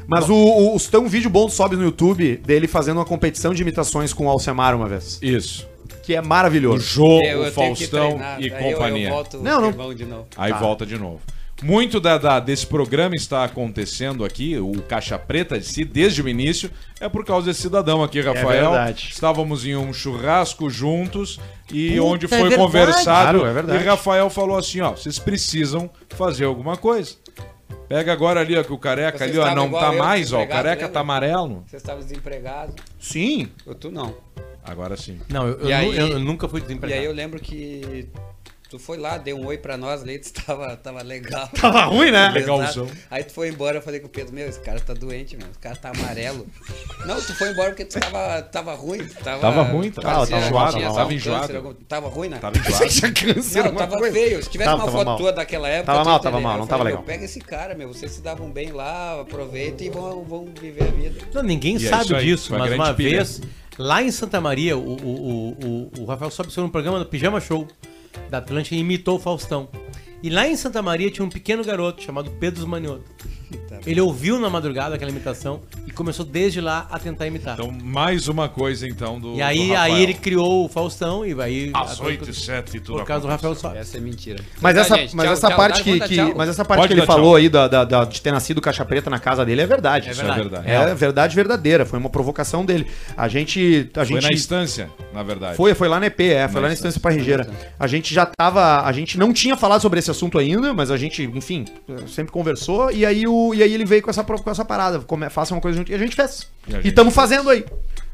Mas 0.06 0.28
o, 0.28 0.34
o, 0.34 0.76
o- 0.76 0.80
tem 0.80 1.00
um 1.00 1.08
vídeo 1.08 1.28
bom 1.28 1.46
que 1.46 1.52
sobe 1.52 1.76
no 1.76 1.82
YouTube 1.82 2.36
dele 2.38 2.66
fazendo 2.68 2.98
uma 2.98 3.04
competição 3.04 3.52
de 3.52 3.60
imitações 3.62 4.12
com 4.12 4.26
o 4.26 4.28
Alcemar 4.30 4.74
uma 4.74 4.88
vez. 4.88 5.18
Isso. 5.20 5.66
Que 6.04 6.14
é 6.14 6.20
O 6.20 6.26
maravilhoso. 6.26 6.78
Jô, 6.86 7.20
Eu- 7.22 7.42
eu 7.42 7.48
o 7.48 7.50
tenho 7.52 7.74
que 7.74 7.86
Faustão 7.86 8.08
treinar, 8.10 8.40
e 8.40 8.44
aí 8.44 8.50
eu- 8.72 8.72
companhia. 8.78 9.08
Eu, 9.08 9.14
volto 9.14 9.36
Não, 9.38 9.60
não. 9.60 9.68
irmão 9.68 9.94
de 9.94 10.04
novo. 10.04 10.26
Aí 10.36 10.52
Tá. 10.52 10.58
volta 10.58 10.86
de 10.86 10.96
novo. 10.98 11.20
Muito 11.62 11.98
da, 11.98 12.18
da- 12.18 12.38
desse 12.38 12.66
programa 12.66 13.14
está 13.14 13.42
acontecendo 13.44 14.24
aqui, 14.26 14.58
o 14.58 14.72
Caixa 14.82 15.18
Preta 15.18 15.58
de 15.58 15.64
si, 15.64 15.84
desde 15.86 16.20
o 16.22 16.28
início, 16.28 16.70
é 17.00 17.08
por 17.08 17.24
causa 17.24 17.46
desse 17.46 17.62
cidadão 17.62 18.02
aqui, 18.02 18.20
Rafael. 18.20 18.70
verdade. 18.72 19.08
Estávamos 19.10 19.64
em 19.64 19.74
um 19.74 19.90
churrasco 19.92 20.68
juntos 20.68 21.40
e 21.72 21.92
Puta, 21.92 22.02
onde 22.02 22.26
é 22.26 22.28
foi 22.28 22.38
verdade. 22.40 22.56
conversado. 22.60 23.38
Claro, 23.38 23.46
é 23.50 23.52
verdade. 23.54 23.82
E 23.82 23.86
Rafael 23.86 24.28
falou 24.28 24.58
assim: 24.58 24.80
ó, 24.82 24.90
vocês 24.90 25.18
precisam 25.18 25.88
fazer 26.10 26.44
alguma 26.44 26.76
coisa. 26.76 27.14
Pega 27.88 28.12
agora 28.12 28.40
ali, 28.40 28.56
ó, 28.58 28.62
que 28.64 28.72
o 28.72 28.78
careca 28.78 29.16
Vocês 29.16 29.30
ali, 29.30 29.38
ó, 29.38 29.54
não 29.54 29.70
tá 29.70 29.92
eu, 29.92 29.98
mais, 29.98 30.32
ó. 30.32 30.36
O 30.36 30.38
desempregado, 30.40 30.48
careca 30.64 30.80
lembra? 30.82 30.92
tá 30.92 31.00
amarelo. 31.00 31.64
Vocês 31.66 31.80
estavam 31.82 32.02
desempregados. 32.02 32.74
Sim. 33.00 33.48
Eu, 33.64 33.74
tu 33.74 33.90
não. 33.90 34.14
Agora 34.64 34.96
sim. 34.96 35.20
Não, 35.28 35.46
eu, 35.46 35.60
eu 35.60 35.68
E 35.68 35.72
aí- 35.72 35.96
eu 35.96 36.18
nunca 36.18 36.48
fui 36.48 36.58
E 36.58 36.62
desempregado. 36.64 37.00
aí 37.00 37.06
eu 37.06 37.12
lembro 37.14 37.38
que 37.40 38.08
tu 38.68 38.78
foi 38.78 38.96
lá, 38.98 39.16
deu 39.18 39.36
um 39.36 39.46
oi 39.46 39.56
pra 39.58 39.76
nós 39.76 40.02
ali, 40.02 40.18
tu 40.20 40.32
tava, 40.32 40.76
tava 40.76 41.02
legal. 41.02 41.48
Tava 41.48 41.84
ruim, 41.84 42.10
né? 42.10 42.28
Legalzão. 42.30 42.88
Aí 43.10 43.22
tu 43.24 43.32
foi 43.32 43.48
embora, 43.48 43.78
eu 43.78 43.82
falei 43.82 44.00
com 44.00 44.06
o 44.06 44.10
Pedro, 44.10 44.34
meu, 44.34 44.48
esse 44.48 44.60
cara 44.60 44.80
tá 44.80 44.92
doente, 44.94 45.36
meu, 45.36 45.46
esse 45.48 45.58
cara 45.58 45.76
tá 45.76 45.90
amarelo. 45.90 46.46
Não, 47.06 47.16
tu 47.16 47.34
foi 47.36 47.50
embora 47.50 47.70
porque 47.70 47.84
tu 47.84 47.98
tava, 48.00 48.42
tava 48.42 48.74
ruim. 48.74 49.06
Tava, 49.22 49.40
Tava 49.40 49.62
ruim, 49.62 49.90
tava- 49.90 50.08
parecia 50.26 50.36
tava 50.36 50.42
que 50.42 50.48
enjoado, 50.48 50.72
tinha 50.76 50.86
tava 50.88 51.00
algum 51.00 51.12
enjoado. 51.14 51.40
câncer, 51.40 51.56
algum- 51.56 51.74
Tava 51.74 52.08
ruim, 52.08 52.28
né? 52.28 52.38
Tava 52.38 52.58
enjoado. 52.58 52.84
câncer, 53.34 53.64
Não, 53.64 53.74
tava 53.74 53.98
coisa. 53.98 54.12
feio. 54.14 54.42
Se 54.42 54.50
tivesse 54.50 54.70
Tava, 54.70 54.82
uma 54.82 54.84
tava 54.86 54.98
foto 54.98 55.06
mal. 55.06 55.16
tua 55.18 55.32
daquela 55.32 55.68
época. 55.68 55.86
Tava 55.86 55.98
tinha 56.02 56.10
mal, 56.12 56.20
tava 56.20 56.40
mal, 56.40 56.58
não 56.58 56.66
falei, 56.66 56.68
tava 56.68 56.84
legal. 56.84 57.02
Pega 57.02 57.24
esse 57.24 57.40
cara, 57.40 57.74
meu, 57.74 57.88
vocês 57.92 58.10
se 58.12 58.20
davam 58.20 58.50
bem 58.50 58.72
lá, 58.72 59.20
aproveita 59.20 59.84
e 59.84 59.90
vão, 59.90 60.24
vão 60.24 60.48
viver 60.60 60.84
a 60.84 60.86
vida. 60.86 61.20
Não, 61.32 61.42
ninguém 61.42 61.76
E 61.76 61.86
é 61.86 61.88
sabe 61.88 62.14
aí, 62.14 62.24
disso, 62.26 62.52
mas 62.56 62.72
uma 62.72 62.92
vez, 62.92 63.40
lá 63.78 64.02
em 64.02 64.10
Santa 64.10 64.40
Maria, 64.40 64.76
o, 64.76 64.80
o, 64.80 64.94
o, 64.94 65.90
o, 65.98 66.02
o 66.02 66.04
Rafael 66.04 66.30
sobe 66.30 66.50
no 66.56 66.68
programa 66.70 66.98
do 66.98 67.06
Pijama 67.06 67.40
Show. 67.40 67.66
Da 68.30 68.38
Atlântica 68.38 68.74
imitou 68.74 69.16
o 69.16 69.20
Faustão. 69.20 69.68
E 70.22 70.30
lá 70.30 70.48
em 70.48 70.56
Santa 70.56 70.82
Maria 70.82 71.10
tinha 71.10 71.24
um 71.24 71.30
pequeno 71.30 71.62
garoto 71.62 72.02
chamado 72.02 72.30
Pedro 72.32 72.66
Manioto. 72.66 73.04
Ele 73.86 74.00
ouviu 74.00 74.40
na 74.40 74.50
madrugada 74.50 74.94
aquela 74.94 75.10
imitação 75.10 75.60
começou 75.96 76.24
desde 76.24 76.60
lá 76.60 76.86
a 76.90 76.98
tentar 76.98 77.26
imitar. 77.26 77.54
Então, 77.54 77.72
mais 77.72 78.28
uma 78.28 78.48
coisa, 78.48 78.86
então, 78.86 79.18
do. 79.18 79.34
e 79.34 79.42
aí, 79.42 79.68
do 79.68 79.76
aí 79.76 80.02
ele 80.02 80.14
criou 80.14 80.64
o 80.64 80.68
Faustão 80.68 81.24
e 81.26 81.40
aí. 81.40 81.70
Às 81.74 81.98
8 81.98 82.30
e 82.30 82.34
7 82.34 82.76
e 82.76 82.80
tudo 82.80 82.98
Por 82.98 83.06
causa 83.06 83.26
do 83.26 83.28
Rafael 83.30 83.54
Soares. 83.54 83.80
Essa 83.80 83.96
é 83.96 84.00
mentira. 84.00 84.42
Mas 84.60 84.74
Tá, 84.74 84.80
essa, 84.82 84.96
gente, 84.96 85.16
mas 85.16 85.24
tchau, 85.24 85.32
essa 85.32 85.48
tchau. 85.48 85.56
parte 85.56 85.82
que, 85.82 86.00
que- 86.00 86.34
mas 86.34 86.48
essa 86.48 86.64
parte 86.64 86.80
Pode 86.82 86.94
que 86.94 87.00
ele 87.00 87.06
falou 87.06 87.30
tchau. 87.30 87.36
aí 87.36 87.48
da, 87.48 87.66
da- 87.66 87.84
da- 87.84 88.04
de 88.04 88.20
ter 88.20 88.30
nascido 88.30 88.60
caixa 88.60 88.84
preta 88.84 89.08
na 89.08 89.18
casa 89.18 89.44
dele 89.44 89.62
é 89.62 89.66
verdade. 89.66 90.08
É 90.08 90.12
Isso 90.12 90.20
verdade. 90.20 90.40
verdade. 90.48 90.70
É 90.70 90.94
verdade 90.94 91.34
verdadeira, 91.34 91.86
foi 91.86 91.98
uma 91.98 92.10
provocação 92.10 92.64
dele. 92.64 92.86
A 93.16 93.26
gente 93.28 93.90
a 93.94 94.04
Foi 94.04 94.06
gente 94.06 94.22
na 94.22 94.32
instância, 94.32 94.90
na 95.14 95.22
verdade. 95.22 95.56
Foi, 95.56 95.74
foi 95.74 95.88
lá 95.88 95.98
na 95.98 96.06
EP, 96.06 96.20
é, 96.20 96.46
foi 96.48 96.60
lá 96.60 96.68
na 96.68 96.74
instância 96.74 97.00
parrigeira. 97.00 97.48
A 97.78 97.86
gente 97.86 98.12
já 98.14 98.26
tava, 98.26 98.82
a 98.82 98.92
gente 98.92 99.18
não 99.18 99.32
tinha 99.32 99.56
falado 99.56 99.80
sobre 99.80 99.98
esse 99.98 100.10
assunto 100.10 100.38
ainda, 100.38 100.74
mas 100.74 100.90
a 100.90 100.96
gente, 100.96 101.22
enfim, 101.22 101.64
sempre 102.06 102.32
conversou 102.32 102.90
e 102.90 103.06
aí 103.06 103.26
o 103.26 103.54
e 103.54 103.62
aí 103.62 103.72
ele 103.72 103.84
veio 103.84 104.02
com 104.02 104.10
essa 104.10 104.22
com 104.24 104.50
essa 104.50 104.64
parada, 104.64 104.98
come, 105.00 105.30
faça 105.30 105.54
uma 105.54 105.60
coisa 105.60 105.78
junto 105.86 105.92
e 105.92 105.94
a 105.94 105.98
gente 105.98 106.14
fez. 106.16 106.46
E 106.68 106.72
gente 106.72 106.88
estamos 106.88 107.14
fazendo 107.14 107.48
aí. 107.50 107.64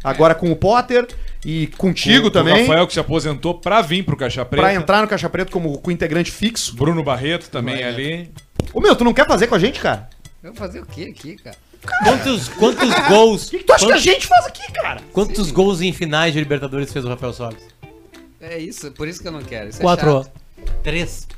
Agora 0.05 0.35
com 0.35 0.51
o 0.51 0.57
Potter 0.57 1.07
e 1.45 1.69
contigo 1.79 2.27
O- 2.27 2.31
também, 2.31 2.55
O 2.55 2.61
Rafael 2.61 2.87
que 2.87 2.93
se 2.93 3.01
aposentou 3.01 3.55
pra 3.55 3.81
vir 3.81 4.05
pro 4.05 4.17
Caixa 4.17 4.45
Preta. 4.45 4.63
pra 4.63 4.75
entrar 4.75 5.01
no 5.03 5.09
Caixa 5.09 5.29
Preto 5.31 5.53
como 5.53 5.79
com 5.79 5.91
integrante 5.91 6.31
fixo. 6.31 6.75
Bruno 6.75 7.03
Barreto 7.05 7.49
também 7.51 7.83
ali. 7.85 8.31
Ô 8.73 8.81
meu, 8.81 8.97
tu 8.97 9.05
não 9.05 9.15
quer 9.15 9.27
fazer 9.27 9.47
com 9.47 9.55
a 9.55 9.59
gente, 9.59 9.81
cara? 9.81 10.09
Eu 10.43 10.53
vou 10.53 10.59
fazer 10.59 10.81
o 10.81 10.87
quê 10.87 11.13
aqui, 11.17 11.37
cara? 11.37 11.57
Quantos, 12.05 12.49
quantos 12.49 12.91
gols. 13.09 13.47
O 13.49 13.51
que, 13.51 13.59
que 13.59 13.65
tu 13.65 13.73
acha 13.73 13.87
que 13.87 13.93
a 13.93 13.95
quantos, 13.95 14.03
gente 14.05 14.27
faz 14.27 14.47
aqui, 14.47 14.73
cara? 14.73 15.01
quantos 15.13 15.51
gols 15.53 15.81
em 15.81 15.93
finais 15.93 16.33
de 16.33 16.39
Libertadores 16.41 16.93
fez 16.93 17.05
o 17.05 17.09
Rafael 17.09 17.33
Soares? 17.33 17.63
É 18.41 18.59
isso, 18.59 18.91
por 18.93 19.07
isso 19.07 19.23
que 19.23 19.29
eu 19.29 19.33
não 19.33 19.43
quero. 19.43 19.69
Isso 19.69 19.79
é 19.79 19.83
Quatro. 19.83 20.25
chato. 20.25 20.33
Três. 20.83 21.29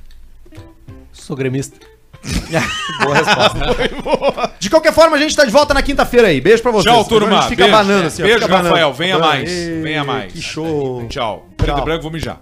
Sou 1.13 1.37
gremista. 1.37 1.77
De 4.59 4.71
qualquer 4.71 4.93
forma, 4.93 5.17
a 5.17 5.19
gente 5.19 5.37
tá 5.37 5.45
de 5.45 5.51
volta 5.51 5.75
na 5.75 5.83
quinta-feira 5.83 6.29
aí. 6.29 6.41
Beijo 6.41 6.63
pra 6.63 6.73
vocês. 6.73 6.95
Tchau, 6.95 7.05
turma. 7.05 7.39
A 7.39 7.41
gente 7.43 7.51
fica 7.51 7.65
Beijo. 7.65 7.79
banando 7.79 8.07
assim, 8.07 8.23
Beijo. 8.23 8.47
Rafael. 8.47 8.93
Venha 8.93 9.19
mais. 9.19 9.51
Venha 9.83 10.05
mais. 10.05 10.33
Que 10.33 10.41
show. 10.41 11.07
Tchau. 11.09 11.47
Preto 11.57 11.79
e 11.79 11.83
branco, 11.83 12.03
vou 12.03 12.13
mijar. 12.13 12.41